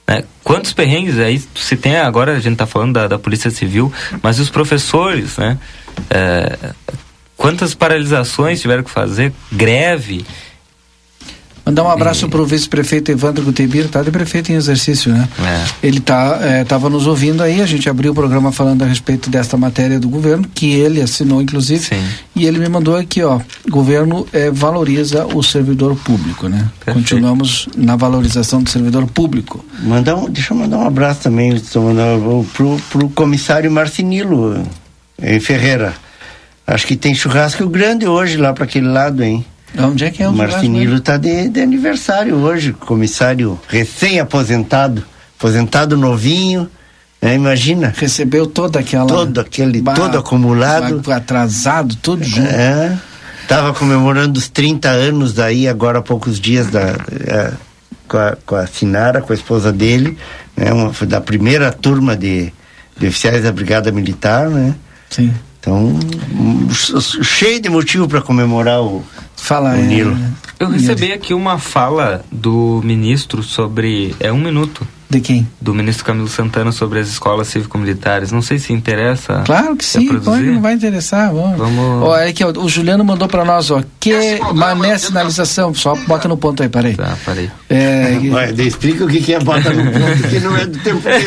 Né? 0.07 0.23
Quantos 0.43 0.73
perrengues 0.73 1.17
aí 1.19 1.41
se 1.55 1.75
tem 1.75 1.97
agora, 1.97 2.33
a 2.33 2.39
gente 2.39 2.53
está 2.53 2.65
falando 2.65 2.93
da, 2.93 3.07
da 3.07 3.19
Polícia 3.19 3.49
Civil, 3.49 3.91
mas 4.21 4.39
os 4.39 4.49
professores, 4.49 5.37
né? 5.37 5.57
É, 6.09 6.57
Quantas 7.37 7.73
paralisações 7.73 8.59
tiveram 8.59 8.83
que 8.83 8.89
fazer? 8.89 9.31
Greve. 9.51 10.25
Mandar 11.67 11.83
um 11.83 11.89
abraço 11.89 12.25
e... 12.25 12.29
para 12.29 12.41
o 12.41 12.45
vice-prefeito 12.45 13.11
Evandro 13.11 13.43
Gutebir, 13.43 13.89
tá 13.89 14.01
de 14.01 14.09
prefeito 14.09 14.53
em 14.53 14.55
exercício, 14.55 15.11
né? 15.11 15.27
É. 15.37 15.87
Ele 15.87 15.99
tá, 15.99 16.39
é, 16.41 16.63
tava 16.63 16.89
nos 16.89 17.05
ouvindo 17.05 17.43
aí, 17.43 17.61
a 17.61 17.65
gente 17.65 17.89
abriu 17.89 18.13
o 18.13 18.15
programa 18.15 18.53
falando 18.53 18.83
a 18.83 18.85
respeito 18.85 19.29
desta 19.29 19.57
matéria 19.57 19.99
do 19.99 20.07
governo, 20.07 20.47
que 20.55 20.75
ele 20.75 21.01
assinou, 21.01 21.41
inclusive, 21.41 21.83
Sim. 21.83 22.01
e 22.33 22.45
ele 22.45 22.57
me 22.57 22.69
mandou 22.69 22.95
aqui, 22.95 23.21
ó, 23.21 23.41
governo 23.69 24.25
é, 24.31 24.49
valoriza 24.49 25.25
o 25.25 25.43
servidor 25.43 25.93
público, 25.97 26.47
né? 26.47 26.69
Perfeito. 26.85 26.95
Continuamos 26.95 27.67
na 27.75 27.97
valorização 27.97 28.63
do 28.63 28.69
servidor 28.69 29.05
público. 29.07 29.63
Mandar 29.83 30.15
um, 30.15 30.29
deixa 30.29 30.53
eu 30.53 30.57
mandar 30.57 30.77
um 30.77 30.87
abraço 30.87 31.19
também 31.23 31.61
pro, 32.53 32.77
pro 32.89 33.09
comissário 33.09 33.69
Marcinilo 33.69 34.65
em 35.21 35.39
Ferreira 35.41 35.93
Acho 36.67 36.85
que 36.85 36.97
tem 36.97 37.15
churrasco 37.15 37.65
grande 37.69 38.05
hoje 38.05 38.35
lá 38.35 38.51
para 38.53 38.65
aquele 38.65 38.89
lado, 38.89 39.23
hein? 39.23 39.45
Onde 39.77 40.03
é 40.03 40.11
que 40.11 40.21
é 40.21 40.27
o 40.27 40.33
Marcinilo 40.33 40.97
está 40.97 41.15
de, 41.15 41.47
de 41.47 41.61
aniversário 41.61 42.35
hoje, 42.35 42.73
comissário 42.73 43.57
recém-aposentado, 43.69 45.03
aposentado 45.37 45.95
novinho, 45.95 46.69
né? 47.21 47.35
imagina. 47.35 47.93
Recebeu 47.95 48.47
toda 48.47 48.79
aquela... 48.79 49.05
Todo 49.05 49.39
aquele, 49.39 49.81
todo 49.81 50.17
acumulado. 50.17 51.01
Atrasado, 51.09 51.95
tudo 51.95 52.23
junto. 52.23 52.49
É, 52.49 52.97
tava 53.47 53.73
comemorando 53.73 54.37
os 54.37 54.49
30 54.49 54.89
anos 54.89 55.33
daí, 55.33 55.69
agora 55.69 55.99
há 55.99 56.01
poucos 56.01 56.39
dias, 56.39 56.67
da, 56.67 56.95
é, 57.27 57.53
com, 58.07 58.17
a, 58.17 58.37
com 58.45 58.55
a 58.55 58.67
Sinara, 58.67 59.21
com 59.21 59.31
a 59.31 59.35
esposa 59.35 59.71
dele, 59.71 60.17
né? 60.55 60.73
Uma, 60.73 60.91
da 61.05 61.21
primeira 61.21 61.71
turma 61.71 62.15
de, 62.15 62.51
de 62.97 63.07
oficiais 63.07 63.43
da 63.43 63.51
Brigada 63.51 63.91
Militar, 63.91 64.49
né? 64.49 64.75
Sim. 65.09 65.33
Então, 65.67 65.99
cheio 66.71 67.59
de 67.59 67.67
motivo 67.67 68.07
para 68.07 68.21
comemorar 68.21 68.81
o, 68.81 69.03
Fala, 69.35 69.73
o 69.73 69.75
Nilo. 69.75 70.15
É, 70.15 70.63
eu 70.63 70.69
recebi 70.69 71.11
aqui 71.11 71.33
uma 71.33 71.59
fala 71.59 72.23
do 72.31 72.81
ministro 72.85 73.43
sobre. 73.43 74.15
É 74.17 74.31
um 74.31 74.39
minuto 74.39 74.87
de 75.09 75.21
quem? 75.21 75.47
Do 75.61 75.73
ministro 75.73 76.03
Camilo 76.03 76.27
Santana 76.27 76.71
sobre 76.71 76.99
as 76.99 77.07
escolas 77.07 77.47
cívico-militares. 77.47 78.31
Não 78.31 78.41
sei 78.41 78.59
se 78.59 78.73
interessa. 78.73 79.43
Claro 79.45 79.75
que 79.77 79.85
sim, 79.85 80.05
pode, 80.19 80.43
não 80.43 80.61
vai 80.61 80.73
interessar. 80.73 81.31
Vamos. 81.33 81.57
vamos... 81.57 82.03
Ó, 82.03 82.17
é 82.17 82.33
que 82.33 82.43
ó, 82.43 82.51
o 82.51 82.67
Juliano 82.67 83.05
mandou 83.05 83.27
para 83.27 83.45
nós, 83.45 83.71
ó, 83.71 83.81
que 83.99 84.39
mané 84.53 84.97
sinalização. 84.97 85.73
Só 85.73 85.95
bota 86.07 86.27
no 86.27 86.35
ponto 86.35 86.61
aí, 86.61 86.67
parei. 86.67 86.95
Tá, 86.95 87.17
parei. 87.25 87.49
É, 87.69 88.19
Vai, 88.29 88.51
explica 88.51 89.05
o 89.05 89.07
que, 89.07 89.21
que 89.21 89.33
é 89.33 89.39
bota 89.39 89.71
no 89.71 89.91
ponto, 89.91 90.27
que 90.27 90.39
não 90.39 90.57
é 90.57 90.65
do 90.65 90.79
tempo 90.79 91.01
dele. 91.01 91.25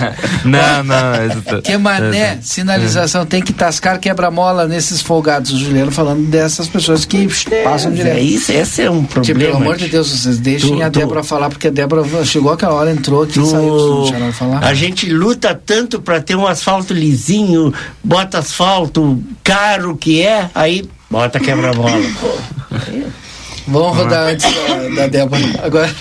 não, 0.44 0.84
não. 0.84 1.14
É 1.14 1.28
do... 1.28 1.62
Que 1.62 1.76
mané 1.76 2.38
sinalização 2.40 3.26
tem 3.26 3.42
que 3.42 3.52
tascar 3.52 4.00
quebra-mola 4.00 4.66
nesses 4.66 5.02
folgados. 5.02 5.52
O 5.52 5.58
Juliano 5.58 5.92
falando 5.92 6.26
dessas 6.30 6.66
pessoas 6.66 7.04
que 7.04 7.28
passam 7.62 7.92
direto. 7.92 8.16
É 8.16 8.20
isso, 8.20 8.52
esse 8.52 8.82
é 8.82 8.90
um 8.90 9.04
problema. 9.04 9.24
Tipo, 9.24 9.38
pelo 9.40 9.56
amor 9.56 9.76
de 9.76 9.88
Deus, 9.88 10.10
vocês 10.10 10.38
deixem 10.38 10.78
tu, 10.78 10.82
a 10.82 10.88
Débora 10.88 11.22
falar, 11.22 11.50
porque 11.50 11.68
a 11.68 11.70
Débora 11.70 12.04
chegou 12.24 12.52
aquela 12.52 12.72
hora, 12.72 12.90
entrou 12.90 13.17
falou 13.26 14.04
que 14.04 14.10
saiu 14.10 14.32
falar. 14.32 14.64
A 14.64 14.74
gente 14.74 15.08
luta 15.10 15.54
tanto 15.54 16.00
para 16.00 16.20
ter 16.20 16.36
um 16.36 16.46
asfalto 16.46 16.92
lisinho, 16.92 17.72
bota 18.02 18.38
asfalto 18.38 19.22
caro 19.42 19.96
que 19.96 20.22
é, 20.22 20.50
aí 20.54 20.88
bota 21.10 21.40
quebra-mola. 21.40 21.92
Vamos 23.68 23.98
rodar 23.98 24.28
antes 24.28 24.46
da, 24.50 25.02
da 25.02 25.06
Débora. 25.08 25.42
Agora 25.62 25.94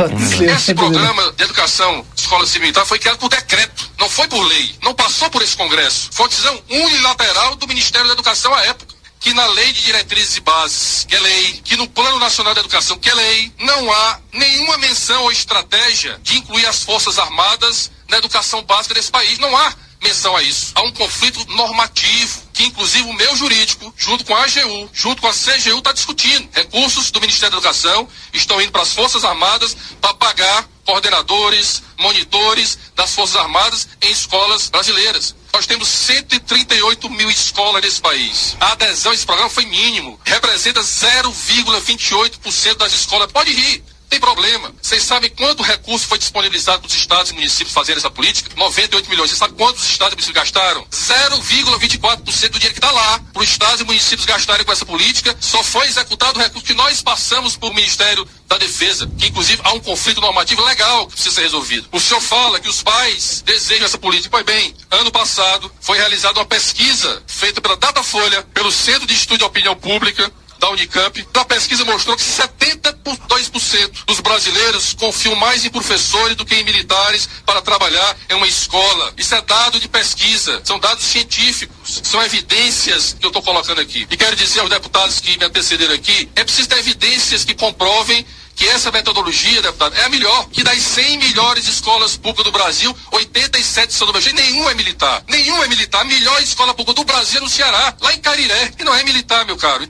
Esse 0.55 0.74
programa 0.74 1.34
de 1.34 1.43
educação 1.43 2.05
escola 2.15 2.45
civil 2.45 2.74
foi 2.86 2.97
criado 2.97 3.18
por 3.18 3.30
decreto, 3.30 3.91
não 3.99 4.09
foi 4.09 4.26
por 4.28 4.41
lei, 4.41 4.72
não 4.82 4.93
passou 4.93 5.30
por 5.30 5.41
esse 5.41 5.57
Congresso. 5.57 6.09
Foi 6.11 6.26
uma 6.26 6.30
decisão 6.30 6.57
unilateral 6.70 7.55
do 7.57 7.68
Ministério 7.68 8.07
da 8.07 8.13
Educação 8.13 8.53
à 8.53 8.63
época 8.65 8.96
que 9.20 9.34
na 9.34 9.45
lei 9.47 9.74
de 9.74 9.82
diretrizes 9.82 10.38
e 10.38 10.39
bases, 10.41 11.05
que 11.07 11.15
é 11.15 11.20
lei, 11.20 11.61
que 11.63 11.76
no 11.76 11.88
Plano 11.89 12.20
Nacional 12.20 12.53
da 12.53 12.61
Educação, 12.61 12.97
que 12.97 13.09
é 13.09 13.13
lei, 13.13 13.53
não 13.59 13.91
há 13.91 14.20
nenhuma 14.32 14.78
menção 14.78 15.24
ou 15.24 15.32
estratégia 15.32 16.20
de 16.24 16.38
incluir 16.38 16.65
as 16.65 16.84
Forças 16.84 17.18
Armadas 17.18 17.91
na 18.09 18.18
educação 18.18 18.63
básica 18.63 18.93
desse 18.93 19.11
país. 19.11 19.39
Não 19.39 19.55
há 19.55 19.74
menção 20.01 20.36
a 20.36 20.43
isso. 20.43 20.72
Há 20.76 20.82
um 20.84 20.91
conflito 20.91 21.43
normativo 21.53 22.47
que 22.53 22.65
inclusive 22.65 23.07
o 23.07 23.13
meu 23.13 23.36
jurídico, 23.36 23.93
junto 23.95 24.26
com 24.26 24.36
a 24.36 24.43
AGU, 24.43 24.89
junto 24.93 25.22
com 25.22 25.28
a 25.28 25.34
CGU, 25.34 25.78
está 25.78 25.91
discutindo. 25.91 26.49
Recursos 26.51 27.11
do 27.11 27.22
Ministério 27.22 27.51
da 27.51 27.57
Educação 27.57 28.07
estão 28.34 28.59
indo 28.61 28.72
para 28.72 28.82
as 28.82 28.93
Forças 28.93 29.24
Armadas 29.24 29.76
para 30.01 30.13
pagar 30.15 30.68
coordenadores, 30.86 31.84
monitores 31.99 32.78
das 32.95 33.13
Forças 33.13 33.36
Armadas 33.36 33.88
em 34.01 34.11
escolas 34.11 34.70
brasileiras. 34.70 35.36
Nós 35.53 35.65
temos 35.65 35.87
138 35.87 37.09
mil 37.09 37.29
escolas 37.29 37.81
nesse 37.81 38.01
país. 38.01 38.55
A 38.59 38.73
adesão 38.73 39.11
a 39.11 39.15
esse 39.15 39.25
programa 39.25 39.49
foi 39.49 39.65
mínimo. 39.65 40.19
Representa 40.23 40.81
0,28% 40.81 42.77
das 42.77 42.93
escolas. 42.93 43.31
Pode 43.31 43.51
rir 43.51 43.83
tem 44.09 44.19
problema. 44.19 44.73
Vocês 44.81 45.03
sabem 45.03 45.29
quanto 45.29 45.61
recurso 45.61 46.07
foi 46.07 46.17
disponibilizado 46.17 46.79
para 46.79 46.87
os 46.87 46.95
estados 46.95 47.31
e 47.31 47.33
municípios 47.33 47.73
fazerem 47.73 47.99
essa 47.99 48.09
política? 48.09 48.49
98 48.55 49.09
milhões. 49.09 49.29
Vocês 49.29 49.39
sabem 49.39 49.55
quantos 49.55 49.83
estados 49.83 50.13
e 50.13 50.15
municípios 50.15 50.35
gastaram? 50.35 50.85
0,24% 50.85 52.49
do 52.49 52.59
dinheiro 52.59 52.73
que 52.73 52.79
está 52.79 52.91
lá 52.91 53.19
para 53.33 53.43
os 53.43 53.49
estados 53.49 53.81
e 53.81 53.83
municípios 53.83 54.25
gastarem 54.25 54.65
com 54.65 54.71
essa 54.71 54.85
política. 54.85 55.35
Só 55.41 55.61
foi 55.61 55.87
executado 55.87 56.39
o 56.39 56.41
recurso 56.41 56.65
que 56.65 56.73
nós 56.73 57.01
passamos 57.01 57.57
para 57.57 57.69
o 57.69 57.73
Ministério 57.73 58.27
da 58.47 58.57
Defesa, 58.57 59.09
que 59.17 59.27
inclusive 59.27 59.61
há 59.63 59.73
um 59.73 59.79
conflito 59.79 60.21
normativo 60.21 60.63
legal 60.63 61.07
que 61.07 61.13
precisa 61.13 61.35
ser 61.35 61.41
resolvido. 61.41 61.87
O 61.91 61.99
senhor 61.99 62.21
fala 62.21 62.59
que 62.59 62.69
os 62.69 62.81
pais 62.81 63.43
desejam 63.45 63.85
essa 63.85 63.97
política. 63.97 64.29
Pois 64.29 64.45
bem, 64.45 64.73
ano 64.89 65.11
passado 65.11 65.71
foi 65.81 65.97
realizada 65.97 66.39
uma 66.39 66.45
pesquisa 66.45 67.21
feita 67.27 67.61
pela 67.61 67.75
Datafolha, 67.75 68.43
pelo 68.53 68.71
Centro 68.71 69.05
de 69.05 69.13
Estudo 69.13 69.39
de 69.39 69.43
Opinião 69.43 69.75
Pública, 69.75 70.31
da 70.59 70.69
Unicamp, 70.69 71.27
a 71.33 71.45
pesquisa 71.45 71.85
mostrou 71.85 72.15
que 72.15 72.23
72% 72.23 74.05
dos 74.05 74.19
brasileiros 74.19 74.93
confiam 74.93 75.35
mais 75.35 75.63
em 75.65 75.69
professores 75.69 76.35
do 76.35 76.45
que 76.45 76.55
em 76.55 76.63
militares 76.63 77.29
para 77.45 77.61
trabalhar 77.61 78.17
em 78.29 78.33
uma 78.33 78.47
escola. 78.47 79.13
Isso 79.17 79.35
é 79.35 79.41
dado 79.41 79.79
de 79.79 79.87
pesquisa, 79.87 80.61
são 80.63 80.79
dados 80.79 81.05
científicos, 81.05 82.01
são 82.03 82.21
evidências 82.23 83.15
que 83.19 83.25
eu 83.25 83.29
estou 83.29 83.41
colocando 83.41 83.81
aqui. 83.81 84.07
E 84.09 84.17
quero 84.17 84.35
dizer 84.35 84.59
aos 84.61 84.69
deputados 84.69 85.19
que 85.19 85.37
me 85.37 85.45
antecederam 85.45 85.93
aqui, 85.93 86.29
é 86.35 86.43
preciso 86.43 86.67
ter 86.67 86.79
evidências 86.79 87.45
que 87.45 87.53
comprovem 87.53 88.25
que 88.58 88.68
essa 88.68 88.91
metodologia, 88.91 89.62
deputado, 89.62 89.95
é 89.95 90.05
a 90.05 90.10
melhor. 90.10 90.49
Que 90.49 90.64
das 90.64 90.80
100 90.80 91.20
melhores 91.20 91.68
escolas 91.68 92.18
públicas 92.18 92.43
do 92.43 92.51
Brasil, 92.51 92.93
87 93.12 93.93
são 93.93 94.08
do 94.08 94.12
Brasil. 94.12 94.34
Nenhum 94.34 94.68
é 94.68 94.74
militar. 94.74 95.24
Nenhum 95.30 95.64
é 95.64 95.68
militar. 95.68 96.01
A 96.01 96.05
melhor 96.05 96.41
escola 96.41 96.74
pública 96.74 96.99
do 96.99 97.05
Brasil 97.05 97.38
é 97.38 97.43
no 97.43 97.49
Ceará, 97.49 97.95
lá 98.01 98.14
em 98.16 98.20
Cariré. 98.20 98.72
E 98.80 98.84
não 98.84 98.95
é 98.95 99.03
militar, 99.03 99.45
meu 99.45 99.58
caro. 99.58 99.88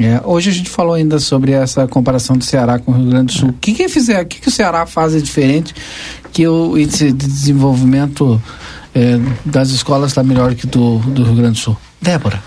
É, 0.00 0.22
hoje 0.24 0.48
a 0.48 0.52
gente 0.52 0.70
falou 0.70 0.94
ainda 0.94 1.18
sobre 1.18 1.52
essa 1.52 1.86
comparação 1.86 2.38
do 2.38 2.44
Ceará 2.44 2.78
com 2.78 2.92
o 2.92 2.94
Rio 2.94 3.10
Grande 3.10 3.34
do 3.34 3.38
Sul. 3.40 3.50
O 3.50 3.52
que 3.52 3.74
que 3.74 3.88
fizer, 3.90 4.22
o 4.22 4.26
que, 4.26 4.40
que 4.40 4.48
o 4.48 4.52
Ceará 4.52 4.86
faz 4.86 5.12
de 5.12 5.20
diferente 5.20 5.74
que 6.32 6.48
o 6.48 6.78
índice 6.78 7.12
de 7.12 7.26
desenvolvimento 7.26 8.40
é, 8.94 9.18
das 9.44 9.68
escolas 9.68 10.12
está 10.12 10.22
melhor 10.22 10.54
que 10.54 10.66
do, 10.66 10.98
do 10.98 11.24
Rio 11.24 11.34
Grande 11.34 11.60
do 11.60 11.64
Sul? 11.64 11.76
Débora. 12.00 12.42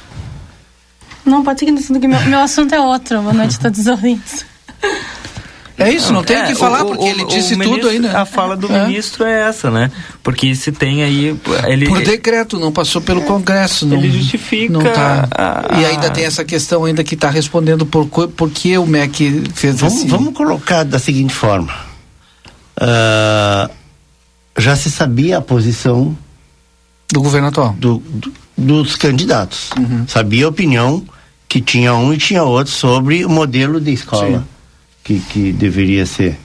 Não, 1.24 1.43
pode 1.43 1.59
seguir, 1.59 1.76
que 1.76 2.07
meu, 2.07 2.20
meu 2.22 2.39
assunto 2.39 2.74
é 2.74 2.80
outro. 2.80 3.22
Boa 3.22 3.34
noite 3.34 3.57
a 3.57 3.59
todos 3.59 3.82
os 3.82 3.86
ouvintes. 3.86 4.43
É 5.78 5.91
isso, 5.91 6.13
não 6.13 6.24
tem 6.24 6.38
o 6.38 6.39
é, 6.39 6.47
que 6.47 6.55
falar, 6.55 6.84
o, 6.84 6.88
porque 6.88 7.03
o, 7.03 7.07
ele 7.07 7.26
disse 7.26 7.55
tudo 7.55 7.69
ministro, 7.69 7.89
aí, 7.89 7.99
né? 7.99 8.15
A 8.15 8.26
fala 8.26 8.55
do 8.55 8.72
é. 8.72 8.86
ministro 8.86 9.24
é 9.24 9.47
essa, 9.47 9.72
né? 9.72 9.91
Porque 10.22 10.53
se 10.55 10.72
tem 10.72 11.03
aí. 11.03 11.36
Ele, 11.67 11.88
Por 11.88 12.03
decreto, 12.03 12.59
não 12.59 12.72
passou 12.72 13.01
pelo 13.01 13.22
Congresso. 13.22 13.86
Não, 13.86 13.97
ele 13.97 14.11
justifica. 14.11 14.72
Não 14.72 14.82
tá, 14.82 15.28
a, 15.32 15.80
e 15.80 15.86
ainda 15.86 16.09
tem 16.09 16.26
essa 16.26 16.43
questão 16.43 16.86
ainda 16.86 17.03
que 17.03 17.15
está 17.15 17.30
respondendo 17.30 17.86
por, 17.86 18.05
por 18.05 18.49
que 18.49 18.78
o 18.78 18.86
MEC 18.86 19.43
fez 19.53 19.80
vamos, 19.80 19.97
assim. 19.97 20.07
Vamos 20.07 20.34
colocar 20.34 20.84
da 20.84 20.99
seguinte 20.99 21.34
forma. 21.34 21.74
Uh, 22.78 23.69
já 24.57 24.76
se 24.76 24.91
sabia 24.91 25.38
a 25.38 25.41
posição 25.41 26.15
do 27.11 27.22
governo 27.22 27.47
atual. 27.47 27.76
Do, 27.78 27.97
do, 28.05 28.34
dos 28.57 28.95
candidatos. 28.95 29.69
Uhum. 29.78 30.05
Sabia 30.07 30.45
a 30.45 30.49
opinião 30.49 31.03
que 31.47 31.59
tinha 31.59 31.93
um 31.95 32.13
e 32.13 32.17
tinha 32.17 32.43
outro 32.43 32.72
sobre 32.72 33.26
o 33.26 33.30
modelo 33.30 33.80
de 33.82 33.91
escola. 33.91 34.39
Sim 34.39 34.50
que, 35.03 35.19
que 35.19 35.51
deveria 35.51 36.05
ser. 36.05 36.37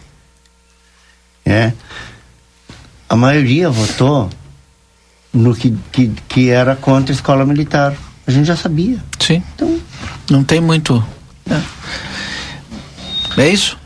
É. 1.44 1.72
A 3.08 3.14
maioria 3.14 3.70
votou 3.70 4.28
no 5.32 5.54
que, 5.54 5.76
que, 5.92 6.08
que 6.28 6.50
era 6.50 6.74
contra 6.74 7.12
a 7.12 7.14
escola 7.14 7.44
militar. 7.44 7.94
A 8.26 8.30
gente 8.30 8.46
já 8.46 8.56
sabia. 8.56 8.98
Sim. 9.18 9.42
Então, 9.54 9.80
não 10.30 10.42
tem 10.42 10.60
muito. 10.60 11.04
É, 11.48 11.62
é 13.42 13.48
isso? 13.48 13.78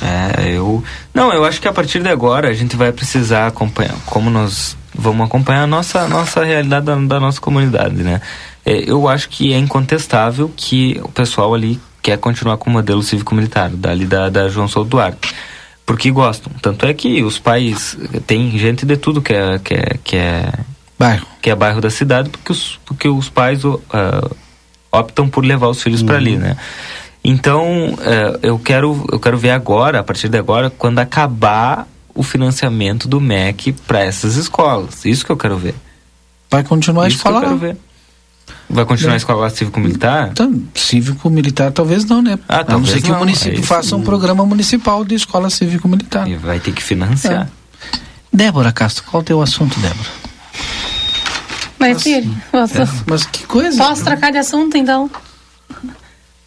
É, 0.00 0.50
eu. 0.50 0.82
Não, 1.14 1.32
eu 1.32 1.44
acho 1.44 1.60
que 1.60 1.68
a 1.68 1.72
partir 1.72 2.02
de 2.02 2.08
agora 2.08 2.48
a 2.48 2.52
gente 2.52 2.76
vai 2.76 2.92
precisar 2.92 3.46
acompanhar. 3.46 3.94
Como 4.04 4.28
nós 4.28 4.76
vamos 4.94 5.26
acompanhar 5.26 5.62
a 5.62 5.66
nossa, 5.66 6.06
nossa 6.08 6.44
realidade 6.44 6.86
da, 6.86 6.94
da 6.96 7.20
nossa 7.20 7.40
comunidade, 7.40 8.02
né? 8.02 8.20
É, 8.64 8.90
eu 8.90 9.08
acho 9.08 9.28
que 9.28 9.52
é 9.52 9.58
incontestável 9.58 10.52
que 10.54 11.00
o 11.02 11.08
pessoal 11.08 11.54
ali 11.54 11.80
quer 12.02 12.18
continuar 12.18 12.58
com 12.58 12.68
o 12.68 12.72
modelo 12.72 13.02
cívico-militar, 13.02 13.70
dali 13.70 14.04
da, 14.04 14.28
da 14.28 14.48
João 14.48 14.68
Souto 14.68 14.90
Duarte. 14.90 15.34
Porque 15.86 16.10
gostam. 16.10 16.52
Tanto 16.60 16.86
é 16.86 16.94
que 16.94 17.22
os 17.22 17.38
pais. 17.38 17.96
Tem 18.26 18.50
gente 18.58 18.84
de 18.84 18.96
tudo 18.96 19.22
que 19.22 19.32
é. 19.32 19.58
Que 19.58 19.74
é, 19.74 19.98
que 20.02 20.16
é 20.16 20.52
bairro. 20.98 21.26
Que 21.40 21.50
é 21.50 21.54
bairro 21.54 21.80
da 21.80 21.90
cidade, 21.90 22.28
porque 22.28 22.52
os, 22.52 22.78
porque 22.84 23.08
os 23.08 23.28
pais 23.28 23.64
uh, 23.64 23.80
optam 24.90 25.28
por 25.28 25.44
levar 25.44 25.68
os 25.68 25.82
filhos 25.82 26.00
uhum. 26.00 26.06
para 26.06 26.16
ali, 26.16 26.36
né? 26.36 26.56
Então, 27.24 27.94
uh, 27.94 28.38
eu, 28.42 28.58
quero, 28.58 29.04
eu 29.10 29.18
quero 29.18 29.38
ver 29.38 29.50
agora, 29.50 30.00
a 30.00 30.04
partir 30.04 30.28
de 30.28 30.38
agora, 30.38 30.70
quando 30.70 30.98
acabar 30.98 31.86
o 32.14 32.22
financiamento 32.22 33.08
do 33.08 33.20
MEC 33.20 33.72
para 33.86 34.00
essas 34.00 34.36
escolas. 34.36 35.04
Isso 35.04 35.24
que 35.24 35.32
eu 35.32 35.36
quero 35.36 35.56
ver. 35.56 35.74
Vai 36.50 36.62
continuar 36.62 37.08
Isso 37.08 37.16
a 37.16 37.18
escola? 37.18 37.40
Que 37.40 37.46
eu 37.46 37.58
quero 37.58 37.60
ver. 37.60 37.76
Vai 38.68 38.86
continuar 38.86 39.14
a 39.14 39.16
escola 39.16 39.50
cívico-militar? 39.50 40.30
Então, 40.32 40.62
cívico-militar 40.74 41.72
talvez 41.72 42.06
não, 42.06 42.22
né? 42.22 42.38
Ah, 42.48 42.64
a 42.66 42.72
não 42.72 42.86
ser 42.86 43.02
que 43.02 43.10
não, 43.10 43.16
o 43.16 43.18
município 43.18 43.60
é 43.60 43.62
faça 43.62 43.94
um 43.94 44.02
programa 44.02 44.46
municipal 44.46 45.04
de 45.04 45.14
escola 45.14 45.50
cívico-militar. 45.50 46.26
E 46.26 46.36
vai 46.36 46.58
ter 46.58 46.72
que 46.72 46.82
financiar. 46.82 47.48
É. 47.48 47.98
Débora 48.32 48.72
Castro, 48.72 49.04
qual 49.04 49.20
é 49.20 49.22
o 49.22 49.24
teu 49.24 49.42
assunto, 49.42 49.78
Débora? 49.78 50.08
Mas, 51.78 52.02
filho, 52.02 52.34
posso... 52.50 52.80
É. 52.80 52.88
Mas 53.06 53.26
que 53.26 53.44
coisa? 53.44 53.76
Posso 53.76 54.04
trocar 54.04 54.32
de 54.32 54.38
assunto, 54.38 54.76
então? 54.76 55.10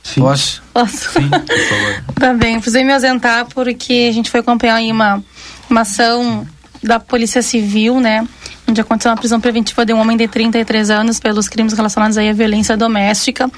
Sim. 0.02 0.22
Posso? 0.22 0.64
Posso. 0.74 1.12
Sim, 1.12 1.30
por 1.30 1.39
favor. 1.39 2.04
tá 2.16 2.34
bem, 2.34 2.56
precisei 2.56 2.84
me 2.84 2.93
ausentar 2.93 3.46
porque 3.54 4.08
a 4.10 4.14
gente 4.14 4.32
foi 4.32 4.39
acompanhar 4.39 4.76
aí 4.76 4.91
uma, 4.91 5.22
uma 5.70 5.82
ação 5.82 6.48
da 6.82 7.00
Polícia 7.00 7.41
Civil, 7.41 8.00
né? 8.00 8.26
Onde 8.68 8.82
aconteceu 8.82 9.11
uma 9.11 9.18
prisão 9.18 9.39
preventiva 9.39 9.86
de 9.86 9.93
um 9.93 9.99
homem 9.99 10.18
de 10.18 10.28
33 10.28 10.89
anos 10.89 11.20
pelos 11.20 11.47
crimes 11.47 11.74
relacionados 11.74 12.18
aí 12.18 12.30
à 12.30 12.34
violência 12.34 12.76
doméstica. 12.76 13.49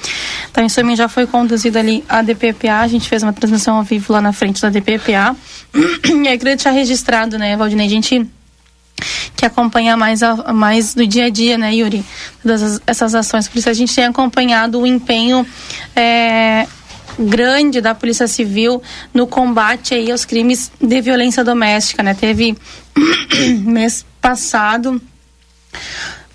Então, 0.51 0.65
isso 0.65 0.75
também 0.75 0.95
já 0.95 1.07
foi 1.07 1.25
conduzido 1.25 1.77
ali 1.77 2.03
à 2.07 2.21
DPPA. 2.21 2.81
A 2.81 2.87
gente 2.87 3.07
fez 3.07 3.23
uma 3.23 3.33
transmissão 3.33 3.77
ao 3.77 3.83
vivo 3.83 4.11
lá 4.13 4.21
na 4.21 4.33
frente 4.33 4.61
da 4.61 4.69
DPPA. 4.69 5.35
E 6.07 6.27
aí, 6.29 6.37
queria 6.37 6.55
deixar 6.55 6.71
registrado, 6.71 7.37
né, 7.37 7.55
Valdinei? 7.55 7.85
A 7.85 7.89
gente 7.89 8.27
que 9.35 9.45
acompanha 9.45 9.95
mais, 9.95 10.23
a, 10.23 10.51
mais 10.51 10.95
do 10.95 11.05
dia 11.05 11.25
a 11.25 11.29
dia, 11.29 11.57
né, 11.57 11.73
Yuri? 11.73 12.03
Todas 12.41 12.81
essas 12.87 13.13
ações. 13.13 13.47
Por 13.47 13.59
isso 13.59 13.69
a 13.69 13.73
gente 13.73 13.93
tem 13.93 14.05
acompanhado 14.05 14.79
o 14.81 14.87
empenho 14.87 15.45
é, 15.95 16.67
grande 17.17 17.81
da 17.81 17.95
Polícia 17.95 18.27
Civil 18.27 18.81
no 19.13 19.27
combate 19.27 19.93
aí 19.93 20.11
aos 20.11 20.25
crimes 20.25 20.71
de 20.81 21.01
violência 21.01 21.43
doméstica, 21.43 22.03
né? 22.03 22.13
Teve 22.13 22.57
mês 23.65 24.05
passado 24.21 25.01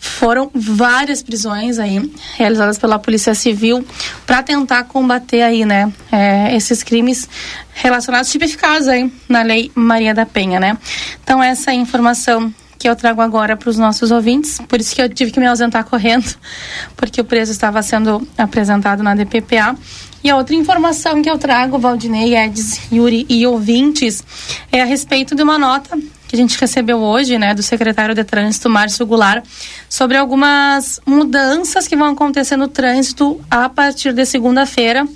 foram 0.03 0.51
várias 0.53 1.23
prisões 1.23 1.79
aí 1.79 2.13
realizadas 2.37 2.77
pela 2.77 2.99
Polícia 2.99 3.35
Civil 3.35 3.87
para 4.27 4.43
tentar 4.43 4.85
combater 4.85 5.43
aí, 5.43 5.65
né, 5.65 5.93
é, 6.11 6.55
esses 6.57 6.83
crimes 6.83 7.29
relacionados 7.73 8.31
tipificados 8.31 8.89
aí 8.89 9.13
na 9.29 9.43
Lei 9.43 9.71
Maria 9.75 10.13
da 10.13 10.27
Penha, 10.27 10.59
né? 10.59 10.77
Então 11.23 11.43
essa 11.43 11.71
é 11.71 11.75
a 11.75 11.77
informação 11.77 12.53
que 12.83 12.89
eu 12.89 12.97
trago 12.97 13.21
agora 13.21 13.57
para 13.57 13.71
os 13.71 13.79
nossos 13.79 14.11
ouvintes, 14.11 14.61
por 14.67 14.81
isso 14.81 14.93
que 14.93 15.01
eu 15.01 15.09
tive 15.09 15.31
que 15.31 15.39
me 15.39 15.47
ausentar 15.47 15.85
correndo, 15.85 16.35
porque 16.97 17.21
o 17.21 17.25
preço 17.25 17.53
estava 17.53 17.81
sendo 17.81 18.27
apresentado 18.37 19.05
na 19.05 19.15
DPPA. 19.15 19.77
E 20.25 20.29
a 20.29 20.37
outra 20.37 20.55
informação 20.57 21.23
que 21.23 21.31
eu 21.31 21.39
trago, 21.39 21.79
Valdinei, 21.79 22.37
Edis, 22.37 22.81
Yuri 22.93 23.25
e 23.29 23.47
ouvintes, 23.47 24.25
é 24.71 24.83
a 24.83 24.85
respeito 24.85 25.35
de 25.35 25.45
uma 25.45 25.59
nota 25.59 25.97
que 26.27 26.35
a 26.35 26.37
gente 26.37 26.59
recebeu 26.59 26.99
hoje, 26.99 27.39
né, 27.39 27.55
do 27.55 27.63
secretário 27.63 28.17
de 28.17 28.25
Trânsito, 28.25 28.69
Márcio 28.69 29.07
Goulart, 29.07 29.45
sobre 29.89 30.17
algumas 30.17 31.01
mudanças 31.07 31.87
que 31.87 31.95
vão 31.95 32.09
acontecer 32.09 32.57
no 32.57 32.67
trânsito 32.67 33.41
a 33.49 33.69
partir 33.69 34.13
de 34.13 34.25
segunda-feira. 34.25 35.07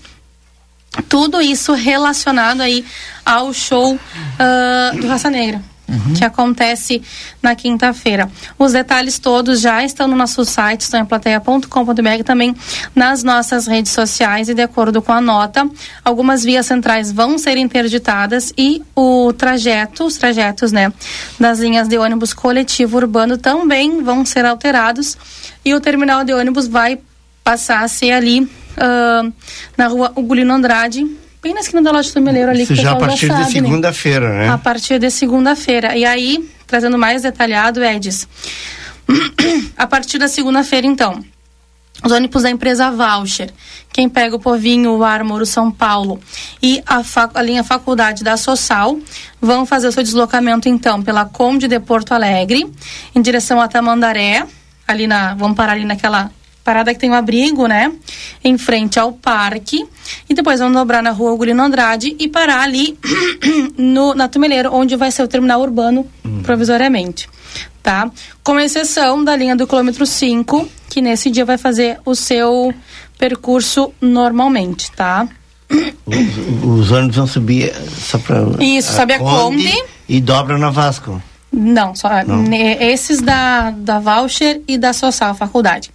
Tudo 1.08 1.40
isso 1.40 1.72
relacionado 1.72 2.60
aí 2.60 2.84
ao 3.24 3.52
show 3.52 3.94
uh, 3.94 5.00
do 5.00 5.08
Raça 5.08 5.30
Negra 5.30 5.60
uhum. 5.88 6.14
que 6.14 6.24
acontece 6.24 7.02
na 7.42 7.54
quinta-feira. 7.54 8.30
Os 8.58 8.72
detalhes 8.72 9.18
todos 9.18 9.60
já 9.60 9.84
estão 9.84 10.08
no 10.08 10.16
nosso 10.16 10.44
site, 10.44 10.82
estão 10.82 11.00
em 11.00 11.04
plateia.com.br 11.04 12.24
também 12.24 12.54
nas 12.94 13.22
nossas 13.22 13.66
redes 13.66 13.92
sociais 13.92 14.48
e 14.48 14.54
de 14.54 14.62
acordo 14.62 15.00
com 15.00 15.12
a 15.12 15.20
nota, 15.20 15.68
algumas 16.04 16.44
vias 16.44 16.66
centrais 16.66 17.12
vão 17.12 17.38
ser 17.38 17.56
interditadas 17.56 18.52
e 18.56 18.82
o 18.94 19.32
trajeto, 19.32 20.04
os 20.04 20.16
trajetos, 20.16 20.72
né, 20.72 20.92
das 21.38 21.58
linhas 21.58 21.88
de 21.88 21.98
ônibus 21.98 22.32
coletivo 22.32 22.96
urbano 22.96 23.36
também 23.36 24.02
vão 24.02 24.24
ser 24.24 24.44
alterados 24.44 25.16
e 25.64 25.74
o 25.74 25.80
terminal 25.80 26.24
de 26.24 26.32
ônibus 26.32 26.66
vai 26.66 26.98
passar 27.42 27.84
a 27.84 27.88
ser 27.88 28.12
ali 28.12 28.40
uh, 28.42 29.32
na 29.76 29.86
rua 29.86 30.12
Ugolino 30.16 30.52
Andrade, 30.52 31.06
bem 31.46 31.54
na 31.54 31.60
esquina 31.60 31.80
da 31.80 31.92
loja 31.92 32.12
do 32.12 32.20
Meleiro 32.20 32.50
ali. 32.50 32.62
Isso 32.64 32.74
que 32.74 32.82
já 32.82 32.92
a 32.92 32.96
partir 32.96 33.28
já 33.28 33.34
sabe, 33.34 33.46
de 33.46 33.60
né? 33.60 33.68
segunda-feira, 33.68 34.38
né? 34.38 34.48
A 34.48 34.58
partir 34.58 34.98
de 34.98 35.10
segunda-feira. 35.10 35.96
E 35.96 36.04
aí, 36.04 36.50
trazendo 36.66 36.98
mais 36.98 37.22
detalhado, 37.22 37.84
Edis, 37.84 38.26
a 39.78 39.86
partir 39.86 40.18
da 40.18 40.26
segunda-feira, 40.26 40.86
então, 40.88 41.24
os 42.02 42.10
ônibus 42.10 42.42
da 42.42 42.50
empresa 42.50 42.90
Voucher, 42.90 43.52
quem 43.92 44.08
pega 44.08 44.34
o 44.34 44.40
Povinho, 44.40 44.90
o 44.96 45.04
Armor, 45.04 45.40
o 45.40 45.46
São 45.46 45.70
Paulo 45.70 46.20
e 46.60 46.82
a, 46.84 47.00
a, 47.34 47.42
linha 47.42 47.62
Faculdade 47.62 48.24
da 48.24 48.36
Sossal 48.36 48.98
vão 49.40 49.64
fazer 49.64 49.86
o 49.86 49.92
seu 49.92 50.02
deslocamento, 50.02 50.68
então, 50.68 51.00
pela 51.00 51.24
Conde 51.24 51.68
de 51.68 51.78
Porto 51.78 52.12
Alegre, 52.12 52.66
em 53.14 53.22
direção 53.22 53.60
a 53.60 53.68
Tamandaré, 53.68 54.44
ali 54.86 55.06
na, 55.06 55.34
vamos 55.34 55.56
parar 55.56 55.72
ali 55.72 55.84
naquela 55.84 56.30
parada 56.66 56.92
que 56.92 56.98
tem 56.98 57.08
um 57.08 57.14
abrigo, 57.14 57.68
né? 57.68 57.92
Em 58.42 58.58
frente 58.58 58.98
ao 58.98 59.12
parque. 59.12 59.86
E 60.28 60.34
depois 60.34 60.58
vamos 60.58 60.76
dobrar 60.76 61.00
na 61.00 61.12
rua 61.12 61.36
Gulino 61.36 61.62
Andrade 61.62 62.16
e 62.18 62.26
parar 62.26 62.62
ali 62.62 62.98
no, 63.78 64.14
na 64.14 64.26
Tumeleiro, 64.26 64.74
onde 64.74 64.96
vai 64.96 65.12
ser 65.12 65.22
o 65.22 65.28
terminal 65.28 65.60
urbano 65.60 66.04
uhum. 66.24 66.42
provisoriamente. 66.42 67.28
Tá? 67.84 68.10
Com 68.42 68.58
exceção 68.58 69.22
da 69.22 69.36
linha 69.36 69.54
do 69.54 69.64
quilômetro 69.64 70.04
5, 70.04 70.68
que 70.90 71.00
nesse 71.00 71.30
dia 71.30 71.44
vai 71.44 71.56
fazer 71.56 72.00
o 72.04 72.16
seu 72.16 72.74
percurso 73.16 73.92
normalmente, 74.00 74.90
tá? 74.90 75.28
Os, 76.04 76.80
os 76.80 76.90
ônibus 76.90 77.16
vão 77.16 77.26
subir 77.28 77.72
só 77.96 78.18
para 78.18 78.42
Isso, 78.60 78.92
sobe 78.92 79.14
a 79.14 79.18
Conde 79.20 79.84
e 80.08 80.20
dobra 80.20 80.58
na 80.58 80.70
Vasco. 80.70 81.22
Não, 81.56 81.94
só 81.94 82.08
Não. 82.26 82.44
esses 82.52 83.22
da, 83.22 83.70
da 83.70 83.98
Voucher 83.98 84.60
e 84.68 84.76
da 84.76 84.92
Social 84.92 85.34
Faculdade. 85.34 85.90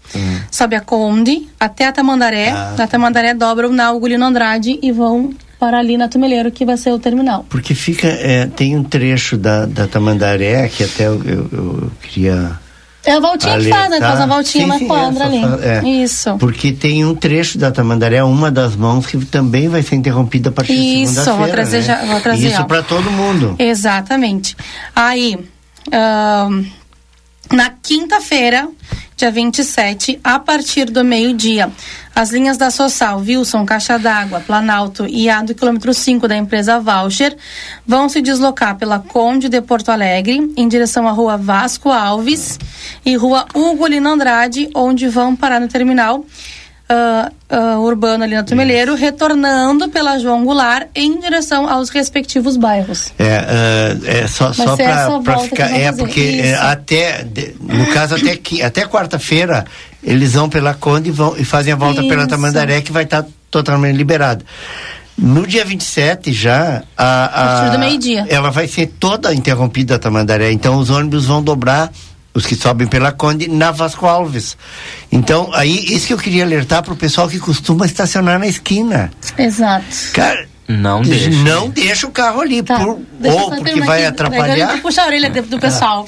Sobe 0.49 0.75
a 0.75 0.81
Conde 0.81 1.47
até 1.59 1.85
a 1.85 1.91
Tamandaré. 1.91 2.49
Ah. 2.49 2.73
Na 2.77 2.87
Tamandaré 2.87 3.33
dobram 3.35 3.71
na 3.71 3.91
Ugolino 3.91 4.25
Andrade 4.25 4.79
e 4.81 4.91
vão 4.91 5.33
para 5.59 5.77
ali 5.77 5.95
na 5.95 6.07
Tumeleiro, 6.07 6.49
que 6.51 6.65
vai 6.65 6.75
ser 6.75 6.91
o 6.91 6.97
terminal. 6.97 7.45
Porque 7.47 7.75
fica, 7.75 8.07
é, 8.07 8.47
tem 8.47 8.75
um 8.75 8.83
trecho 8.83 9.37
da, 9.37 9.67
da 9.67 9.87
Tamandaré 9.87 10.67
que 10.67 10.83
até 10.83 11.05
eu, 11.05 11.21
eu, 11.23 11.49
eu 11.51 11.91
queria 12.01 12.59
É 13.05 13.11
a 13.11 13.19
voltinha 13.19 13.53
ali, 13.53 13.65
que 13.65 13.69
faz, 13.69 13.91
né? 13.91 13.99
Faz 13.99 14.19
uma 14.19 14.27
voltinha 14.27 14.73
sim, 14.73 14.87
na 14.87 14.87
quadra 14.87 15.25
ali. 15.25 15.39
Faz, 15.39 15.63
é. 15.63 15.83
Isso. 15.83 16.35
Porque 16.39 16.71
tem 16.71 17.05
um 17.05 17.13
trecho 17.13 17.59
da 17.59 17.69
Tamandaré, 17.71 18.23
uma 18.23 18.49
das 18.49 18.75
mãos, 18.75 19.05
que 19.05 19.23
também 19.23 19.69
vai 19.69 19.83
ser 19.83 19.93
interrompida 19.95 20.49
a 20.49 20.51
partir 20.51 20.73
Isso, 20.73 21.13
de 21.13 21.19
segunda-feira. 21.19 21.31
Isso, 21.31 21.37
vou 21.37 21.47
trazer 21.47 21.77
né? 21.77 21.83
já, 21.83 22.11
vou 22.11 22.21
trazer. 22.21 22.47
Isso 22.47 22.65
para 22.65 22.81
todo 22.81 23.11
mundo. 23.11 23.55
Exatamente. 23.59 24.57
Aí, 24.95 25.37
na 27.51 27.69
quinta-feira, 27.83 28.67
dia 29.17 29.29
27, 29.29 30.19
a 30.23 30.39
partir 30.39 30.85
do 30.85 31.03
meio-dia, 31.03 31.71
as 32.15 32.31
linhas 32.31 32.57
da 32.57 32.71
Sossal, 32.71 33.19
Wilson, 33.19 33.65
Caixa 33.65 33.99
d'Água, 33.99 34.39
Planalto 34.39 35.05
e 35.07 35.29
a 35.29 35.41
do 35.41 35.53
quilômetro 35.53 35.93
5 35.93 36.27
da 36.27 36.35
empresa 36.35 36.79
Voucher 36.79 37.35
vão 37.85 38.09
se 38.09 38.21
deslocar 38.21 38.77
pela 38.77 38.99
Conde 38.99 39.47
de 39.47 39.61
Porto 39.61 39.89
Alegre 39.89 40.51
em 40.57 40.67
direção 40.67 41.07
à 41.07 41.11
rua 41.11 41.37
Vasco 41.37 41.89
Alves 41.89 42.57
e 43.05 43.15
rua 43.15 43.45
Hugo 43.53 43.85
Lino 43.87 44.09
Andrade, 44.09 44.69
onde 44.73 45.07
vão 45.07 45.35
parar 45.35 45.59
no 45.59 45.67
terminal 45.67 46.25
uh, 46.91 47.31
uh, 47.55 47.79
urbano 47.81 48.23
ali 48.23 48.35
na 48.35 48.43
Tumeleiro, 48.43 48.95
retornando 48.95 49.89
pela 49.89 50.19
João 50.19 50.43
Goulart 50.43 50.87
em 50.93 51.19
direção 51.19 51.69
aos 51.69 51.89
respectivos 51.89 52.57
bairros. 52.57 53.13
É, 53.17 53.23
uh, 53.25 54.07
é 54.07 54.27
só, 54.27 54.51
só 54.53 54.75
para 54.75 55.37
ficar. 55.39 55.71
É, 55.71 55.91
porque 55.91 56.41
é, 56.43 56.55
até, 56.55 57.25
no 57.59 57.85
caso, 57.87 58.15
até, 58.15 58.65
até 58.65 58.85
quarta-feira, 58.85 59.65
eles 60.03 60.33
vão 60.33 60.49
pela 60.49 60.73
Conde 60.73 61.09
e, 61.09 61.11
vão, 61.11 61.35
e 61.37 61.45
fazem 61.45 61.73
a 61.73 61.75
volta 61.75 62.01
Isso. 62.01 62.09
pela 62.09 62.27
Tamandaré, 62.27 62.81
que 62.81 62.91
vai 62.91 63.03
estar 63.03 63.23
tá 63.23 63.29
totalmente 63.49 63.95
liberada. 63.95 64.43
No 65.17 65.45
dia 65.45 65.63
27 65.63 66.31
já 66.33 66.83
a, 66.97 67.05
a, 67.05 67.67
a 67.67 67.69
do 67.69 67.79
meio-dia. 67.79 68.25
Ela 68.27 68.49
vai 68.49 68.67
ser 68.67 68.87
toda 68.99 69.33
interrompida 69.33 69.95
a 69.95 69.99
Tamandaré, 69.99 70.51
então 70.51 70.77
os 70.77 70.89
ônibus 70.89 71.25
vão 71.25 71.43
dobrar 71.43 71.91
os 72.33 72.45
que 72.45 72.55
sobem 72.55 72.87
pela 72.87 73.11
Conde, 73.11 73.47
na 73.47 73.71
Vasco 73.71 74.05
Alves. 74.05 74.57
Então, 75.11 75.49
aí, 75.53 75.93
isso 75.93 76.07
que 76.07 76.13
eu 76.13 76.17
queria 76.17 76.43
alertar 76.43 76.81
para 76.83 76.93
o 76.93 76.95
pessoal 76.95 77.27
que 77.27 77.39
costuma 77.39 77.85
estacionar 77.85 78.39
na 78.39 78.47
esquina. 78.47 79.11
Exato. 79.37 79.85
Cara, 80.13 80.47
não 80.67 81.01
deixa. 81.01 81.29
Não 81.29 81.69
deixa 81.69 82.07
o 82.07 82.11
carro 82.11 82.41
ali. 82.41 82.63
Tá. 82.63 82.79
Por, 82.79 83.01
ou 83.23 83.51
porque 83.51 83.81
vai 83.81 83.99
aqui, 83.99 84.07
atrapalhar. 84.07 84.81
puxar 84.81 85.03
a 85.03 85.07
orelha 85.07 85.29
do 85.29 85.59
pessoal. 85.59 86.07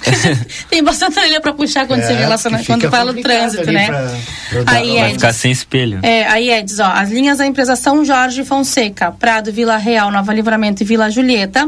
tem 0.69 0.84
bastante 0.84 1.19
orelha 1.19 1.41
para 1.41 1.53
puxar 1.53 1.86
quando 1.86 2.01
é, 2.01 2.07
você 2.07 2.13
relaciona, 2.13 2.63
quando 2.63 2.89
fala 2.89 3.11
do 3.11 3.21
trânsito, 3.21 3.69
né? 3.71 3.88
Pra, 3.88 4.63
pra 4.63 4.74
aí, 4.74 4.93
vai 4.93 5.05
Eds, 5.07 5.13
ficar 5.13 5.34
sem 5.34 5.51
espelho. 5.51 5.99
É, 6.01 6.26
aí, 6.28 6.49
Eds, 6.49 6.80
ó, 6.80 6.86
as 6.86 7.09
linhas 7.09 7.39
da 7.39 7.45
empresa 7.45 7.76
São 7.76 8.05
Jorge 8.05 8.43
Fonseca, 8.45 9.11
Prado, 9.11 9.51
Vila 9.51 9.78
Real, 9.78 10.09
Nova 10.11 10.34
Livramento 10.34 10.84
e 10.84 10.86
Vila 10.86 11.09
Julieta 11.09 11.67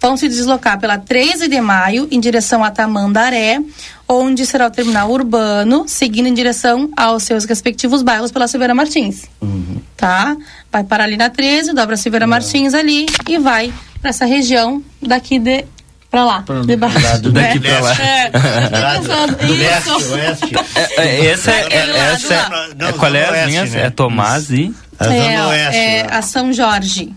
vão 0.00 0.16
se 0.16 0.28
deslocar 0.28 0.80
pela 0.80 0.98
13 0.98 1.46
de 1.48 1.60
maio 1.60 2.08
em 2.10 2.18
direção 2.18 2.64
a 2.64 2.70
Tamandaré, 2.70 3.60
onde 4.08 4.46
será 4.46 4.66
o 4.66 4.70
terminal 4.70 5.10
urbano, 5.10 5.84
seguindo 5.86 6.26
em 6.26 6.34
direção 6.34 6.90
aos 6.96 7.24
seus 7.24 7.44
respectivos 7.44 8.02
bairros 8.02 8.32
pela 8.32 8.48
Silveira 8.48 8.74
Martins. 8.74 9.26
Uhum. 9.40 9.80
Tá? 9.96 10.36
Vai 10.72 10.82
parar 10.84 11.04
ali 11.04 11.16
na 11.16 11.28
13, 11.28 11.74
dobra 11.74 11.94
a 11.94 11.98
Silveira 11.98 12.24
uhum. 12.24 12.30
Martins 12.30 12.72
ali 12.72 13.06
e 13.28 13.38
vai 13.38 13.72
para 14.00 14.10
essa 14.10 14.24
região 14.24 14.82
daqui 15.02 15.38
de 15.38 15.64
Pra 16.10 16.24
lá. 16.24 16.42
Pra, 16.42 16.62
de 16.62 16.74
baixo. 16.74 17.00
Lado 17.00 17.30
daqui 17.30 17.60
né? 17.60 17.70
pra 17.70 17.80
lá. 17.80 17.94
É, 17.94 18.30
do 19.46 19.52
leste, 19.54 19.90
oeste. 19.90 20.54
É, 20.74 21.02
é, 21.04 21.26
essa 21.26 21.50
é, 21.52 21.68
é, 21.70 21.98
essa 22.12 22.34
é, 22.34 22.92
qual 22.98 23.14
é 23.14 23.42
as 23.42 23.48
linhas? 23.48 23.70
Né? 23.70 23.82
É 23.86 23.90
Tomás 23.90 24.50
e... 24.50 24.74
A 24.98 25.14
é, 25.14 25.46
oeste, 25.46 25.78
é, 25.78 26.06
a 26.10 26.20
São 26.20 26.52
Jorge. 26.52 27.14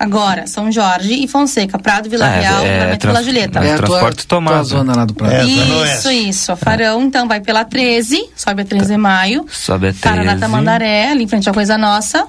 Agora, 0.00 0.46
São 0.46 0.72
Jorge 0.72 1.12
e 1.12 1.28
Fonseca, 1.28 1.78
Prado, 1.78 2.08
Vila 2.08 2.26
é, 2.26 2.40
Real, 2.40 2.64
é, 2.64 2.96
trans, 2.96 3.18
Vila 3.18 3.22
Julieta. 3.22 3.60
É, 3.62 3.72
é 3.72 3.76
transporte 3.76 4.26
tomado. 4.26 4.64
zona 4.64 4.96
lá 4.96 5.04
do 5.04 5.12
Prado. 5.12 5.34
É, 5.34 5.44
isso, 5.44 6.10
isso. 6.10 6.52
A 6.52 6.56
Farão, 6.56 7.02
então, 7.02 7.28
vai 7.28 7.42
pela 7.42 7.66
13, 7.66 8.30
sobe 8.34 8.62
a 8.62 8.64
13 8.64 8.86
de 8.86 8.96
maio. 8.96 9.44
Sobe 9.50 9.88
a 9.88 9.92
13. 9.92 10.00
Para 10.00 10.24
na 10.24 10.38
Tamandaré, 10.38 11.10
ali 11.10 11.24
em 11.24 11.28
frente 11.28 11.50
à 11.50 11.52
Coisa 11.52 11.76
Nossa. 11.76 12.26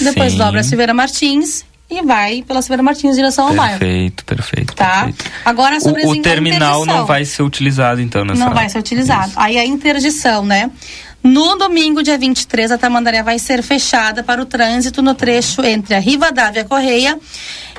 Depois 0.00 0.32
Sim. 0.32 0.38
dobra 0.38 0.60
a 0.60 0.62
Silveira 0.62 0.94
Martins 0.94 1.62
e 1.90 2.00
vai 2.02 2.42
pela 2.42 2.62
Silveira 2.62 2.82
Martins 2.82 3.12
em 3.12 3.16
direção 3.16 3.48
ao 3.48 3.54
bairro. 3.54 3.78
Perfeito, 3.78 4.24
perfeito. 4.24 4.74
Tá? 4.74 5.04
Perfeito. 5.04 5.30
Agora 5.44 5.78
sobre 5.78 6.06
o, 6.06 6.10
o 6.10 6.22
terminal 6.22 6.86
não 6.86 7.04
vai 7.04 7.26
ser 7.26 7.42
utilizado 7.42 8.00
então 8.00 8.24
nessa 8.24 8.42
Não 8.42 8.54
vai 8.54 8.70
ser 8.70 8.78
utilizado. 8.78 9.28
Isso. 9.28 9.38
Aí 9.40 9.58
a 9.58 9.66
interdição, 9.66 10.42
né? 10.42 10.70
No 11.22 11.56
domingo, 11.56 12.02
dia 12.02 12.18
23, 12.18 12.72
a 12.72 12.78
Tamandaré 12.78 13.22
vai 13.22 13.38
ser 13.38 13.62
fechada 13.62 14.24
para 14.24 14.42
o 14.42 14.46
trânsito 14.46 15.00
no 15.00 15.14
trecho 15.14 15.62
entre 15.62 15.94
a 15.94 16.00
Rivadavia 16.00 16.64
Correia 16.64 17.16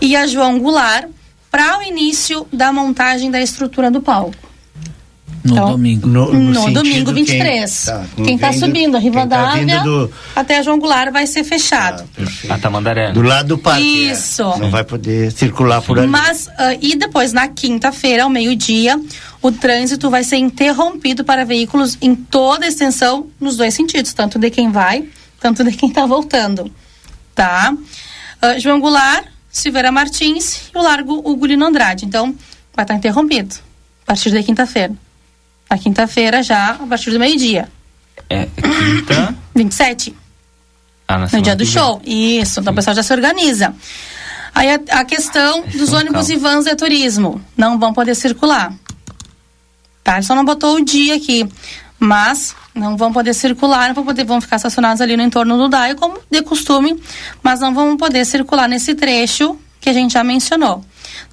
e 0.02 0.16
a 0.16 0.26
João 0.26 0.58
Goulart 0.60 1.10
para 1.52 1.78
o 1.78 1.84
início 1.84 2.48
da 2.54 2.72
montagem 2.72 3.30
da 3.30 3.42
estrutura 3.42 3.92
do 3.92 4.02
palco. 4.02 4.53
No 5.44 5.52
então, 5.52 5.72
domingo. 5.72 6.08
No, 6.08 6.32
no, 6.32 6.52
no 6.54 6.72
domingo 6.72 7.12
23. 7.12 7.60
Quem 7.60 7.66
está 7.66 8.24
quem 8.24 8.38
tá 8.38 8.54
subindo 8.54 8.96
a 8.96 9.00
tá 9.00 9.04
Rivadavia 9.04 9.78
tá 9.78 9.84
do... 9.84 10.12
até 10.34 10.58
a 10.58 10.62
João 10.62 10.80
Goulart 10.80 11.12
vai 11.12 11.28
ser 11.28 11.44
fechado. 11.44 12.08
Ah, 12.48 12.54
a 12.54 12.58
Tamandaré. 12.58 13.12
Do 13.12 13.22
lado 13.22 13.50
do 13.50 13.58
parque. 13.58 14.08
É. 14.08 14.14
Isso. 14.14 14.42
É. 14.42 14.60
Não 14.60 14.72
vai 14.72 14.86
poder 14.86 15.34
circular 15.34 15.82
por 15.82 16.00
ali. 16.00 16.08
Mas, 16.08 16.48
uh, 16.48 16.78
e 16.80 16.96
depois, 16.96 17.34
na 17.34 17.50
quinta-feira, 17.50 18.24
ao 18.24 18.30
meio-dia, 18.30 18.98
o 19.42 19.52
trânsito 19.52 20.10
vai 20.10 20.24
ser 20.24 20.38
interrompido 20.38 21.26
para 21.26 21.44
veículos 21.44 21.98
em 22.02 22.16
toda 22.16 22.66
a 22.66 22.70
extensão, 22.70 23.28
nos 23.38 23.58
dois 23.58 23.74
sentidos, 23.74 24.14
tanto 24.14 24.40
de 24.40 24.50
quem 24.50 24.72
vai, 24.72 25.04
tanto 25.42 25.62
de 25.62 25.72
quem 25.74 25.90
está 25.90 26.06
voltando. 26.06 26.72
Tá? 27.36 27.76
Uh, 28.42 28.60
João 28.62 28.80
Goulart, 28.80 29.26
Silveira 29.52 29.92
Martins 29.92 30.70
e 30.74 30.78
o 30.78 30.82
Largo 30.82 31.22
Ugolino 31.30 31.66
Andrade. 31.66 32.06
Então, 32.06 32.34
vai 32.74 32.86
estar 32.86 32.94
tá 32.94 32.96
interrompido 32.96 33.56
a 34.04 34.06
partir 34.06 34.32
da 34.32 34.42
quinta-feira. 34.42 34.94
Na 35.70 35.78
quinta-feira 35.78 36.44
já, 36.44 36.72
a 36.72 36.88
partir 36.88 37.12
do 37.12 37.20
meio-dia. 37.20 37.70
É 38.30 38.46
quinta? 38.46 39.36
27. 39.56 40.16
Ah, 41.08 41.18
no 41.18 41.42
dia 41.42 41.56
do 41.56 41.66
show. 41.66 42.02
Isso, 42.06 42.60
então 42.60 42.74
o 42.74 42.76
pessoal 42.76 42.96
já 42.96 43.04
se 43.04 43.14
organiza. 43.14 43.74
Aí 44.54 44.70
a, 44.70 44.80
a 45.00 45.06
questão 45.06 45.64
dos 45.64 45.92
ônibus 45.92 46.28
calma. 46.28 46.34
e 46.34 46.38
vans 46.38 46.66
de 46.66 46.76
turismo. 46.76 47.42
Não 47.58 47.80
vão 47.80 47.94
poder 47.94 48.16
circular. 48.16 48.74
Tá? 50.04 50.16
Ele 50.16 50.24
só 50.24 50.36
não 50.36 50.46
botou 50.46 50.76
o 50.76 50.86
dia 50.86 51.16
aqui. 51.16 51.48
Mas 52.00 52.56
não 52.76 52.98
vão 52.98 53.14
poder 53.14 53.34
circular, 53.34 53.88
não 53.88 53.96
vão, 53.96 54.04
poder, 54.04 54.26
vão 54.26 54.42
ficar 54.42 54.58
estacionados 54.58 55.00
ali 55.00 55.16
no 55.16 55.24
entorno 55.24 55.58
do 55.58 55.70
DAI, 55.70 55.96
como 55.96 56.20
de 56.30 56.42
costume, 56.42 57.02
mas 57.42 57.62
não 57.62 57.74
vão 57.74 57.96
poder 57.96 58.26
circular 58.26 58.68
nesse 58.68 58.94
trecho 58.94 59.58
que 59.80 59.90
a 59.90 59.94
gente 59.94 60.14
já 60.14 60.24
mencionou. 60.24 60.84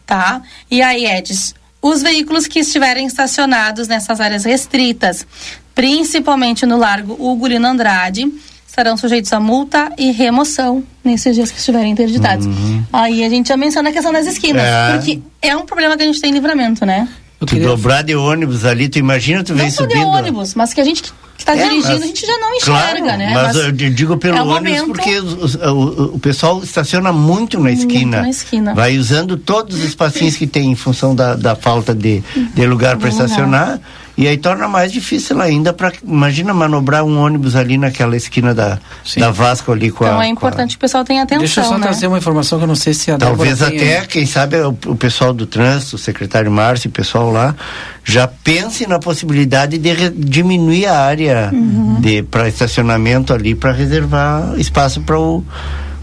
Tá? 0.07 0.43
E 0.71 0.81
aí, 0.81 1.07
Edis, 1.07 1.55
os 1.83 2.03
veículos 2.03 2.47
que 2.47 2.61
estiverem 2.61 3.07
estacionados 3.07 3.89
nessas 3.89 4.21
áreas 4.21 4.45
restritas, 4.45 5.27
principalmente 5.75 6.67
no 6.67 6.77
Largo 6.77 7.15
Hugo 7.19 7.47
Lino 7.47 7.67
Andrade, 7.67 8.31
estarão 8.67 8.97
sujeitos 8.97 9.33
a 9.33 9.41
multa 9.41 9.91
e 9.99 10.13
remoção 10.13 10.85
nesses 11.03 11.35
dias 11.35 11.51
que 11.51 11.59
estiverem 11.59 11.91
interditados. 11.91 12.47
Uhum. 12.47 12.85
Aí 12.93 13.25
a 13.25 13.29
gente 13.29 13.49
já 13.49 13.57
menciona 13.57 13.91
a 13.91 13.93
questão 13.93 14.13
das 14.13 14.27
esquinas, 14.27 14.63
é. 14.63 14.93
porque 14.93 15.21
é 15.43 15.57
um 15.57 15.67
problema 15.67 15.97
que 15.97 16.03
a 16.03 16.07
gente 16.07 16.21
tem 16.21 16.31
em 16.31 16.35
livramento, 16.35 16.87
né? 16.87 17.09
Tu 17.41 17.47
queria... 17.47 17.69
dobrar 17.69 18.03
de 18.03 18.15
ônibus 18.15 18.65
ali, 18.65 18.89
tu 18.89 18.99
imagina, 18.99 19.43
tu 19.43 19.55
vem 19.55 19.71
subindo... 19.71 19.99
Não 19.99 20.13
de 20.13 20.19
ônibus, 20.19 20.55
mas 20.55 20.75
que 20.75 20.81
a 20.81 20.85
gente 20.85 21.03
que 21.03 21.11
está 21.39 21.57
é, 21.57 21.69
dirigindo, 21.69 21.95
mas, 21.95 22.03
a 22.03 22.07
gente 22.07 22.27
já 22.27 22.39
não 22.39 22.55
enxerga, 22.55 23.01
claro, 23.01 23.19
né? 23.19 23.31
Mas, 23.33 23.57
mas, 23.57 23.57
eu 23.57 23.73
digo 23.73 24.19
pelo 24.19 24.37
é 24.37 24.43
ônibus 24.43 24.81
momento... 24.83 24.87
porque 24.89 25.19
o, 25.19 25.71
o, 25.73 26.15
o, 26.17 26.19
pessoal 26.19 26.63
estaciona 26.63 27.13
muito 27.13 27.59
na 27.59 27.73
esquina. 27.73 28.19
Muito 28.19 28.23
na 28.25 28.31
esquina. 28.31 28.75
Vai 28.75 28.99
usando 28.99 29.39
todos 29.39 29.79
os 29.79 29.85
espacinhos 29.85 30.37
que 30.37 30.47
tem 30.47 30.71
em 30.71 30.77
função 30.77 31.15
da, 31.15 31.35
da 31.35 31.57
falta 31.57 31.95
de, 31.95 32.23
de 32.55 32.67
lugar 32.67 32.99
para 32.99 33.09
estacionar. 33.09 33.81
E 34.21 34.29
aí 34.29 34.37
torna 34.37 34.69
mais 34.69 34.93
difícil 34.93 35.41
ainda 35.41 35.73
para 35.73 35.95
imagina 36.07 36.53
manobrar 36.53 37.03
um 37.05 37.19
ônibus 37.19 37.57
ali 37.57 37.79
naquela 37.79 38.15
esquina 38.15 38.55
da, 38.55 38.79
da 39.17 39.31
Vasco 39.31 39.73
ali 39.73 39.91
com 39.91 40.05
então 40.05 40.09
a. 40.09 40.11
Então 40.17 40.23
é 40.23 40.29
importante 40.29 40.67
a... 40.67 40.69
que 40.73 40.77
o 40.77 40.79
pessoal 40.79 41.05
tenha 41.05 41.23
atenção. 41.23 41.39
Deixa 41.39 41.61
eu 41.63 41.65
só 41.65 41.79
né? 41.79 41.87
trazer 41.87 42.07
uma 42.07 42.19
informação 42.19 42.59
que 42.59 42.65
eu 42.65 42.69
não 42.69 42.75
sei 42.75 42.93
se 42.93 43.11
a 43.11 43.17
Talvez 43.17 43.63
até, 43.63 44.03
quem 44.03 44.27
sabe, 44.27 44.59
o, 44.59 44.77
o, 44.89 44.95
pessoal 44.95 45.33
do 45.33 45.47
trânsito, 45.47 45.97
o 45.97 45.99
secretário 45.99 46.53
Márcio, 46.53 46.91
o 46.91 46.93
pessoal 46.93 47.31
lá, 47.31 47.57
já 48.05 48.29
pense 48.29 48.87
na 48.87 48.99
possibilidade 48.99 49.79
de 49.79 49.91
re, 49.91 50.11
diminuir 50.11 50.85
a 50.85 51.01
área 51.01 51.49
uhum. 51.51 51.99
de 51.99 52.23
para 52.23 52.47
estacionamento 52.47 53.33
ali 53.33 53.55
para 53.55 53.73
reservar 53.73 54.53
espaço 54.59 55.01
para 55.01 55.19
o 55.19 55.43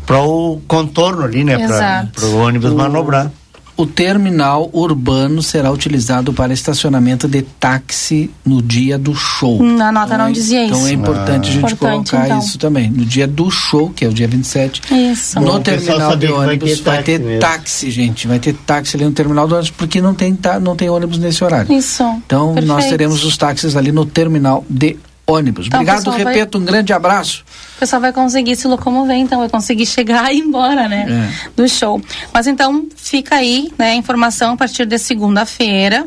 para 0.07 0.21
o 0.23 0.59
contorno 0.67 1.23
ali, 1.23 1.43
né? 1.43 1.67
Para 1.67 2.25
o 2.25 2.37
ônibus 2.37 2.71
o... 2.71 2.75
manobrar 2.75 3.31
o 3.77 3.85
terminal 3.85 4.69
urbano 4.73 5.43
será 5.43 5.71
utilizado 5.71 6.33
para 6.33 6.51
estacionamento 6.51 7.27
de 7.27 7.43
táxi 7.43 8.31
no 8.43 8.59
dia 8.59 8.97
do 8.97 9.13
show. 9.13 9.61
Na 9.61 9.91
nota 9.91 10.15
então, 10.15 10.25
não 10.25 10.31
dizia 10.31 10.65
então 10.65 10.79
isso. 10.79 10.89
Então 10.89 10.97
é 10.97 11.11
importante 11.11 11.45
ah. 11.45 11.49
a 11.49 11.53
gente 11.53 11.73
importante, 11.73 12.09
colocar 12.09 12.25
então. 12.25 12.39
isso 12.39 12.57
também. 12.57 12.89
No 12.89 13.05
dia 13.05 13.27
do 13.27 13.51
show, 13.51 13.91
que 13.91 14.03
é 14.03 14.07
o 14.07 14.13
dia 14.13 14.27
27. 14.27 14.81
Isso. 15.11 15.39
No 15.39 15.45
Bom, 15.45 15.59
terminal 15.61 16.15
de 16.15 16.25
ônibus 16.25 16.79
vai 16.79 17.03
ter, 17.03 17.19
vai 17.19 17.33
ter 17.33 17.39
táxi, 17.39 17.91
gente. 17.91 18.27
Vai 18.27 18.39
ter 18.39 18.53
táxi 18.53 18.97
ali 18.97 19.05
no 19.05 19.11
terminal 19.11 19.47
do 19.47 19.53
ônibus, 19.53 19.71
porque 19.71 20.01
não 20.01 20.15
tem, 20.15 20.35
não 20.61 20.75
tem 20.75 20.89
ônibus 20.89 21.19
nesse 21.19 21.43
horário. 21.43 21.71
Isso. 21.71 22.03
Então 22.25 22.55
Perfeito. 22.55 22.67
nós 22.67 22.85
teremos 22.87 23.23
os 23.23 23.37
táxis 23.37 23.75
ali 23.75 23.91
no 23.91 24.07
terminal 24.07 24.65
de 24.67 24.97
ônibus. 25.27 25.67
Então, 25.67 25.81
Obrigado, 25.81 26.09
repito, 26.09 26.57
vai... 26.57 26.61
um 26.61 26.65
grande 26.65 26.93
abraço. 26.93 27.43
O 27.75 27.79
pessoal 27.79 28.01
vai 28.01 28.13
conseguir 28.13 28.55
se 28.55 28.67
locomover, 28.67 29.17
então 29.17 29.39
vai 29.39 29.49
conseguir 29.49 29.85
chegar 29.87 30.33
e 30.33 30.37
ir 30.37 30.39
embora, 30.39 30.87
né? 30.87 31.05
É. 31.09 31.49
Do 31.55 31.67
show. 31.67 32.01
Mas 32.33 32.47
então 32.47 32.87
fica 32.95 33.35
aí, 33.35 33.71
né, 33.77 33.91
a 33.91 33.95
informação 33.95 34.53
a 34.53 34.57
partir 34.57 34.85
de 34.85 34.97
segunda-feira. 34.97 36.05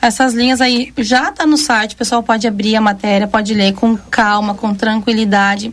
Essas 0.00 0.34
linhas 0.34 0.60
aí 0.60 0.92
já 0.98 1.30
tá 1.30 1.46
no 1.46 1.56
site, 1.56 1.94
o 1.94 1.96
pessoal 1.96 2.22
pode 2.22 2.46
abrir 2.46 2.76
a 2.76 2.80
matéria, 2.80 3.26
pode 3.26 3.54
ler 3.54 3.72
com 3.72 3.96
calma, 3.96 4.52
com 4.52 4.74
tranquilidade, 4.74 5.72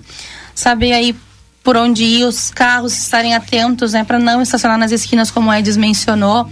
saber 0.54 0.94
aí 0.94 1.16
por 1.64 1.76
onde 1.76 2.04
ir, 2.04 2.26
os 2.26 2.52
carros 2.52 2.96
estarem 2.98 3.36
atentos, 3.36 3.94
né, 3.94 4.04
para 4.04 4.18
não 4.18 4.42
estacionar 4.42 4.78
nas 4.78 4.92
esquinas 4.92 5.30
como 5.30 5.50
o 5.50 5.54
Edis 5.54 5.76
mencionou, 5.76 6.48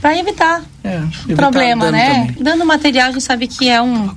para 0.00 0.16
evitar, 0.16 0.62
é, 0.82 0.96
evitar 0.96 1.36
problema, 1.36 1.90
né? 1.90 2.26
Também. 2.26 2.36
Dando 2.40 2.64
material, 2.64 3.08
a 3.08 3.12
gente 3.12 3.24
sabe 3.24 3.48
que 3.48 3.68
é 3.68 3.82
um 3.82 4.14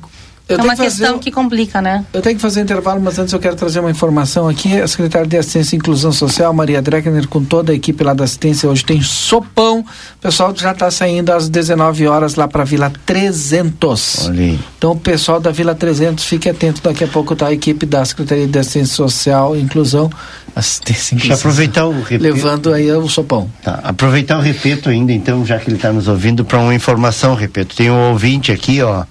eu 0.51 0.59
é 0.59 0.63
uma 0.63 0.75
que 0.75 0.81
questão 0.81 1.19
que 1.19 1.31
complica, 1.31 1.81
né? 1.81 2.05
Eu 2.13 2.21
tenho 2.21 2.35
que 2.35 2.41
fazer 2.41 2.61
intervalo, 2.61 3.01
mas 3.01 3.17
antes 3.17 3.33
eu 3.33 3.39
quero 3.39 3.55
trazer 3.55 3.79
uma 3.79 3.91
informação 3.91 4.47
aqui. 4.47 4.79
A 4.79 4.87
secretária 4.87 5.27
de 5.27 5.37
Assistência 5.37 5.75
e 5.75 5.77
Inclusão 5.77 6.11
Social, 6.11 6.53
Maria 6.53 6.81
Dreckner, 6.81 7.27
com 7.27 7.43
toda 7.43 7.71
a 7.71 7.75
equipe 7.75 8.03
lá 8.03 8.13
da 8.13 8.23
assistência, 8.23 8.69
hoje 8.69 8.83
tem 8.83 9.01
sopão. 9.01 9.79
O 9.79 10.21
pessoal 10.21 10.53
já 10.55 10.71
está 10.71 10.91
saindo 10.91 11.31
às 11.31 11.49
19 11.49 12.07
horas 12.07 12.35
lá 12.35 12.47
para 12.47 12.63
a 12.63 12.65
Vila 12.65 12.91
300. 13.05 14.27
Olhei. 14.27 14.59
Então, 14.77 14.91
o 14.91 14.99
pessoal 14.99 15.39
da 15.39 15.51
Vila 15.51 15.73
300, 15.73 16.23
fique 16.23 16.49
atento. 16.49 16.81
Daqui 16.81 17.03
a 17.03 17.07
pouco 17.07 17.35
tá 17.35 17.47
a 17.47 17.53
equipe 17.53 17.85
da 17.85 18.03
Secretaria 18.03 18.47
de 18.47 18.59
Assistência 18.59 18.95
Social 18.95 19.55
e 19.55 19.61
Inclusão. 19.61 20.09
Assistência 20.55 21.15
e 21.15 21.17
Inclusão. 21.17 21.37
Aproveitar 21.37 21.85
o 21.85 22.01
repeto. 22.01 22.23
Levando 22.23 22.73
aí 22.73 22.91
o 22.91 23.07
sopão. 23.07 23.49
Tá. 23.63 23.79
Aproveitar 23.83 24.37
o 24.37 24.41
repeto 24.41 24.89
ainda, 24.89 25.13
então, 25.13 25.45
já 25.45 25.57
que 25.57 25.69
ele 25.69 25.77
está 25.77 25.91
nos 25.93 26.07
ouvindo, 26.07 26.43
para 26.43 26.59
uma 26.59 26.75
informação, 26.75 27.35
repito. 27.35 27.75
Tem 27.75 27.89
um 27.89 28.09
ouvinte 28.09 28.51
aqui, 28.51 28.81
ó 28.81 29.05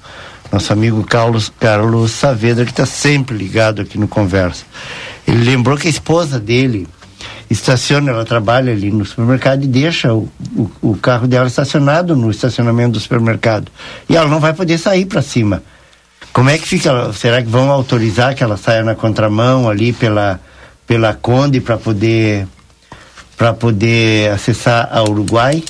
nosso 0.51 0.73
amigo 0.73 1.05
Carlos, 1.05 1.53
Carlos 1.61 2.11
Saavedra, 2.11 2.65
que 2.65 2.73
está 2.73 2.87
sempre 2.87 3.37
ligado 3.37 3.83
aqui 3.83 3.99
no 3.99 4.09
Conversa. 4.09 4.65
Ele 5.27 5.45
lembrou 5.45 5.77
que 5.77 5.87
a 5.87 5.91
esposa 5.91 6.41
dele 6.41 6.89
estaciona, 7.49 8.11
ela 8.11 8.25
trabalha 8.25 8.73
ali 8.73 8.91
no 8.91 9.05
supermercado 9.05 9.65
e 9.65 9.67
deixa 9.67 10.13
o, 10.15 10.29
o, 10.57 10.71
o 10.83 10.97
carro 10.97 11.27
dela 11.27 11.47
estacionado 11.47 12.17
no 12.17 12.31
estacionamento 12.31 12.93
do 12.93 13.01
supermercado. 13.01 13.71
E 14.09 14.17
ela 14.17 14.29
não 14.29 14.41
vai 14.41 14.53
poder 14.53 14.79
sair 14.79 15.05
para 15.07 15.23
cima. 15.23 15.63
Como 16.33 16.49
é 16.49 16.59
que 16.59 16.67
fica? 16.67 17.13
Será 17.13 17.43
que 17.43 17.49
vão 17.49 17.71
autorizar 17.71 18.35
que 18.35 18.43
ela 18.43 18.57
saia 18.57 18.85
na 18.85 18.95
contramão 18.95 19.69
ali 19.69 19.93
pela, 19.93 20.41
pela 20.87 21.13
Conde 21.13 21.61
para 21.61 21.77
poder 21.77 22.47
para 23.37 23.55
poder 23.55 24.31
acessar 24.33 24.89
a 24.93 25.03
Uruguai? 25.03 25.65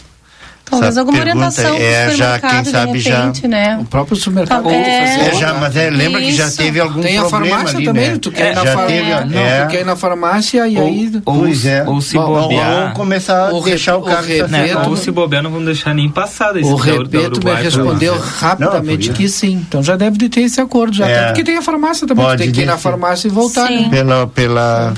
Talvez 0.70 0.96
alguma 0.96 1.18
orientação 1.18 1.76
é, 1.76 2.10
já 2.12 2.38
quem 2.38 2.64
sabe 2.64 2.98
repente, 2.98 3.42
já 3.42 3.48
né? 3.48 3.78
o 3.80 3.84
próprio 3.84 4.16
supermercado 4.16 4.64
tá, 4.64 4.72
é, 4.72 5.28
é, 5.28 5.34
já, 5.34 5.54
mas 5.54 5.76
é, 5.76 5.90
lembra 5.90 6.20
Isso. 6.20 6.30
que 6.30 6.36
já 6.36 6.50
teve 6.50 6.80
algum 6.80 7.00
tem 7.00 7.18
problema 7.18 7.26
a 7.26 7.58
farmácia 7.58 7.76
ali, 7.76 7.84
também 7.84 8.10
né? 8.10 8.18
tu 8.20 8.30
quer 8.30 8.46
é, 8.46 8.52
ir 8.52 8.54
na 8.54 8.64
farmácia 8.64 9.26
não, 9.26 9.40
é. 9.40 9.64
tu 9.64 9.70
quer 9.70 9.80
ir 9.80 9.84
na 9.84 9.96
farmácia 9.96 10.68
e 10.68 10.76
ou, 10.76 10.86
aí 10.86 11.12
ou, 11.24 11.34
pois 11.40 11.66
é. 11.66 11.84
ou 11.86 12.00
se 12.00 12.16
bobear 12.16 12.88
ou 12.88 12.94
começar 12.94 13.48
a 13.48 13.60
deixar 13.60 13.96
o 13.96 14.02
carro 14.02 14.26
o 14.26 14.48
né? 14.48 14.76
ou 14.86 14.96
se 14.96 15.10
bobear 15.10 15.42
não 15.42 15.50
vão 15.50 15.64
deixar 15.64 15.94
nem 15.94 16.08
passar 16.08 16.56
o 16.56 16.76
Repeto 16.76 17.44
me 17.44 17.54
respondeu 17.54 18.18
rapidamente 18.18 19.10
que 19.10 19.28
sim 19.28 19.64
então 19.66 19.82
já 19.82 19.96
deve 19.96 20.28
ter 20.28 20.42
esse 20.42 20.60
acordo 20.60 20.94
já 20.94 21.08
é. 21.08 21.26
porque 21.26 21.42
tem 21.42 21.56
a 21.56 21.62
farmácia 21.62 22.06
também 22.06 22.36
tem 22.36 22.52
que 22.52 22.62
ir 22.62 22.66
na 22.66 22.78
farmácia 22.78 23.28
e 23.28 23.30
voltar 23.30 23.68
né? 23.68 23.88
pela 23.90 24.26
pela 24.26 24.94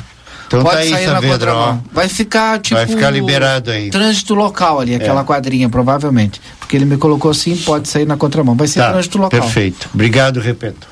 então 0.58 0.62
Pode 0.62 0.88
tá 0.88 0.96
sair 0.96 1.06
na 1.06 1.22
contramão. 1.22 1.82
Vai 1.92 2.08
ficar, 2.08 2.58
tipo. 2.60 2.76
Vai 2.76 2.86
ficar 2.86 3.10
liberado 3.10 3.70
aí. 3.70 3.90
Trânsito 3.90 4.34
local 4.34 4.80
ali, 4.80 4.94
aquela 4.94 5.22
é. 5.22 5.24
quadrinha, 5.24 5.68
provavelmente. 5.68 6.40
Porque 6.58 6.76
ele 6.76 6.84
me 6.84 6.96
colocou 6.96 7.30
assim, 7.30 7.56
pode 7.56 7.88
sair 7.88 8.06
na 8.06 8.16
contramão. 8.16 8.54
Vai 8.54 8.68
ser 8.68 8.80
tá, 8.80 8.90
trânsito 8.90 9.18
local. 9.18 9.40
Perfeito. 9.40 9.88
Obrigado, 9.94 10.40
repito. 10.40 10.86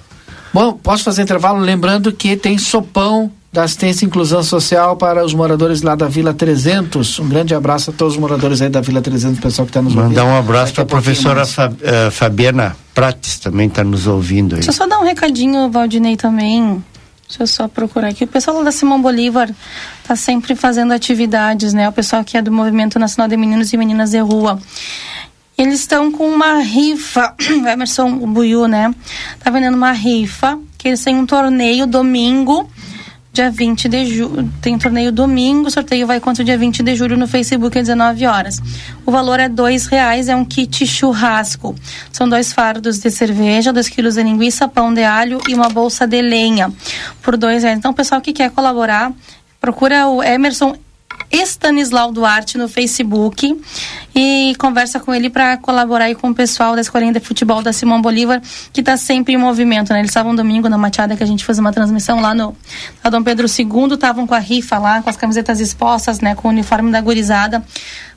Bom, 0.53 0.73
posso 0.73 1.05
fazer 1.05 1.23
intervalo? 1.23 1.61
Lembrando 1.61 2.13
que 2.13 2.37
tem 2.37 2.59
sopão 2.59 3.31
da 3.53 3.65
assistência 3.65 4.05
e 4.05 4.07
inclusão 4.07 4.43
social 4.43 4.97
para 4.97 5.25
os 5.25 5.35
moradores 5.35 5.83
lá 5.83 5.95
da 5.95 6.07
Vila 6.07 6.33
300. 6.33 7.19
Um 7.19 7.29
grande 7.29 7.55
abraço 7.55 7.91
a 7.91 7.93
todos 7.93 8.15
os 8.15 8.21
moradores 8.21 8.63
aí 8.63 8.69
da 8.69 8.81
Vila 8.81 9.03
300, 9.03 9.41
pessoal 9.41 9.67
que 9.67 9.71
está 9.71 9.83
nos 9.83 9.93
Mandar 9.93 10.05
ouvindo. 10.05 10.19
Mandar 10.21 10.35
um 10.35 10.39
abraço 10.39 10.73
para 10.73 10.85
a 10.85 10.87
professora 10.87 11.43
uh, 11.43 12.11
Fabiana 12.11 12.77
Prates, 12.95 13.39
também 13.41 13.67
está 13.67 13.83
nos 13.83 14.07
ouvindo 14.07 14.55
aí. 14.55 14.61
Deixa 14.61 14.71
eu 14.71 14.75
só 14.75 14.87
dar 14.87 15.01
um 15.01 15.05
recadinho, 15.05 15.69
Valdinei, 15.71 16.17
também. 16.17 16.83
Deixa 17.31 17.45
eu 17.45 17.47
só 17.47 17.69
procurar 17.69 18.09
aqui. 18.09 18.25
O 18.25 18.27
pessoal 18.27 18.65
da 18.65 18.73
Simão 18.73 19.01
Bolívar 19.01 19.49
está 20.03 20.17
sempre 20.17 20.57
fazendo 20.57 20.93
atividades, 20.93 21.73
né? 21.73 21.89
O 21.89 21.93
pessoal 21.93 22.25
que 22.25 22.37
é 22.37 22.43
do 22.43 22.51
Movimento 22.51 22.99
Nacional 22.99 23.29
de 23.29 23.37
Meninos 23.37 23.73
e 23.73 23.77
Meninas 23.77 24.11
de 24.11 24.19
Rua. 24.19 24.61
Eles 25.57 25.79
estão 25.79 26.11
com 26.11 26.29
uma 26.29 26.59
rifa, 26.59 27.37
o 27.63 27.67
Emerson 27.71 28.11
Buiu, 28.27 28.67
né? 28.67 28.93
Tá 29.39 29.49
vendendo 29.49 29.77
uma 29.77 29.93
rifa, 29.93 30.59
que 30.77 30.89
eles 30.89 31.05
têm 31.05 31.15
um 31.15 31.25
torneio 31.25 31.87
domingo 31.87 32.69
dia 33.33 33.51
20 33.51 33.89
de 33.89 34.07
julho. 34.07 34.53
Tem 34.61 34.77
torneio 34.79 35.13
domingo, 35.13 35.69
o 35.69 35.71
sorteio 35.71 36.07
vai 36.07 36.21
contra 36.21 36.43
o 36.43 36.45
dia 36.45 36.59
20 36.59 36.83
de 36.83 36.95
julho 36.97 37.17
no 37.17 37.29
Facebook 37.29 37.79
às 37.79 37.87
19 37.87 38.27
horas. 38.27 38.61
O 39.07 39.11
valor 39.11 39.39
é 39.39 39.49
dois 39.49 39.87
reais, 39.87 40.29
é 40.29 40.35
um 40.35 40.45
kit 40.45 40.87
churrasco. 40.87 41.75
São 42.13 42.29
dois 42.29 42.53
fardos 42.53 42.99
de 42.99 43.11
cerveja, 43.11 43.73
dois 43.73 43.89
quilos 43.89 44.15
de 44.15 44.23
linguiça, 44.23 44.67
pão 44.67 44.93
de 44.93 45.05
alho 45.05 45.41
e 45.49 45.55
uma 45.55 45.69
bolsa 45.69 46.07
de 46.07 46.21
lenha 46.21 46.73
por 47.23 47.37
dois 47.37 47.63
reais. 47.63 47.79
Então, 47.79 47.93
pessoal 47.93 48.21
que 48.21 48.33
quer 48.33 48.51
colaborar, 48.51 49.13
procura 49.61 50.09
o 50.09 50.23
Emerson 50.23 50.75
Estanislau 51.31 52.13
Duarte 52.13 52.57
no 52.59 52.69
Facebook 52.69 53.61
e 54.15 54.55
conversa 54.59 54.99
com 54.99 55.15
ele 55.15 55.31
para 55.31 55.57
colaborar 55.57 56.07
aí 56.07 56.15
com 56.15 56.31
o 56.31 56.35
pessoal 56.35 56.75
da 56.75 56.81
Escolinha 56.81 57.13
de 57.13 57.21
Futebol 57.21 57.63
da 57.63 57.73
Simão 57.73 58.01
Bolívar, 58.01 58.41
que 58.73 58.81
está 58.81 58.97
sempre 58.97 59.35
em 59.35 59.37
movimento, 59.37 59.93
né? 59.93 60.01
Eles 60.01 60.11
estavam 60.11 60.35
domingo 60.35 60.69
na 60.69 60.79
Machada 60.79 61.17
que 61.17 61.23
a 61.23 61.27
gente 61.27 61.45
fez 61.45 61.59
uma 61.59 61.73
transmissão 61.73 62.21
lá 62.21 62.35
no 62.35 62.57
Dom 63.11 63.23
Pedro 63.23 63.47
II, 63.47 63.95
estavam 63.95 64.27
com 64.27 64.35
a 64.35 64.39
rifa 64.39 64.79
lá, 64.79 65.03
com 65.03 65.11
as 65.11 65.17
camisetas 65.17 65.61
expostas, 65.61 66.21
né, 66.21 66.35
com 66.35 66.49
o 66.49 66.51
uniforme 66.51 66.91
da 66.91 67.01
gurizada. 67.01 67.65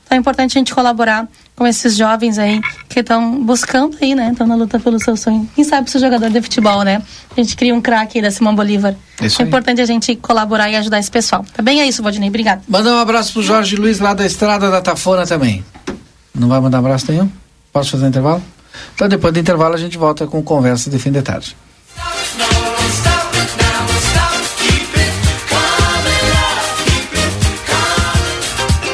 Então 0.04 0.16
é 0.16 0.20
importante 0.20 0.58
a 0.58 0.60
gente 0.60 0.74
colaborar 0.74 1.26
com 1.56 1.66
esses 1.66 1.96
jovens 1.96 2.38
aí 2.38 2.60
que 2.88 3.00
estão 3.00 3.42
buscando 3.44 3.96
aí, 4.02 4.14
né? 4.14 4.30
Estão 4.32 4.46
na 4.46 4.54
luta 4.54 4.78
pelo 4.80 4.98
seu 4.98 5.16
sonho. 5.16 5.48
Quem 5.54 5.64
sabe 5.64 5.88
ser 5.90 6.00
jogador 6.00 6.28
de 6.28 6.42
futebol, 6.42 6.82
né? 6.82 7.02
A 7.36 7.40
gente 7.40 7.56
cria 7.56 7.74
um 7.74 7.80
craque 7.80 8.18
aí 8.18 8.22
da 8.22 8.30
Simão 8.30 8.54
Bolívar. 8.54 8.94
Isso 9.22 9.40
é 9.40 9.44
importante 9.44 9.80
a 9.80 9.86
gente 9.86 10.16
colaborar 10.16 10.70
e 10.70 10.76
ajudar 10.76 10.98
esse 10.98 11.10
pessoal. 11.10 11.44
Tá 11.52 11.62
bem? 11.62 11.80
É 11.80 11.86
isso, 11.86 12.02
Valdinei. 12.02 12.28
Obrigado. 12.28 12.62
Manda 12.68 12.92
um 12.94 12.98
abraço 12.98 13.32
pro 13.32 13.42
Jorge 13.42 13.76
Luiz 13.76 14.00
lá 14.00 14.14
da 14.14 14.26
Estrada 14.26 14.70
da 14.70 14.80
Tafona 14.80 15.26
também. 15.26 15.64
Não 16.34 16.48
vai 16.48 16.60
mandar 16.60 16.78
abraço 16.78 17.10
nenhum? 17.10 17.30
Posso 17.72 17.92
fazer 17.92 18.06
um 18.06 18.08
intervalo? 18.08 18.42
Então 18.94 19.08
depois 19.08 19.32
do 19.32 19.38
intervalo 19.38 19.74
a 19.74 19.78
gente 19.78 19.96
volta 19.96 20.26
com 20.26 20.42
conversa 20.42 20.90
de 20.90 20.98
fim 20.98 21.12
de 21.12 21.22
tarde. 21.22 21.56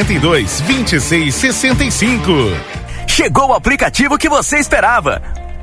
42 0.00 0.62
26 0.62 1.34
65. 1.34 2.32
Chegou 3.06 3.50
o 3.50 3.52
aplicativo 3.52 4.16
que 4.16 4.30
você 4.30 4.56
esperava. 4.56 5.20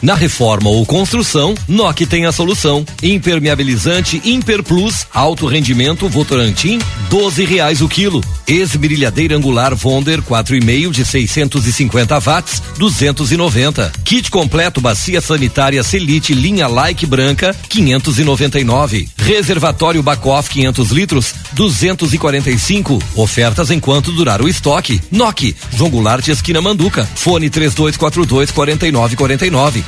Na 0.00 0.14
reforma 0.14 0.70
ou 0.70 0.86
construção, 0.86 1.54
NOC 1.66 2.06
tem 2.06 2.24
a 2.24 2.30
solução. 2.32 2.86
Impermeabilizante 3.02 4.20
Imper 4.24 4.62
Plus, 4.62 5.06
alto 5.12 5.46
rendimento 5.46 6.08
Votorantim, 6.08 6.78
doze 7.10 7.44
reais 7.44 7.80
o 7.82 7.88
quilo. 7.88 8.22
Esmerilhadeira 8.46 9.36
angular 9.36 9.74
Vonder 9.74 10.22
4,5 10.22 10.90
de 10.92 11.04
650 11.04 12.18
watts, 12.20 12.62
290. 12.78 13.92
Kit 14.04 14.30
completo 14.30 14.80
bacia 14.80 15.20
sanitária 15.20 15.82
Selite 15.82 16.32
linha 16.32 16.68
Like 16.68 17.04
branca, 17.04 17.54
599. 17.68 19.08
Reservatório 19.18 20.02
Bacoff 20.02 20.48
500 20.48 20.90
litros, 20.90 21.34
245. 21.52 22.98
Ofertas 23.16 23.70
enquanto 23.70 24.12
durar 24.12 24.40
o 24.40 24.48
estoque. 24.48 25.00
NOC, 25.10 25.56
João 25.76 25.90
Goulart 25.90 26.26
esquina 26.28 26.62
Manduca. 26.62 27.08
Fone 27.16 27.50
3242 27.50 28.52
4949. 28.52 29.87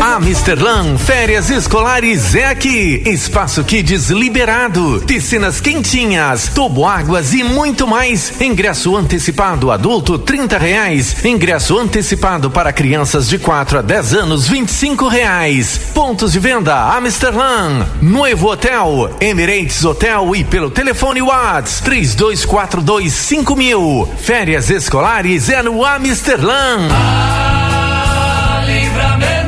Amsterlan 0.00 0.98
Férias 0.98 1.50
Escolares 1.50 2.34
é 2.34 2.46
aqui. 2.46 3.02
Espaço 3.06 3.64
Kids 3.64 4.10
liberado, 4.10 5.02
piscinas 5.06 5.60
quentinhas, 5.60 6.48
toboáguas 6.54 7.32
e 7.32 7.42
muito 7.42 7.86
mais. 7.86 8.40
Ingresso 8.40 8.96
antecipado 8.96 9.70
adulto 9.70 10.18
trinta 10.18 10.58
reais. 10.58 11.24
Ingresso 11.24 11.78
antecipado 11.78 12.50
para 12.50 12.72
crianças 12.72 13.28
de 13.28 13.38
4 13.38 13.78
a 13.78 13.82
10 13.82 14.14
anos 14.14 14.48
vinte 14.48 14.70
e 14.70 15.08
reais. 15.08 15.80
Pontos 15.94 16.32
de 16.32 16.38
venda 16.38 16.94
Amsterlan, 16.96 17.86
Novo 18.00 18.50
Hotel, 18.50 19.10
Emirates 19.20 19.84
Hotel 19.84 20.36
e 20.36 20.44
pelo 20.44 20.70
telefone 20.70 21.22
Whats 21.22 21.80
três 21.80 22.14
dois 22.14 22.44
quatro 22.44 22.80
dois 22.82 23.12
cinco 23.12 23.56
mil. 23.56 24.08
Férias 24.18 24.70
Escolares 24.70 25.48
é 25.48 25.62
no 25.62 25.84
Amsterlan. 25.84 26.88
Ah, 26.92 28.62
livramento 28.66 29.45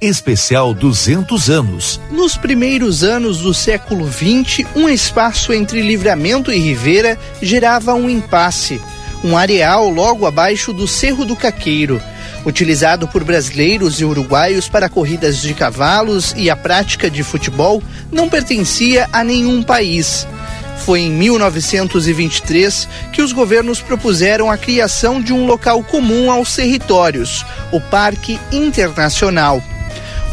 especial 0.00 0.74
200 0.74 1.48
anos. 1.48 2.00
Nos 2.10 2.36
primeiros 2.36 3.02
anos 3.02 3.38
do 3.38 3.54
século 3.54 4.10
XX, 4.10 4.66
um 4.74 4.88
espaço 4.88 5.52
entre 5.52 5.80
Livramento 5.80 6.52
e 6.52 6.58
Rivera 6.58 7.18
gerava 7.40 7.94
um 7.94 8.08
impasse. 8.08 8.80
Um 9.24 9.36
areal 9.36 9.88
logo 9.88 10.26
abaixo 10.26 10.72
do 10.72 10.86
Cerro 10.86 11.24
do 11.24 11.34
Caqueiro, 11.34 12.00
utilizado 12.44 13.08
por 13.08 13.24
brasileiros 13.24 14.00
e 14.00 14.04
uruguaios 14.04 14.68
para 14.68 14.88
corridas 14.88 15.40
de 15.40 15.52
cavalos 15.54 16.34
e 16.36 16.48
a 16.48 16.56
prática 16.56 17.10
de 17.10 17.22
futebol, 17.22 17.82
não 18.12 18.28
pertencia 18.28 19.08
a 19.12 19.24
nenhum 19.24 19.62
país. 19.62 20.26
Foi 20.84 21.00
em 21.00 21.10
1923 21.10 22.88
que 23.12 23.22
os 23.22 23.32
governos 23.32 23.80
propuseram 23.80 24.50
a 24.50 24.58
criação 24.58 25.20
de 25.20 25.32
um 25.32 25.46
local 25.46 25.82
comum 25.82 26.30
aos 26.30 26.54
territórios, 26.54 27.44
o 27.72 27.80
Parque 27.80 28.38
Internacional. 28.52 29.62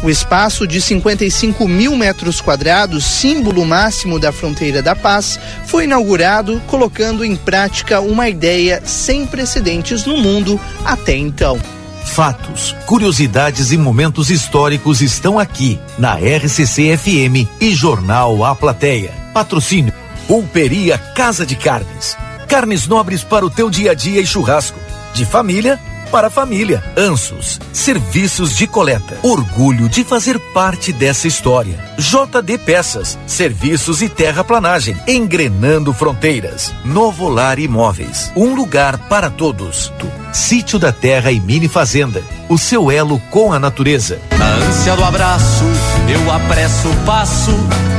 O 0.02 0.10
espaço 0.10 0.66
de 0.66 0.80
55 0.80 1.66
mil 1.66 1.96
metros 1.96 2.40
quadrados, 2.40 3.04
símbolo 3.04 3.64
máximo 3.64 4.18
da 4.18 4.32
fronteira 4.32 4.82
da 4.82 4.94
paz, 4.94 5.38
foi 5.66 5.84
inaugurado, 5.84 6.60
colocando 6.66 7.24
em 7.24 7.34
prática 7.34 8.00
uma 8.00 8.28
ideia 8.28 8.82
sem 8.84 9.26
precedentes 9.26 10.04
no 10.04 10.18
mundo 10.18 10.60
até 10.84 11.16
então. 11.16 11.58
Fatos, 12.04 12.76
curiosidades 12.86 13.72
e 13.72 13.78
momentos 13.78 14.30
históricos 14.30 15.00
estão 15.00 15.38
aqui 15.38 15.80
na 15.98 16.14
RCC 16.16 16.96
FM 16.96 17.48
e 17.60 17.74
Jornal 17.74 18.44
A 18.44 18.54
Plateia. 18.54 19.10
Patrocínio 19.32 19.92
Pulperia 20.28 20.96
Casa 20.96 21.44
de 21.44 21.56
Carnes. 21.56 22.16
Carnes 22.46 22.86
nobres 22.86 23.24
para 23.24 23.44
o 23.44 23.50
teu 23.50 23.68
dia 23.68 23.90
a 23.90 23.94
dia 23.94 24.20
e 24.20 24.26
churrasco. 24.26 24.78
De 25.12 25.24
família 25.24 25.78
para 26.14 26.28
a 26.28 26.30
família. 26.30 26.80
Ansos, 26.96 27.58
serviços 27.72 28.56
de 28.56 28.68
coleta. 28.68 29.18
Orgulho 29.20 29.88
de 29.88 30.04
fazer 30.04 30.38
parte 30.52 30.92
dessa 30.92 31.26
história. 31.26 31.76
JD 31.98 32.56
Peças, 32.58 33.18
serviços 33.26 34.00
e 34.00 34.08
terraplanagem. 34.08 34.96
Engrenando 35.08 35.92
fronteiras. 35.92 36.72
Novo 36.84 37.28
Lar 37.28 37.58
Imóveis, 37.58 38.30
um 38.36 38.54
lugar 38.54 38.96
para 39.08 39.28
todos. 39.28 39.92
Sítio 40.32 40.78
da 40.78 40.92
Terra 40.92 41.32
e 41.32 41.40
Mini 41.40 41.66
Fazenda. 41.66 42.22
O 42.48 42.56
seu 42.56 42.92
elo 42.92 43.18
com 43.32 43.52
a 43.52 43.58
natureza. 43.58 44.20
Na 44.38 44.46
ânsia 44.68 44.94
do 44.94 45.02
abraço, 45.02 45.64
eu 46.08 46.30
apresso 46.30 46.90
o 46.90 46.96
passo 47.04 47.50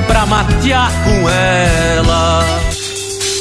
pra 0.07 0.25
matear 0.25 0.89
com 1.03 1.29
ela. 1.29 2.45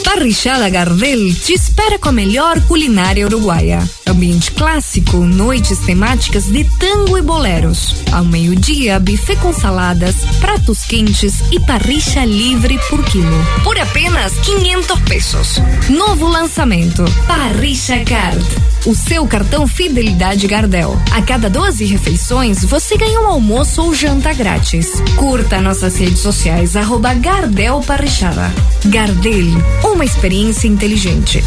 Parrichada 0.04 0.68
Gardel 0.68 1.32
te 1.32 1.52
espera 1.52 1.96
com 1.96 2.08
a 2.08 2.12
melhor 2.12 2.60
culinária 2.62 3.24
uruguaia. 3.24 3.80
Ambiente 4.14 4.52
clássico, 4.52 5.16
noites 5.16 5.80
temáticas 5.80 6.44
de 6.44 6.62
tango 6.78 7.18
e 7.18 7.22
boleros. 7.22 7.96
Ao 8.12 8.24
meio-dia, 8.24 9.00
buffet 9.00 9.34
com 9.34 9.52
saladas, 9.52 10.14
pratos 10.38 10.84
quentes 10.84 11.42
e 11.50 11.58
parricha 11.58 12.24
livre 12.24 12.78
por 12.88 13.04
quilo. 13.04 13.44
Por 13.64 13.76
apenas 13.76 14.32
500 14.34 15.00
pesos. 15.00 15.60
Novo 15.90 16.28
lançamento: 16.28 17.04
Parricha 17.26 18.04
Card 18.04 18.44
o 18.86 18.94
seu 18.94 19.26
cartão 19.26 19.66
Fidelidade 19.66 20.46
Gardel. 20.46 20.94
A 21.10 21.22
cada 21.22 21.48
12 21.48 21.86
refeições, 21.86 22.64
você 22.64 22.96
ganha 22.96 23.20
um 23.20 23.26
almoço 23.26 23.82
ou 23.82 23.94
janta 23.94 24.32
grátis. 24.34 24.90
Curta 25.16 25.60
nossas 25.60 25.96
redes 25.96 26.18
sociais, 26.18 26.76
arroba 26.76 27.14
Gardel 27.14 27.80
Parrichada. 27.80 28.52
Gardel, 28.84 29.46
uma 29.82 30.04
experiência 30.04 30.68
inteligente. 30.68 31.42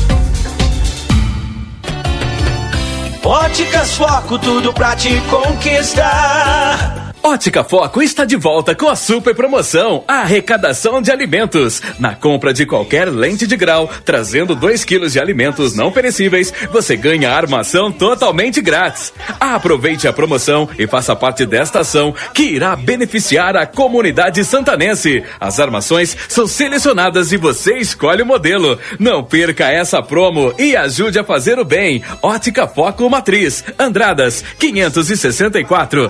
Óticas 3.28 3.98
Foco, 3.98 4.40
tudo 4.40 4.72
pra 4.72 4.96
te 4.96 5.20
conquistar. 5.30 7.07
Ótica 7.28 7.62
Foco 7.62 8.02
está 8.02 8.24
de 8.24 8.38
volta 8.38 8.74
com 8.74 8.88
a 8.88 8.96
super 8.96 9.36
promoção, 9.36 10.02
a 10.08 10.22
arrecadação 10.22 11.02
de 11.02 11.12
alimentos. 11.12 11.82
Na 12.00 12.16
compra 12.16 12.54
de 12.54 12.66
qualquer 12.66 13.10
lente 13.10 13.46
de 13.46 13.58
grau, 13.58 13.90
trazendo 14.06 14.56
2 14.56 14.86
quilos 14.86 15.12
de 15.12 15.20
alimentos 15.20 15.76
não 15.76 15.92
perecíveis, 15.92 16.54
você 16.72 16.96
ganha 16.96 17.34
armação 17.34 17.92
totalmente 17.92 18.62
grátis. 18.62 19.12
Aproveite 19.42 20.08
a 20.08 20.14
promoção 20.14 20.70
e 20.80 20.88
faça 20.88 21.18
parte 21.18 21.46
desta 21.46 21.82
ação 21.82 22.16
que 22.34 22.44
irá 22.44 22.78
beneficiar 22.78 23.58
a 23.58 23.66
comunidade 23.66 24.46
santanense. 24.46 25.22
As 25.38 25.60
armações 25.60 26.16
são 26.30 26.48
selecionadas 26.48 27.34
e 27.34 27.38
você 27.38 27.78
escolhe 27.78 28.22
o 28.22 28.26
modelo. 28.26 28.80
Não 28.98 29.22
perca 29.22 29.70
essa 29.70 30.02
promo 30.02 30.54
e 30.58 30.78
ajude 30.78 31.20
a 31.20 31.26
fazer 31.26 31.60
o 31.60 31.66
bem. 31.66 32.02
Ótica 32.22 32.70
Foco 32.70 33.10
Matriz, 33.10 33.66
Andradas, 33.78 34.46
564. 34.58 36.10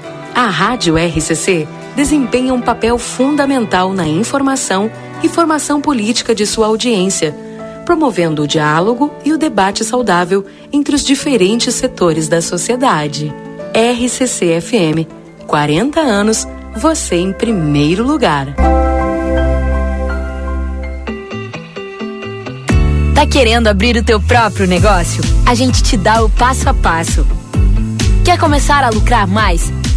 A 0.33 0.47
Rádio 0.47 0.95
RCC 0.95 1.67
desempenha 1.95 2.53
um 2.53 2.61
papel 2.61 2.97
fundamental 2.97 3.93
na 3.93 4.07
informação 4.07 4.89
e 5.21 5.29
formação 5.29 5.81
política 5.81 6.33
de 6.33 6.45
sua 6.45 6.67
audiência, 6.67 7.35
promovendo 7.85 8.43
o 8.43 8.47
diálogo 8.47 9.11
e 9.25 9.33
o 9.33 9.37
debate 9.37 9.83
saudável 9.83 10.45
entre 10.71 10.95
os 10.95 11.03
diferentes 11.03 11.75
setores 11.75 12.27
da 12.27 12.41
sociedade. 12.41 13.33
RCC-FM, 13.73 15.07
40 15.45 15.99
anos, 15.99 16.47
você 16.75 17.15
em 17.15 17.33
primeiro 17.33 18.03
lugar. 18.03 18.55
Tá 23.13 23.27
querendo 23.27 23.67
abrir 23.67 23.97
o 23.97 24.03
teu 24.03 24.19
próprio 24.19 24.65
negócio? 24.65 25.21
A 25.45 25.53
gente 25.53 25.83
te 25.83 25.97
dá 25.97 26.23
o 26.23 26.29
passo 26.29 26.69
a 26.69 26.73
passo. 26.73 27.27
Quer 28.23 28.39
começar 28.39 28.83
a 28.83 28.89
lucrar 28.89 29.27
mais? 29.27 29.71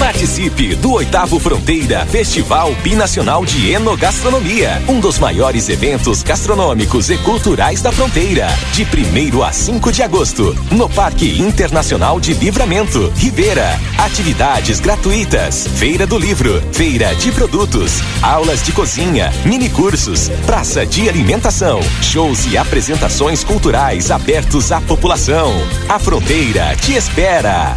Participe 0.00 0.74
do 0.76 0.92
oitavo 0.92 1.38
Fronteira 1.38 2.06
Festival 2.06 2.74
Binacional 2.76 3.44
de 3.44 3.70
Enogastronomia, 3.70 4.82
um 4.88 4.98
dos 4.98 5.18
maiores 5.18 5.68
eventos 5.68 6.22
gastronômicos 6.22 7.10
e 7.10 7.18
culturais 7.18 7.82
da 7.82 7.92
fronteira, 7.92 8.48
de 8.72 8.82
1 8.82 9.42
a 9.42 9.52
5 9.52 9.92
de 9.92 10.02
agosto, 10.02 10.56
no 10.72 10.88
Parque 10.88 11.38
Internacional 11.38 12.18
de 12.18 12.32
Livramento, 12.32 13.12
Ribeira. 13.14 13.78
Atividades 13.98 14.80
gratuitas, 14.80 15.68
feira 15.76 16.06
do 16.06 16.18
livro, 16.18 16.62
feira 16.72 17.14
de 17.16 17.30
produtos, 17.30 18.00
aulas 18.22 18.62
de 18.62 18.72
cozinha, 18.72 19.30
mini 19.44 19.68
cursos, 19.68 20.30
praça 20.46 20.86
de 20.86 21.10
alimentação, 21.10 21.78
shows 22.00 22.46
e 22.50 22.56
apresentações 22.56 23.44
culturais 23.44 24.10
abertos 24.10 24.72
à 24.72 24.80
população. 24.80 25.52
A 25.90 25.98
fronteira 25.98 26.74
te 26.76 26.94
espera. 26.94 27.76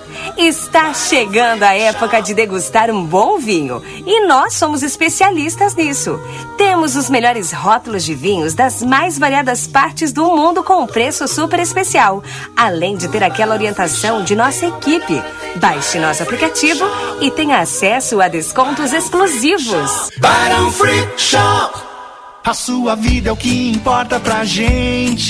Está 0.37 0.93
chegando 0.93 1.63
a 1.63 1.73
época 1.73 2.21
de 2.21 2.33
degustar 2.33 2.89
um 2.89 3.03
bom 3.05 3.37
vinho 3.37 3.81
e 4.05 4.25
nós 4.27 4.53
somos 4.53 4.83
especialistas 4.83 5.75
nisso. 5.75 6.19
Temos 6.57 6.95
os 6.95 7.09
melhores 7.09 7.51
rótulos 7.51 8.03
de 8.03 8.13
vinhos 8.13 8.53
das 8.53 8.81
mais 8.81 9.17
variadas 9.17 9.67
partes 9.67 10.11
do 10.11 10.25
mundo 10.35 10.63
com 10.63 10.83
um 10.83 10.87
preço 10.87 11.27
super 11.27 11.59
especial, 11.59 12.23
além 12.55 12.95
de 12.95 13.07
ter 13.07 13.23
aquela 13.23 13.53
orientação 13.53 14.23
de 14.23 14.35
nossa 14.35 14.65
equipe. 14.67 15.21
Baixe 15.55 15.99
nosso 15.99 16.23
aplicativo 16.23 16.85
e 17.19 17.29
tenha 17.31 17.59
acesso 17.59 18.21
a 18.21 18.27
descontos 18.27 18.93
exclusivos. 18.93 20.09
Barão 20.19 20.71
Free 20.71 21.07
Shop. 21.17 21.91
A 22.43 22.55
sua 22.55 22.95
vida 22.95 23.29
é 23.29 23.31
o 23.31 23.37
que 23.37 23.69
importa 23.71 24.19
pra 24.19 24.43
gente. 24.43 25.29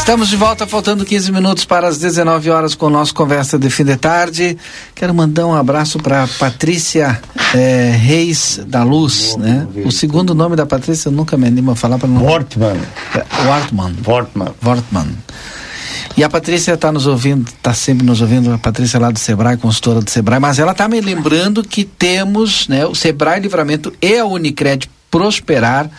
Estamos 0.00 0.28
de 0.28 0.36
volta, 0.36 0.66
faltando 0.66 1.04
15 1.04 1.30
minutos 1.30 1.64
para 1.64 1.86
as 1.86 1.98
19 1.98 2.50
horas 2.50 2.74
com 2.74 2.86
o 2.86 2.90
nosso 2.90 3.14
Conversa 3.14 3.58
de 3.58 3.70
Fim 3.70 3.84
de 3.84 3.96
Tarde. 3.96 4.58
Quero 4.92 5.14
mandar 5.14 5.46
um 5.46 5.54
abraço 5.54 6.00
para 6.00 6.26
Patrícia 6.26 7.20
é, 7.54 7.92
Reis 7.92 8.60
da 8.66 8.82
Luz, 8.82 9.36
né? 9.36 9.68
O 9.84 9.92
segundo 9.92 10.34
nome 10.34 10.56
da 10.56 10.66
Patrícia 10.66 11.08
eu 11.08 11.12
nunca 11.12 11.36
me 11.36 11.46
animo 11.46 11.70
a 11.70 11.76
falar 11.76 11.98
para 11.98 12.08
não. 12.08 12.24
Wortmann. 12.24 12.80
É, 13.14 13.46
Wortmann. 13.46 13.94
Wortmann. 14.04 14.52
Wortmann. 14.64 15.16
E 16.16 16.24
a 16.24 16.28
Patrícia 16.28 16.72
está 16.72 16.90
nos 16.90 17.06
ouvindo, 17.06 17.46
está 17.48 17.72
sempre 17.72 18.04
nos 18.04 18.20
ouvindo, 18.20 18.52
a 18.52 18.58
Patrícia 18.58 18.98
lá 18.98 19.12
do 19.12 19.18
Sebrae, 19.18 19.58
consultora 19.58 20.00
do 20.00 20.10
Sebrae, 20.10 20.40
mas 20.40 20.58
ela 20.58 20.72
está 20.72 20.88
me 20.88 21.00
lembrando 21.00 21.62
que 21.62 21.84
temos, 21.84 22.66
né, 22.66 22.84
o 22.84 22.94
Sebrae 22.94 23.38
Livramento 23.38 23.92
e 24.02 24.18
a 24.18 24.24
Unicred 24.24 24.90
Prosperar 25.10 25.90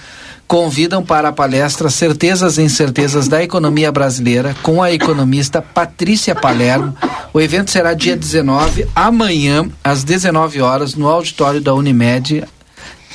convidam 0.51 1.01
para 1.01 1.29
a 1.29 1.31
palestra 1.31 1.89
Certezas 1.89 2.57
e 2.57 2.61
Incertezas 2.61 3.29
da 3.29 3.41
Economia 3.41 3.89
Brasileira 3.89 4.53
com 4.61 4.83
a 4.83 4.91
economista 4.91 5.61
Patrícia 5.61 6.35
Palermo. 6.35 6.93
O 7.33 7.39
evento 7.39 7.71
será 7.71 7.93
dia 7.93 8.17
19, 8.17 8.85
amanhã, 8.93 9.69
às 9.81 10.03
19 10.03 10.61
horas, 10.61 10.93
no 10.93 11.07
auditório 11.07 11.61
da 11.61 11.73
Unimed, 11.73 12.43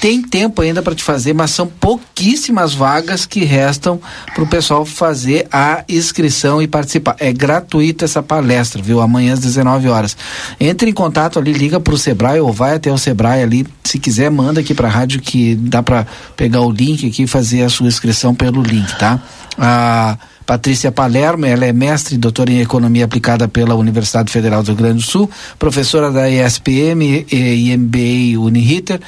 tem 0.01 0.23
tempo 0.23 0.63
ainda 0.63 0.83
para 0.83 0.95
te 0.95 1.03
fazer, 1.03 1.33
mas 1.33 1.51
são 1.51 1.67
pouquíssimas 1.67 2.75
vagas 2.75 3.25
que 3.25 3.45
restam 3.45 4.01
para 4.35 4.45
o 4.45 4.47
pessoal 4.47 4.85
fazer 4.85 5.47
a 5.51 5.85
inscrição 5.89 6.61
e 6.61 6.67
participar. 6.67 7.17
É 7.19 7.33
gratuita 7.33 8.05
essa 8.05 8.23
palestra, 8.23 8.83
viu? 8.83 9.01
Amanhã 9.01 9.33
às 9.33 9.41
19 9.41 9.89
horas. 9.89 10.17
Entre 10.61 10.91
em 10.91 10.95
contato 10.95 11.39
ali, 11.39 11.53
liga 11.53 11.81
para 11.81 11.95
o 11.95 11.99
Sebrae 11.99 12.41
ou 12.41 12.53
vai 12.53 12.75
até 12.75 12.93
o 12.93 12.99
Sebrae 12.99 13.43
ali. 13.43 13.67
Se 13.85 13.99
quiser, 13.99 14.31
manda 14.31 14.61
aqui 14.61 14.75
para 14.75 14.89
a 14.89 14.91
rádio 14.91 15.21
que 15.21 15.55
dá 15.55 15.83
para 15.83 16.07
pegar 16.37 16.61
o 16.61 16.71
link 16.71 17.07
aqui 17.07 17.23
e 17.23 17.27
fazer 17.27 17.63
a 17.63 17.69
sua 17.69 17.87
inscrição 17.87 18.35
pelo 18.35 18.63
link, 18.63 18.99
tá? 18.99 19.21
Ah, 19.59 20.17
Patrícia 20.47 20.93
Palermo, 20.93 21.45
ela 21.45 21.67
é 21.67 21.73
mestre 21.73 22.15
e 22.15 22.19
doutora 22.19 22.53
em 22.53 22.61
Economia 22.61 23.05
Aplicada 23.05 23.49
pela 23.49 23.75
Universidade 23.75 24.31
Federal 24.31 24.63
do 24.63 24.69
Rio 24.69 24.77
Grande 24.77 24.99
do 24.99 25.03
Sul, 25.03 25.29
professora 25.59 26.09
da 26.13 26.31
ESPM 26.31 27.27
e 27.29 27.77
MBA 27.77 28.41
Uniriter, 28.41 29.01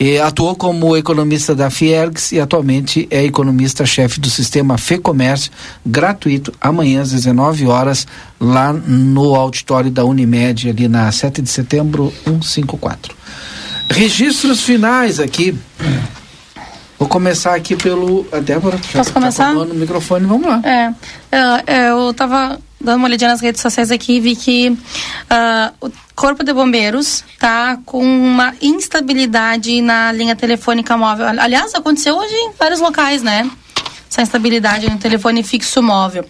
e 0.00 0.16
atuou 0.18 0.56
como 0.56 0.96
economista 0.96 1.54
da 1.54 1.68
Fiergs 1.68 2.32
e 2.32 2.40
atualmente 2.40 3.06
é 3.10 3.22
economista-chefe 3.22 4.18
do 4.18 4.30
sistema 4.30 4.78
Fê 4.78 4.96
Comércio, 4.96 5.52
gratuito, 5.84 6.50
amanhã 6.58 7.02
às 7.02 7.10
19 7.10 7.66
horas, 7.66 8.06
lá 8.40 8.72
no 8.72 9.34
auditório 9.34 9.90
da 9.90 10.02
Unimed, 10.02 10.70
ali 10.70 10.88
na 10.88 11.12
7 11.12 11.42
de 11.42 11.50
setembro, 11.50 12.10
154. 12.24 13.14
Registros 13.90 14.62
finais 14.62 15.20
aqui. 15.20 15.54
Vou 16.98 17.08
começar 17.08 17.54
aqui 17.54 17.76
pelo. 17.76 18.26
A 18.32 18.38
Débora, 18.38 18.78
Posso 18.92 19.12
começar? 19.12 19.54
Tá 19.54 19.64
no 19.64 19.74
microfone, 19.74 20.26
vamos 20.26 20.46
lá. 20.46 20.60
É, 20.64 20.92
é, 21.30 21.38
é, 21.66 21.90
eu 21.90 22.10
estava 22.10 22.58
dando 22.80 22.96
uma 22.96 23.08
olhadinha 23.08 23.30
nas 23.30 23.40
redes 23.40 23.60
sociais 23.60 23.90
aqui 23.90 24.16
e 24.16 24.20
vi 24.20 24.36
que 24.36 24.70
uh, 24.70 25.86
o 25.86 25.90
Corpo 26.14 26.42
de 26.42 26.52
Bombeiros 26.52 27.24
tá 27.38 27.78
com 27.84 28.02
uma 28.02 28.54
instabilidade 28.62 29.80
na 29.82 30.12
linha 30.12 30.34
telefônica 30.34 30.96
móvel. 30.96 31.26
Aliás, 31.26 31.74
aconteceu 31.74 32.16
hoje 32.16 32.34
em 32.34 32.52
vários 32.58 32.80
locais, 32.80 33.22
né? 33.22 33.50
Essa 34.08 34.22
instabilidade 34.22 34.88
no 34.88 34.98
telefone 34.98 35.42
fixo 35.42 35.82
móvel. 35.82 36.24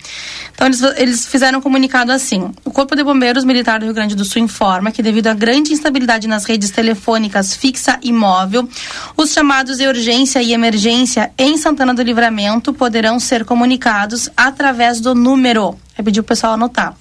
Então, 0.55 0.66
eles, 0.66 0.83
eles 0.97 1.27
fizeram 1.27 1.59
um 1.59 1.62
comunicado 1.62 2.11
assim: 2.11 2.51
o 2.64 2.70
Corpo 2.70 2.97
de 2.97 3.05
Bombeiros 3.05 3.45
Militar 3.45 3.79
do 3.79 3.85
Rio 3.85 3.95
Grande 3.95 4.14
do 4.14 4.24
Sul 4.24 4.43
informa 4.43 4.91
que, 4.91 5.03
devido 5.03 5.27
à 5.29 5.35
grande 5.35 5.72
instabilidade 5.72 6.27
nas 6.27 6.45
redes 6.45 6.70
telefônicas 6.70 7.55
fixa 7.55 7.99
e 8.03 8.12
móvel, 8.12 8.68
os 9.16 9.33
chamados 9.33 9.79
de 9.79 9.87
urgência 9.87 10.43
e 10.43 10.53
emergência 10.53 11.31
em 11.39 11.57
Santana 11.59 11.95
do 11.95 12.03
Livramento 12.03 12.72
poderão 12.72 13.20
ser 13.20 13.45
comunicados 13.45 14.31
através 14.37 15.01
do 15.01 15.14
número. 15.14 15.79
É 15.99 16.03
pedir 16.03 16.20
o 16.20 16.24
pessoal 16.24 16.55
anotar. 16.55 16.97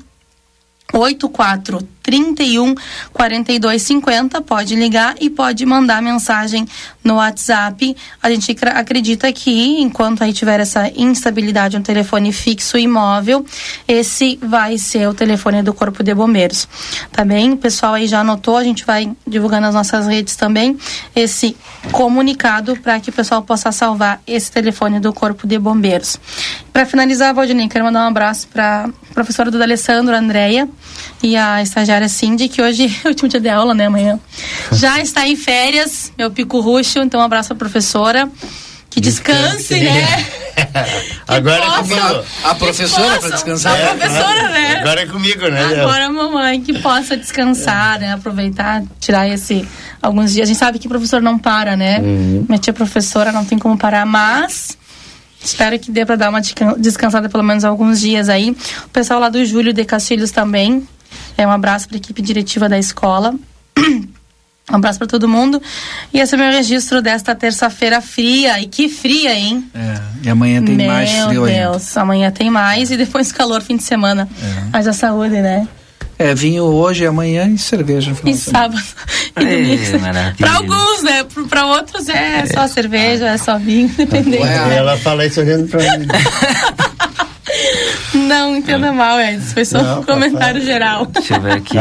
84 0.92 1.78
31 2.11 2.74
42 3.12 3.82
50. 3.82 4.42
Pode 4.42 4.74
ligar 4.74 5.14
e 5.20 5.30
pode 5.30 5.64
mandar 5.64 6.02
mensagem 6.02 6.66
no 7.04 7.14
WhatsApp. 7.14 7.96
A 8.20 8.28
gente 8.28 8.56
acredita 8.74 9.32
que 9.32 9.80
enquanto 9.80 10.22
aí 10.22 10.32
tiver 10.32 10.58
essa 10.58 10.90
instabilidade 10.96 11.78
no 11.78 11.84
telefone 11.84 12.32
fixo 12.32 12.76
e 12.76 12.88
móvel, 12.88 13.44
esse 13.86 14.40
vai 14.42 14.76
ser 14.76 15.08
o 15.08 15.14
telefone 15.14 15.62
do 15.62 15.72
Corpo 15.72 16.02
de 16.02 16.12
Bombeiros. 16.12 16.66
Tá 17.12 17.24
bem? 17.24 17.52
O 17.52 17.56
pessoal 17.56 17.94
aí 17.94 18.08
já 18.08 18.20
anotou, 18.20 18.56
a 18.56 18.64
gente 18.64 18.84
vai 18.84 19.11
divulgar 19.24 19.61
nas 19.61 19.74
nossas 19.74 20.08
redes 20.08 20.34
também 20.34 20.76
esse 21.14 21.56
comunicado 21.92 22.76
para 22.76 22.98
que 22.98 23.11
o 23.11 23.12
pessoal 23.12 23.42
possa 23.42 23.70
salvar 23.70 24.20
esse 24.26 24.50
telefone 24.50 24.98
do 24.98 25.12
Corpo 25.12 25.46
de 25.46 25.58
Bombeiros. 25.58 26.18
Para 26.72 26.84
finalizar, 26.84 27.32
Valdinei, 27.32 27.68
quero 27.68 27.84
mandar 27.84 28.04
um 28.04 28.08
abraço 28.08 28.48
para 28.48 28.90
professora 29.14 29.50
do 29.50 29.62
Alessandro, 29.62 30.14
Andréia, 30.14 30.68
e 31.22 31.36
a 31.36 31.62
estagiária 31.62 31.99
Cindy, 32.09 32.48
que 32.48 32.62
hoje 32.62 32.84
é 33.05 33.09
o 33.09 33.11
último 33.11 33.28
dia 33.28 33.40
de 33.40 33.48
aula, 33.48 33.74
né, 33.74 33.86
amanhã. 33.86 34.18
Já 34.72 35.01
está 35.01 35.26
em 35.26 35.36
férias, 35.36 36.12
meu 36.16 36.30
pico 36.30 36.61
roxo, 36.61 36.98
então 37.01 37.20
um 37.20 37.22
abraço 37.22 37.53
a 37.53 37.57
professora. 37.57 38.30
Que 38.88 39.01
descanse, 39.01 39.74
descanse 39.74 39.80
né? 39.84 40.26
Agora 41.28 41.64
possa, 41.64 41.78
é 41.78 41.82
comigo. 41.82 42.24
A 42.42 42.55
professora 42.57 43.20
para 43.20 43.30
descansar. 43.30 43.72
A 43.72 43.94
professora, 43.94 44.48
né? 44.48 44.76
Agora 44.80 45.03
é 45.03 45.07
comigo, 45.07 45.48
né? 45.48 45.80
Agora 45.80 46.07
a 46.07 46.11
mamãe 46.11 46.61
que 46.61 46.76
possa 46.80 47.16
descansar, 47.16 48.01
né? 48.01 48.12
Aproveitar, 48.12 48.82
tirar 48.98 49.28
esse 49.28 49.66
alguns 50.03 50.32
dias. 50.32 50.48
A 50.48 50.48
gente 50.48 50.59
sabe 50.59 50.80
que 50.80 50.88
o 50.88 50.90
professor 50.90 51.22
não 51.22 51.38
para, 51.38 51.76
né? 51.76 52.01
Uhum. 52.01 52.46
Minha 52.48 52.59
tia 52.59 52.72
professora 52.72 53.30
não 53.30 53.44
tem 53.44 53.57
como 53.61 53.78
parar, 53.78 54.05
mas 54.05 54.76
Espero 55.42 55.78
que 55.78 55.90
dê 55.90 56.05
para 56.05 56.16
dar 56.16 56.28
uma 56.28 56.40
descansada 56.76 57.28
pelo 57.28 57.42
menos 57.42 57.64
alguns 57.64 58.01
dias 58.01 58.28
aí. 58.28 58.51
O 58.84 58.88
pessoal 58.90 59.18
lá 59.18 59.28
do 59.30 59.42
Júlio 59.44 59.72
de 59.72 59.84
Castilhos 59.84 60.30
também. 60.30 60.86
É 61.41 61.47
um 61.47 61.51
abraço 61.51 61.88
para 61.88 61.97
a 61.97 61.99
equipe 61.99 62.20
diretiva 62.20 62.68
da 62.68 62.78
escola. 62.78 63.34
Um 64.70 64.76
abraço 64.76 64.99
para 64.99 65.09
todo 65.09 65.26
mundo. 65.26 65.61
E 66.12 66.20
esse 66.20 66.34
é 66.34 66.36
o 66.36 66.41
meu 66.41 66.53
registro 66.53 67.01
desta 67.01 67.34
terça-feira 67.34 68.03
fria. 68.03 68.61
E 68.61 68.66
que 68.66 68.91
fria, 68.91 69.34
hein? 69.34 69.64
É, 69.74 70.01
e 70.24 70.28
amanhã 70.28 70.62
tem 70.62 70.76
meu 70.76 70.86
mais 70.86 71.11
frio 71.11 71.43
Meu 71.43 71.47
Deus, 71.47 71.88
ainda. 71.88 72.01
amanhã 72.03 72.30
tem 72.30 72.51
mais 72.51 72.91
e 72.91 72.97
depois 72.99 73.32
calor 73.32 73.62
fim 73.62 73.78
de 73.78 73.82
semana. 73.82 74.28
É. 74.41 74.64
Mas 74.70 74.86
a 74.86 74.93
saúde, 74.93 75.41
né? 75.41 75.66
É, 76.18 76.34
vinho 76.34 76.64
hoje, 76.64 77.07
amanhã 77.07 77.49
e 77.49 77.57
cerveja. 77.57 78.14
E 78.26 78.34
sábado. 78.34 78.78
E 79.38 79.43
domingo. 79.43 80.36
Para 80.36 80.53
alguns, 80.57 81.03
né? 81.03 81.24
Para 81.49 81.66
outros 81.66 82.07
é, 82.11 82.41
é, 82.41 82.47
só 82.47 82.68
cerveja, 82.68 83.28
é 83.28 83.38
só 83.38 83.59
vinho, 83.59 83.88
dependendo. 83.97 84.45
Ela 84.45 84.99
fala 84.99 85.24
isso 85.24 85.41
olhando 85.41 85.66
para 85.68 85.80
mim. 85.99 86.07
Não 88.14 88.56
entenda 88.56 88.92
mal, 88.92 89.20
Edson. 89.20 89.54
Foi 89.54 89.64
só 89.64 89.82
Não, 89.82 90.00
um 90.00 90.04
comentário 90.04 90.61
geral. 90.61 91.06
Deixa 91.06 91.36
eu 91.36 91.40
ver 91.40 91.52
aqui. 91.52 91.76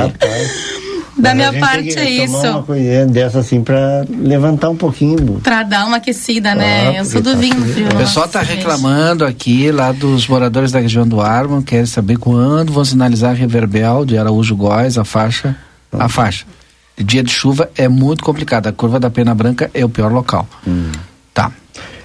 Da 1.17 1.35
minha 1.35 1.51
parte 1.53 1.97
é 1.97 2.09
isso. 2.09 2.47
Uma 2.47 2.63
coisa 2.63 3.05
dessa 3.07 3.39
assim 3.39 3.61
para 3.61 4.05
levantar 4.09 4.69
um 4.69 4.75
pouquinho. 4.75 5.39
Para 5.41 5.63
dar 5.63 5.85
uma 5.85 5.97
aquecida, 5.97 6.55
né? 6.55 6.89
Ah, 6.89 6.93
eu 6.95 7.05
sou 7.05 7.21
do 7.21 7.31
tá 7.31 7.37
vinho 7.37 7.61
frio. 7.73 7.89
O 7.89 7.95
pessoal 7.97 8.27
tá 8.27 8.41
reclamando 8.41 9.25
aqui 9.25 9.71
lá 9.71 9.91
dos 9.91 10.27
moradores 10.27 10.71
da 10.71 10.79
região 10.79 11.07
do 11.07 11.19
Arman, 11.19 11.61
querem 11.61 11.85
saber 11.85 12.17
quando 12.17 12.71
vão 12.71 12.85
sinalizar 12.85 13.35
Reverbel 13.35 14.05
de 14.05 14.17
Araújo 14.17 14.55
Góes, 14.55 14.97
a 14.97 15.03
faixa, 15.03 15.55
a 15.91 16.07
faixa. 16.07 16.45
Dia 16.97 17.23
de 17.23 17.31
chuva 17.31 17.69
é 17.77 17.87
muito 17.87 18.23
complicado. 18.23 18.67
A 18.67 18.71
curva 18.71 18.99
da 18.99 19.09
Pena 19.09 19.33
Branca 19.35 19.69
é 19.73 19.83
o 19.83 19.89
pior 19.89 20.11
local. 20.11 20.47
Hum. 20.67 20.91
Tá. 21.33 21.51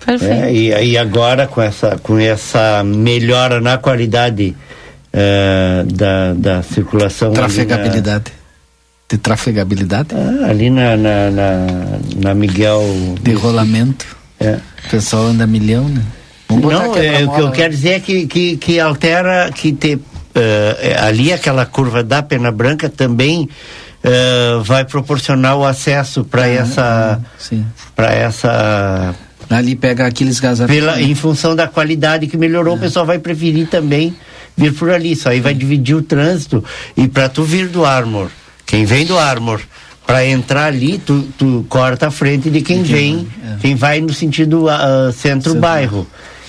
Perfeito. 0.04 0.32
É, 0.32 0.52
e 0.52 0.74
aí 0.74 0.98
agora 0.98 1.46
com 1.46 1.62
essa, 1.62 1.98
com 2.02 2.18
essa 2.18 2.82
melhora 2.84 3.60
na 3.60 3.78
qualidade 3.78 4.54
uh, 5.12 5.92
da, 5.92 6.34
da 6.34 6.62
circulação. 6.62 7.32
Trafegabilidade. 7.32 8.32
De 9.08 9.18
trafegabilidade? 9.18 10.08
Ah, 10.14 10.50
ali 10.50 10.70
na, 10.70 10.96
na, 10.96 11.30
na, 11.30 11.66
na 12.16 12.34
Miguel. 12.34 12.82
De 13.22 13.32
rolamento. 13.32 14.16
É. 14.40 14.58
O 14.86 14.90
pessoal 14.90 15.24
anda 15.26 15.46
milhão, 15.46 15.88
né? 15.88 16.02
Vamos 16.48 16.72
Não, 16.72 16.96
é, 16.96 17.24
o 17.24 17.32
que 17.32 17.40
eu 17.40 17.50
quero 17.50 17.70
dizer 17.72 17.90
é 17.90 18.00
que, 18.00 18.26
que, 18.26 18.56
que 18.56 18.80
altera, 18.80 19.50
que 19.52 19.72
te, 19.72 19.94
uh, 19.94 20.00
ali 21.00 21.32
aquela 21.32 21.64
curva 21.64 22.02
da 22.02 22.22
Pena 22.22 22.52
Branca 22.52 22.88
também 22.88 23.48
uh, 24.04 24.62
vai 24.62 24.84
proporcionar 24.84 25.56
o 25.56 25.64
acesso 25.64 26.24
para 26.24 26.42
ah, 26.42 26.48
essa. 26.48 27.20
Para 27.94 28.12
essa 28.12 29.14
Ali 29.50 29.76
pega 29.76 30.06
aqueles 30.06 30.40
gás 30.40 30.60
Pela, 30.60 31.00
Em 31.00 31.14
função 31.14 31.54
da 31.54 31.66
qualidade 31.66 32.26
que 32.26 32.36
melhorou, 32.36 32.74
é. 32.74 32.76
o 32.76 32.80
pessoal 32.80 33.04
vai 33.06 33.18
preferir 33.18 33.66
também 33.68 34.14
vir 34.56 34.72
por 34.72 34.90
ali. 34.90 35.12
Isso 35.12 35.28
aí 35.28 35.40
vai 35.40 35.54
dividir 35.54 35.94
o 35.94 36.02
trânsito. 36.02 36.64
E 36.96 37.08
para 37.08 37.28
tu 37.28 37.42
vir 37.42 37.68
do 37.68 37.84
Armor, 37.84 38.28
quem 38.66 38.84
vem 38.84 39.04
do 39.04 39.18
Armor, 39.18 39.60
para 40.06 40.26
entrar 40.26 40.66
ali, 40.66 40.98
tu, 40.98 41.22
tu 41.38 41.64
corta 41.68 42.08
a 42.08 42.10
frente 42.10 42.50
de 42.50 42.60
quem 42.60 42.82
vem, 42.82 43.26
é. 43.42 43.56
quem 43.60 43.74
vai 43.74 44.00
no 44.00 44.12
sentido 44.12 44.66
uh, 44.66 45.12
centro-bairro. 45.12 46.06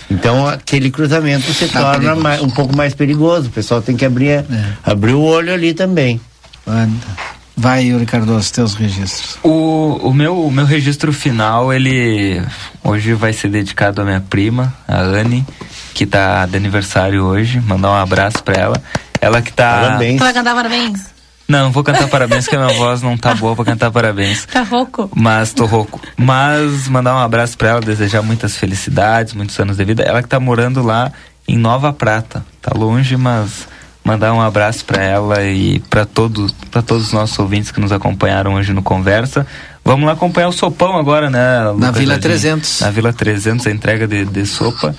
Então 0.10 0.48
aquele 0.48 0.92
cruzamento 0.92 1.52
se 1.54 1.68
tá 1.68 1.94
torna 1.94 2.16
mais, 2.16 2.42
um 2.42 2.50
pouco 2.50 2.76
mais 2.76 2.94
perigoso. 2.94 3.48
O 3.48 3.52
pessoal 3.52 3.82
tem 3.82 3.96
que 3.96 4.06
abrir, 4.06 4.30
é. 4.30 4.46
abrir 4.84 5.14
o 5.14 5.22
olho 5.22 5.54
ali 5.54 5.74
também. 5.74 6.20
Anda. 6.68 7.35
Vai, 7.58 7.86
Yuri 7.86 8.06
Cardoso, 8.06 8.52
teus 8.52 8.74
registros. 8.74 9.38
O, 9.42 10.00
o, 10.04 10.14
meu, 10.14 10.46
o 10.46 10.52
meu 10.52 10.66
registro 10.66 11.14
final, 11.14 11.72
ele 11.72 12.42
hoje 12.84 13.14
vai 13.14 13.32
ser 13.32 13.50
dedicado 13.50 14.02
à 14.02 14.06
minha 14.06 14.20
prima, 14.20 14.74
a 14.88 15.00
Anne, 15.00 15.46
que 15.94 16.06
tá 16.06 16.46
de 16.46 16.58
aniversário 16.58 17.24
hoje. 17.24 17.62
Mandar 17.62 17.92
um 17.92 17.96
abraço 17.96 18.44
pra 18.44 18.56
ela. 18.56 18.84
Ela 19.22 19.42
que 19.42 19.54
tá. 19.54 19.82
Parabéns. 19.82 20.20
vai 20.20 20.34
cantar 20.34 20.54
parabéns? 20.54 21.16
Não, 21.48 21.72
vou 21.72 21.84
cantar 21.84 22.08
parabéns, 22.08 22.46
porque 22.46 22.56
a 22.56 22.66
minha 22.66 22.78
voz 22.78 23.02
não 23.04 23.16
tá 23.16 23.36
boa 23.36 23.56
pra 23.56 23.66
cantar 23.66 23.92
parabéns. 23.92 24.46
Tá 24.48 24.64
rouco? 24.64 25.10
Mas 25.16 25.54
tô 25.54 25.66
rouco. 25.66 26.02
Mas 26.18 26.88
mandar 26.88 27.16
um 27.16 27.20
abraço 27.20 27.56
pra 27.58 27.70
ela, 27.70 27.82
desejar 27.82 28.24
muitas 28.24 28.58
felicidades, 28.58 29.34
muitos 29.34 29.58
anos 29.60 29.78
de 29.78 29.86
vida. 29.86 30.04
Ela 30.04 30.24
que 30.24 30.28
tá 30.28 30.40
morando 30.40 30.82
lá 30.82 31.12
em 31.48 31.56
Nova 31.58 31.94
Prata. 31.94 32.44
Tá 32.62 32.72
longe, 32.76 33.16
mas 33.16 33.68
mandar 34.06 34.34
um 34.34 34.40
abraço 34.40 34.86
para 34.86 35.04
ela 35.04 35.44
e 35.44 35.80
para 35.90 36.06
todos, 36.06 36.52
para 36.70 36.84
todos 36.84 37.08
os 37.08 37.12
nossos 37.12 37.38
ouvintes 37.40 37.72
que 37.72 37.80
nos 37.80 37.92
acompanharam 37.92 38.54
hoje 38.54 38.72
no 38.72 38.84
Conversa. 38.84 39.48
Vamos 39.84 40.06
lá 40.06 40.14
acompanhar 40.14 40.48
o 40.48 40.52
sopão 40.52 40.96
agora, 40.96 41.30
né? 41.30 41.70
Lucas 41.70 41.80
Na 41.80 41.92
Vila 41.92 42.14
Jardim? 42.14 42.28
300. 42.28 42.82
Na 42.82 42.92
Vila 42.92 43.12
300, 43.12 43.66
a 43.66 43.72
entrega 43.72 44.08
de, 44.08 44.24
de 44.24 44.46
sopa. 44.46 44.96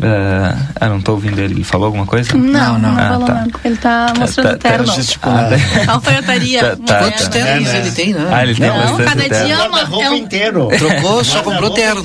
Uh, 0.00 0.56
ah, 0.80 0.88
não 0.88 0.98
tô 0.98 1.12
ouvindo 1.12 1.38
ele. 1.38 1.54
Ele 1.54 1.64
falou 1.64 1.86
alguma 1.86 2.06
coisa? 2.06 2.34
Não, 2.34 2.78
não, 2.78 2.92
não 2.94 2.98
ah, 2.98 3.26
tá. 3.26 3.46
Ele 3.62 3.76
tá 3.76 4.12
mostrando 4.18 4.58
tá, 4.58 4.70
tá, 4.70 4.70
terno. 4.70 4.92
Ah, 5.22 5.92
Alfaiataria. 5.92 6.60
Tá, 6.60 6.76
tá, 6.86 6.98
Quantos 7.00 7.22
tá. 7.24 7.28
ternos 7.28 7.68
é, 7.68 7.78
ele 7.78 7.90
tem, 7.92 8.14
né? 8.14 8.28
Ah, 8.32 8.42
ele 8.42 8.54
tem 8.54 8.68
não, 8.68 8.96
cada 8.96 9.28
dia 9.28 9.54
é 9.54 9.68
uma, 9.68 9.80
é 10.02 10.10
um... 10.10 10.14
inteiro. 10.14 10.68
Trocou, 10.78 11.22
só 11.22 11.42
comprou 11.42 11.70
terno. 11.70 12.02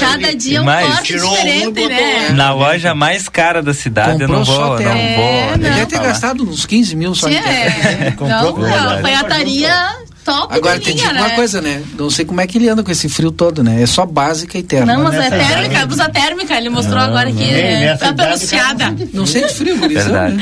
Cada 0.00 0.34
dia 0.34 0.58
é 0.58 0.60
um 0.60 0.64
corte 0.64 1.12
diferente, 1.12 1.88
né? 1.88 2.30
Na 2.30 2.52
loja 2.52 2.94
mais 2.96 3.28
cara 3.28 3.62
da 3.62 3.72
cidade, 3.72 4.18
comprou 4.18 4.28
eu 4.28 4.38
não 4.38 4.44
vou... 4.44 4.56
Não 4.58 4.76
vou 4.76 4.86
é, 4.86 5.52
ele 5.54 5.70
deve 5.70 5.86
ter 5.86 6.00
gastado 6.00 6.42
uns 6.42 6.66
15 6.66 6.96
mil 6.96 7.14
só 7.14 7.28
em 7.28 7.40
terno. 7.40 8.26
Não, 8.26 8.58
não, 8.58 8.90
alfaiataria 8.92 10.06
top 10.26 10.52
Agora 10.52 10.80
tem 10.80 10.96
tipo 10.96 11.12
né? 11.12 11.20
uma 11.20 11.30
coisa, 11.30 11.62
né? 11.62 11.82
Não 11.96 12.10
sei 12.10 12.24
como 12.24 12.40
é 12.40 12.46
que 12.46 12.58
ele 12.58 12.68
anda 12.68 12.82
com 12.82 12.90
esse 12.90 13.08
frio 13.08 13.30
todo, 13.30 13.62
né? 13.62 13.80
É 13.80 13.86
só 13.86 14.04
básica 14.04 14.58
e 14.58 14.62
térmica. 14.62 14.96
Não, 14.96 15.04
mas 15.04 15.14
é 15.14 15.30
térmica, 15.30 15.86
blusa 15.86 16.08
térmica. 16.08 16.54
Ele 16.54 16.68
mostrou 16.68 16.96
não, 16.96 17.04
agora 17.04 17.30
que 17.30 17.44
é, 17.44 17.96
tá 17.96 18.12
pronunciada. 18.12 18.94
Não 19.12 19.24
sente 19.24 19.54
frio. 19.54 19.76
Né? 19.76 20.36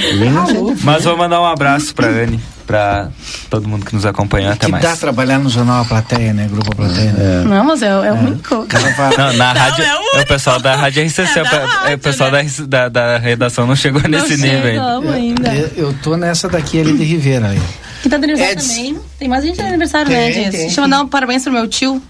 Mas 0.83 1.05
vou 1.05 1.17
mandar 1.17 1.41
um 1.41 1.45
abraço 1.45 1.95
pra 1.95 2.09
Anne 2.09 2.41
para 2.67 3.09
todo 3.51 3.69
mundo 3.69 3.85
que 3.85 3.95
nos 3.95 4.07
acompanhou 4.07 4.51
até 4.53 4.67
que 4.67 4.73
mais. 4.73 4.83
dá 4.83 4.97
trabalhar 4.97 5.39
no 5.39 5.49
jornal 5.51 5.83
A 5.83 5.85
Plateia, 5.85 6.33
né? 6.33 6.49
Grupo 6.51 6.73
A 6.73 6.77
Plateia. 6.77 7.13
Né? 7.13 7.43
É. 7.43 7.45
Não, 7.45 7.65
mas 7.65 7.83
é, 7.83 7.87
é, 7.87 7.91
é. 7.91 8.13
o 8.13 8.15
único. 8.15 8.55
Não, 8.55 9.33
na 9.35 9.55
não, 9.55 9.61
rádio, 9.61 9.85
é, 9.85 9.95
o, 9.95 10.19
é 10.19 10.23
o 10.23 10.27
pessoal 10.27 10.61
da 10.61 10.75
rádio 10.75 11.05
RCC, 11.05 11.21
é, 11.21 11.39
é 11.39 11.43
rádio, 11.43 11.95
o 11.95 11.99
pessoal 11.99 12.31
né? 12.31 12.47
da, 12.67 12.89
da, 12.89 12.89
da, 12.89 13.19
redação 13.19 13.67
não 13.67 13.77
chegou 13.77 14.01
não 14.03 14.11
nesse 14.11 14.37
nível 14.37 14.83
ainda. 15.13 15.55
Eu, 15.55 15.71
eu 15.77 15.95
tô 16.03 16.17
nessa 16.17 16.49
daqui 16.49 16.81
ali 16.81 16.97
de 16.97 17.05
Rivera 17.05 17.49
aí. 17.49 17.61
Que 18.05 18.09
tá 18.11 18.19
de 18.19 18.25
aniversário 18.25 18.59
Eds. 18.59 18.69
também. 18.69 19.01
Tem 19.19 19.29
mais 19.29 19.43
gente 19.43 19.57
de 19.57 19.63
aniversário, 19.63 20.13
né, 20.13 20.19
tem, 20.19 20.27
né, 20.27 20.45
gente? 20.45 20.57
Deixa 20.59 20.79
eu 20.79 20.83
mandar 20.83 21.01
um 21.01 21.09
parabéns 21.09 21.43
pro 21.43 21.51
meu 21.51 21.67
tio. 21.67 22.03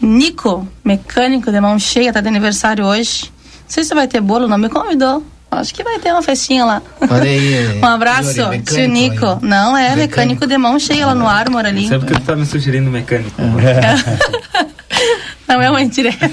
Nico, 0.00 0.66
mecânico 0.84 1.52
de 1.52 1.60
mão 1.60 1.78
cheia, 1.78 2.12
tá 2.12 2.20
de 2.20 2.26
aniversário 2.26 2.84
hoje. 2.84 3.26
Não 3.26 3.30
sei 3.68 3.84
se 3.84 3.94
vai 3.94 4.08
ter 4.08 4.20
bolo, 4.20 4.48
não 4.48 4.58
me 4.58 4.68
convidou. 4.68 5.24
Acho 5.48 5.72
que 5.72 5.84
vai 5.84 6.00
ter 6.00 6.10
uma 6.10 6.20
festinha 6.20 6.64
lá. 6.64 6.82
Olha 7.08 7.30
aí. 7.30 7.64
um 7.80 7.86
abraço, 7.86 8.40
Yuri, 8.40 8.60
tio 8.62 8.88
Nico. 8.88 9.24
Aí. 9.24 9.38
Não, 9.42 9.76
é 9.76 9.90
mecânico. 9.90 10.00
mecânico 10.00 10.46
de 10.48 10.58
mão 10.58 10.76
cheia 10.80 11.06
lá 11.06 11.14
no 11.14 11.28
Armor 11.28 11.64
ali. 11.64 11.86
Sabe 11.86 12.06
que 12.06 12.12
tu 12.12 12.20
tá 12.22 12.34
me 12.34 12.44
sugerindo 12.44 12.90
mecânico. 12.90 13.30
não 15.46 15.62
é 15.62 15.70
uma 15.70 15.80
indireta. 15.80 16.28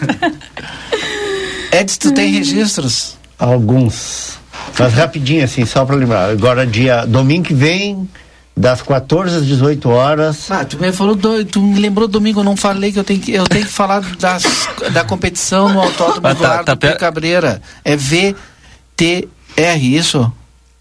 Edson, 1.71 1.99
tu 1.99 2.11
tem 2.13 2.31
registros? 2.31 3.15
Alguns. 3.37 4.39
Mas 4.79 4.93
rapidinho, 4.95 5.43
assim, 5.43 5.67
só 5.67 5.85
pra 5.85 5.95
lembrar. 5.95 6.31
Agora, 6.31 6.65
dia 6.65 7.05
domingo 7.05 7.45
que 7.45 7.53
vem, 7.53 8.09
das 8.57 8.81
14 8.81 9.37
às 9.37 9.45
18 9.45 9.87
horas. 9.87 10.49
Ah, 10.49 10.65
tu 10.65 10.79
me 10.79 10.91
falou, 10.91 11.15
do, 11.15 11.45
tu 11.45 11.61
me 11.61 11.79
lembrou 11.79 12.07
domingo, 12.07 12.39
eu 12.39 12.43
não 12.43 12.57
falei 12.57 12.91
que 12.91 12.97
eu 12.97 13.03
tenho 13.03 13.19
que, 13.19 13.31
eu 13.31 13.45
tenho 13.45 13.65
que 13.65 13.71
falar 13.71 14.01
das, 14.19 14.43
da 14.91 15.03
competição 15.03 15.69
no 15.69 15.79
autódromo 15.79 16.27
ah, 16.27 16.35
tá, 16.35 16.63
tá, 16.63 16.73
do 16.73 16.97
Cabreira. 16.97 17.61
É 17.85 17.95
VTR, 17.95 18.35
isso? 19.79 20.31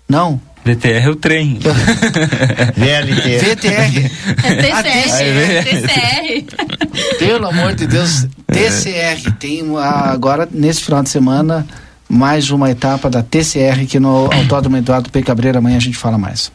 Não? 0.09 0.41
VTR 0.65 1.05
é 1.05 1.11
o 1.11 1.17
trem. 1.17 1.59
VLT. 2.75 3.39
VTR. 3.39 4.11
É 4.43 4.55
TCR. 4.63 5.65
TCR. 5.65 7.19
Pelo 7.19 7.47
amor 7.47 7.75
de 7.75 7.87
Deus, 7.87 8.27
TCR. 8.47 9.33
Tem 9.39 9.63
agora, 9.79 10.49
nesse 10.51 10.83
final 10.83 11.03
de 11.03 11.11
semana, 11.11 11.65
mais 12.09 12.51
uma 12.51 12.71
etapa 12.71 13.09
da 13.11 13.23
TCR 13.23 13.87
que 13.87 14.01
no 14.01 14.33
Autódromo 14.33 14.79
Eduardo 14.79 15.11
P. 15.11 15.23
Cabreira. 15.23 15.59
Amanhã 15.59 15.77
a 15.77 15.81
gente 15.81 15.99
fala 15.99 16.19
mais. 16.19 16.51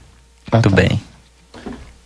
Muito 0.51 0.69
bem. 0.71 0.99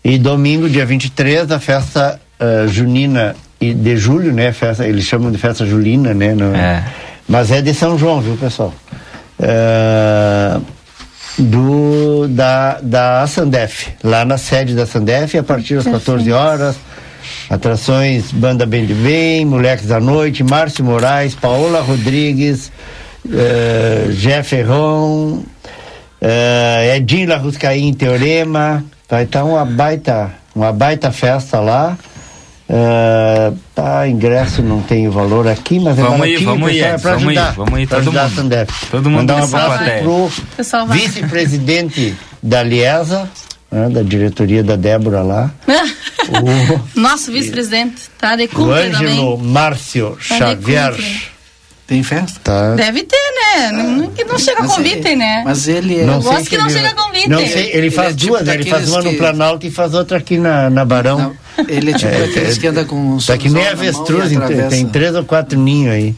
E 0.06 0.20
domingo, 0.20 0.70
dia 0.70 0.86
23, 0.86 1.50
a 1.52 1.60
festa 1.60 2.22
uh, 2.40 2.68
junina 2.68 3.36
de 3.60 3.98
julho, 3.98 4.32
né? 4.32 4.52
Festa, 4.52 4.88
eles 4.88 5.04
chamam 5.04 5.32
de 5.32 5.40
festa 5.40 5.66
julina, 5.66 6.14
né? 6.14 6.36
No, 6.36 6.56
é. 6.56 6.86
Mas 7.28 7.50
é 7.50 7.60
de 7.60 7.74
São 7.74 7.98
João, 7.98 8.22
viu, 8.22 8.38
pessoal? 8.38 8.72
Uh, 9.40 10.64
do, 11.40 12.28
da, 12.28 12.80
da 12.84 13.26
Sandef, 13.26 13.88
lá 14.04 14.24
na 14.24 14.38
sede 14.38 14.76
da 14.76 14.86
Sandef, 14.86 15.40
a 15.40 15.44
partir 15.44 15.74
das 15.74 15.86
14 15.86 16.32
horas. 16.32 16.76
Atrações 17.50 18.32
Banda 18.32 18.68
Bem 18.68 18.86
de 18.86 18.94
Bem, 18.94 19.44
Moleques 19.44 19.88
da 19.88 20.00
Noite, 20.00 20.44
Márcio 20.44 20.86
Moraes, 20.86 21.34
Paola 21.34 21.82
Rodrigues, 21.82 22.72
uh, 23.26 24.12
Jeff 24.12 24.50
Ferron, 24.50 25.42
uh, 26.22 26.96
Edinho 26.96 27.28
Larruscaim 27.28 27.92
Teorema, 27.92 28.86
Vai 29.10 29.24
estar 29.24 29.40
tá 29.40 29.46
uma 29.46 29.64
baita, 29.64 30.34
uma 30.56 30.72
baita 30.72 31.12
festa 31.12 31.60
lá. 31.60 31.98
Uh, 32.68 33.56
tá, 33.76 34.08
ingresso 34.08 34.64
não 34.64 34.82
tem 34.82 35.08
valor 35.08 35.48
aqui, 35.48 35.80
mas 35.80 35.96
vamos 35.96 36.26
é 36.26 36.30
ir, 36.30 36.44
vamos 36.44 36.72
ir, 36.72 36.80
é 36.80 36.98
para 36.98 37.14
ajudar, 37.14 37.52
ir, 37.52 37.56
vamos 37.56 37.80
ir, 37.80 37.88
todo 37.88 38.00
ajudar 38.00 38.30
mundo. 38.32 38.54
a 38.56 38.66
Todo 38.90 39.10
mundo 39.12 39.20
Mandar 39.20 39.36
um 39.36 39.44
abraço 39.44 39.84
pro 40.02 40.88
vice-presidente 40.88 42.16
da 42.42 42.64
Liesa, 42.64 43.30
né, 43.72 43.88
da 43.90 44.02
diretoria 44.02 44.64
da 44.64 44.76
Débora 44.76 45.22
lá. 45.22 45.52
o, 46.98 47.00
Nosso 47.00 47.32
vice-presidente, 47.32 48.10
tá 48.18 48.36
de 48.36 48.50
O 48.56 48.72
Ângelo 48.72 49.38
Márcio 49.38 50.18
tá 50.28 50.38
Xavier. 50.38 50.96
Tem 51.88 52.02
festa? 52.02 52.40
Tá. 52.44 52.76
Deve 52.76 53.04
ter, 53.04 53.16
né? 53.16 53.72
Não, 53.72 53.92
não 53.92 54.40
chega 54.40 54.62
mas 54.62 54.76
convite, 54.76 55.08
ele, 55.08 55.16
né? 55.16 55.44
Mas 55.46 55.68
ele 55.68 56.00
é. 56.00 56.04
Não 56.04 56.20
sei 56.20 56.32
gosto 56.32 56.50
que, 56.50 56.58
não 56.58 56.66
ele, 56.66 56.74
chega 56.80 56.94
convite. 56.96 57.30
Não 57.30 57.48
sei, 57.48 57.70
ele 57.74 57.92
faz 57.92 58.08
ele 58.08 58.16
é 58.16 58.28
duas, 58.28 58.40
tipo 58.40 58.50
né? 58.50 58.56
Ele 58.56 58.70
faz 58.70 58.90
uma 58.90 59.02
que... 59.04 59.12
no 59.12 59.18
Planalto 59.18 59.68
e 59.68 59.72
faz 59.72 59.94
outra 59.94 60.18
aqui 60.18 60.38
na, 60.40 60.70
na 60.72 60.84
Barão. 60.84 61.20
Não, 61.20 61.66
ele 61.68 61.92
é 61.92 61.94
tipo 61.94 62.12
é, 62.12 62.20
daqueles 62.26 62.58
é, 62.58 62.60
que 62.60 62.68
anda 62.68 62.86
com 62.86 62.96
um 62.96 63.18
Tá 63.20 63.38
que 63.38 63.50
nem 63.50 63.68
avestruz, 63.68 64.32
tem 64.70 64.88
três 64.88 65.14
ou 65.16 65.24
quatro 65.24 65.60
ninhos 65.60 65.94
aí. 65.94 66.16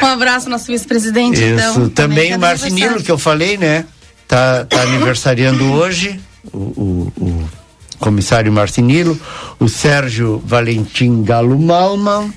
um 0.00 0.06
abraço, 0.06 0.48
nosso 0.48 0.66
vice-presidente, 0.66 1.42
então. 1.42 1.88
Também, 1.88 1.90
também 1.90 2.36
o 2.36 2.38
Marcinilo, 2.38 3.02
que 3.02 3.10
eu 3.10 3.18
falei, 3.18 3.58
né? 3.58 3.84
Tá, 4.28 4.64
tá 4.64 4.80
aniversariando 4.82 5.70
hoje. 5.74 6.20
o, 6.52 6.58
o, 6.58 7.12
o 7.20 7.48
comissário 7.98 8.52
Marcinilo, 8.52 9.18
o 9.58 9.68
Sérgio 9.68 10.42
Valentim 10.44 11.22
Galo 11.22 11.58
Malman 11.58 12.32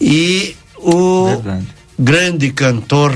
e 0.00 0.56
o 0.82 1.26
Verdade. 1.26 1.66
grande 1.98 2.52
cantor 2.52 3.14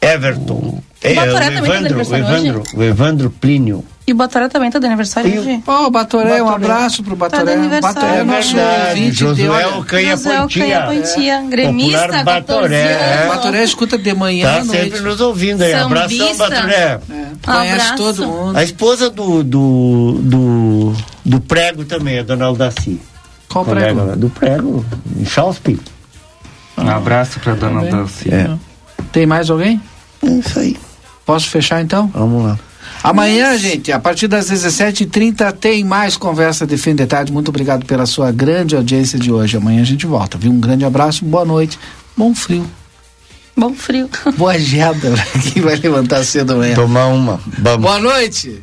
Everton. 0.00 0.80
É, 1.02 1.12
o, 1.12 1.20
é, 1.20 1.32
o 1.32 1.64
Evandro, 1.64 1.98
o 1.98 2.16
Evandro, 2.16 2.62
o 2.74 2.82
Evandro 2.82 3.30
Plínio. 3.30 3.84
E 4.06 4.12
o 4.12 4.14
Batoré 4.14 4.48
também 4.48 4.70
tá 4.70 4.78
de 4.78 4.86
aniversário 4.86 5.40
hoje. 5.40 5.62
Ó, 5.66 5.86
oh, 5.86 5.90
Batoré, 5.90 6.40
um 6.40 6.48
abraço 6.48 7.02
pro 7.02 7.16
Batoré. 7.16 7.56
Tá 7.56 7.80
Batoré 7.80 8.18
é 8.18 8.24
nosso 8.24 8.56
ouvinte. 8.56 9.16
Josué 9.16 9.66
o 9.66 9.84
Canha 9.84 10.16
Pontia. 10.16 10.82
Pontia, 10.82 11.42
gremista, 11.42 12.22
Batoré. 12.22 12.92
É. 12.92 13.26
Batoré 13.26 13.64
escuta 13.64 13.98
de 13.98 14.14
manhã 14.14 14.58
Tá 14.58 14.64
sempre 14.64 15.00
nos 15.00 15.20
ouvindo 15.20 15.62
aí. 15.62 15.74
Abração, 15.74 16.36
Batoré. 16.36 16.74
É. 16.74 17.00
Conhece 17.44 17.96
todo 17.96 18.26
mundo. 18.28 18.56
A 18.56 18.62
esposa 18.62 19.10
do, 19.10 19.42
do, 19.42 20.20
do, 20.22 20.92
do 21.24 21.40
prego 21.40 21.84
também, 21.84 22.20
a 22.20 22.22
dona 22.22 22.44
Aldaci. 22.44 23.00
Qual 23.48 23.64
prego? 23.64 24.16
Do 24.16 24.30
prego, 24.30 24.84
em 25.18 25.24
Chauspe. 25.24 25.80
Um 26.76 26.88
abraço 26.88 27.40
para 27.40 27.54
dona 27.54 27.84
tá 27.84 27.96
Dulce. 27.96 28.32
É. 28.32 28.50
Tem 29.12 29.26
mais 29.26 29.50
alguém? 29.50 29.80
É 30.22 30.28
isso 30.28 30.58
aí. 30.58 30.76
Posso 31.24 31.48
fechar 31.48 31.82
então? 31.82 32.08
Vamos 32.14 32.44
lá. 32.44 32.58
Amanhã, 33.02 33.56
gente, 33.56 33.92
a 33.92 33.98
partir 33.98 34.26
das 34.28 34.50
17h30 34.50 35.52
tem 35.52 35.84
mais 35.84 36.16
conversa 36.16 36.66
de 36.66 36.76
fim 36.76 36.94
de 36.94 37.06
tarde. 37.06 37.32
Muito 37.32 37.48
obrigado 37.48 37.84
pela 37.84 38.06
sua 38.06 38.32
grande 38.32 38.76
audiência 38.76 39.18
de 39.18 39.30
hoje. 39.32 39.56
Amanhã 39.56 39.82
a 39.82 39.84
gente 39.84 40.06
volta, 40.06 40.38
viu? 40.38 40.50
Um 40.50 40.60
grande 40.60 40.84
abraço, 40.84 41.24
boa 41.24 41.44
noite, 41.44 41.78
bom 42.16 42.34
frio. 42.34 42.66
Bom 43.56 43.72
frio. 43.72 44.08
Boa 44.36 44.58
jeda 44.58 45.12
pra 45.12 45.24
quem 45.40 45.62
vai 45.62 45.76
levantar 45.76 46.22
cedo 46.24 46.52
amanhã. 46.52 46.74
Tomar 46.74 47.06
uma. 47.06 47.40
Vamos. 47.58 47.80
Boa 47.80 47.98
noite. 47.98 48.62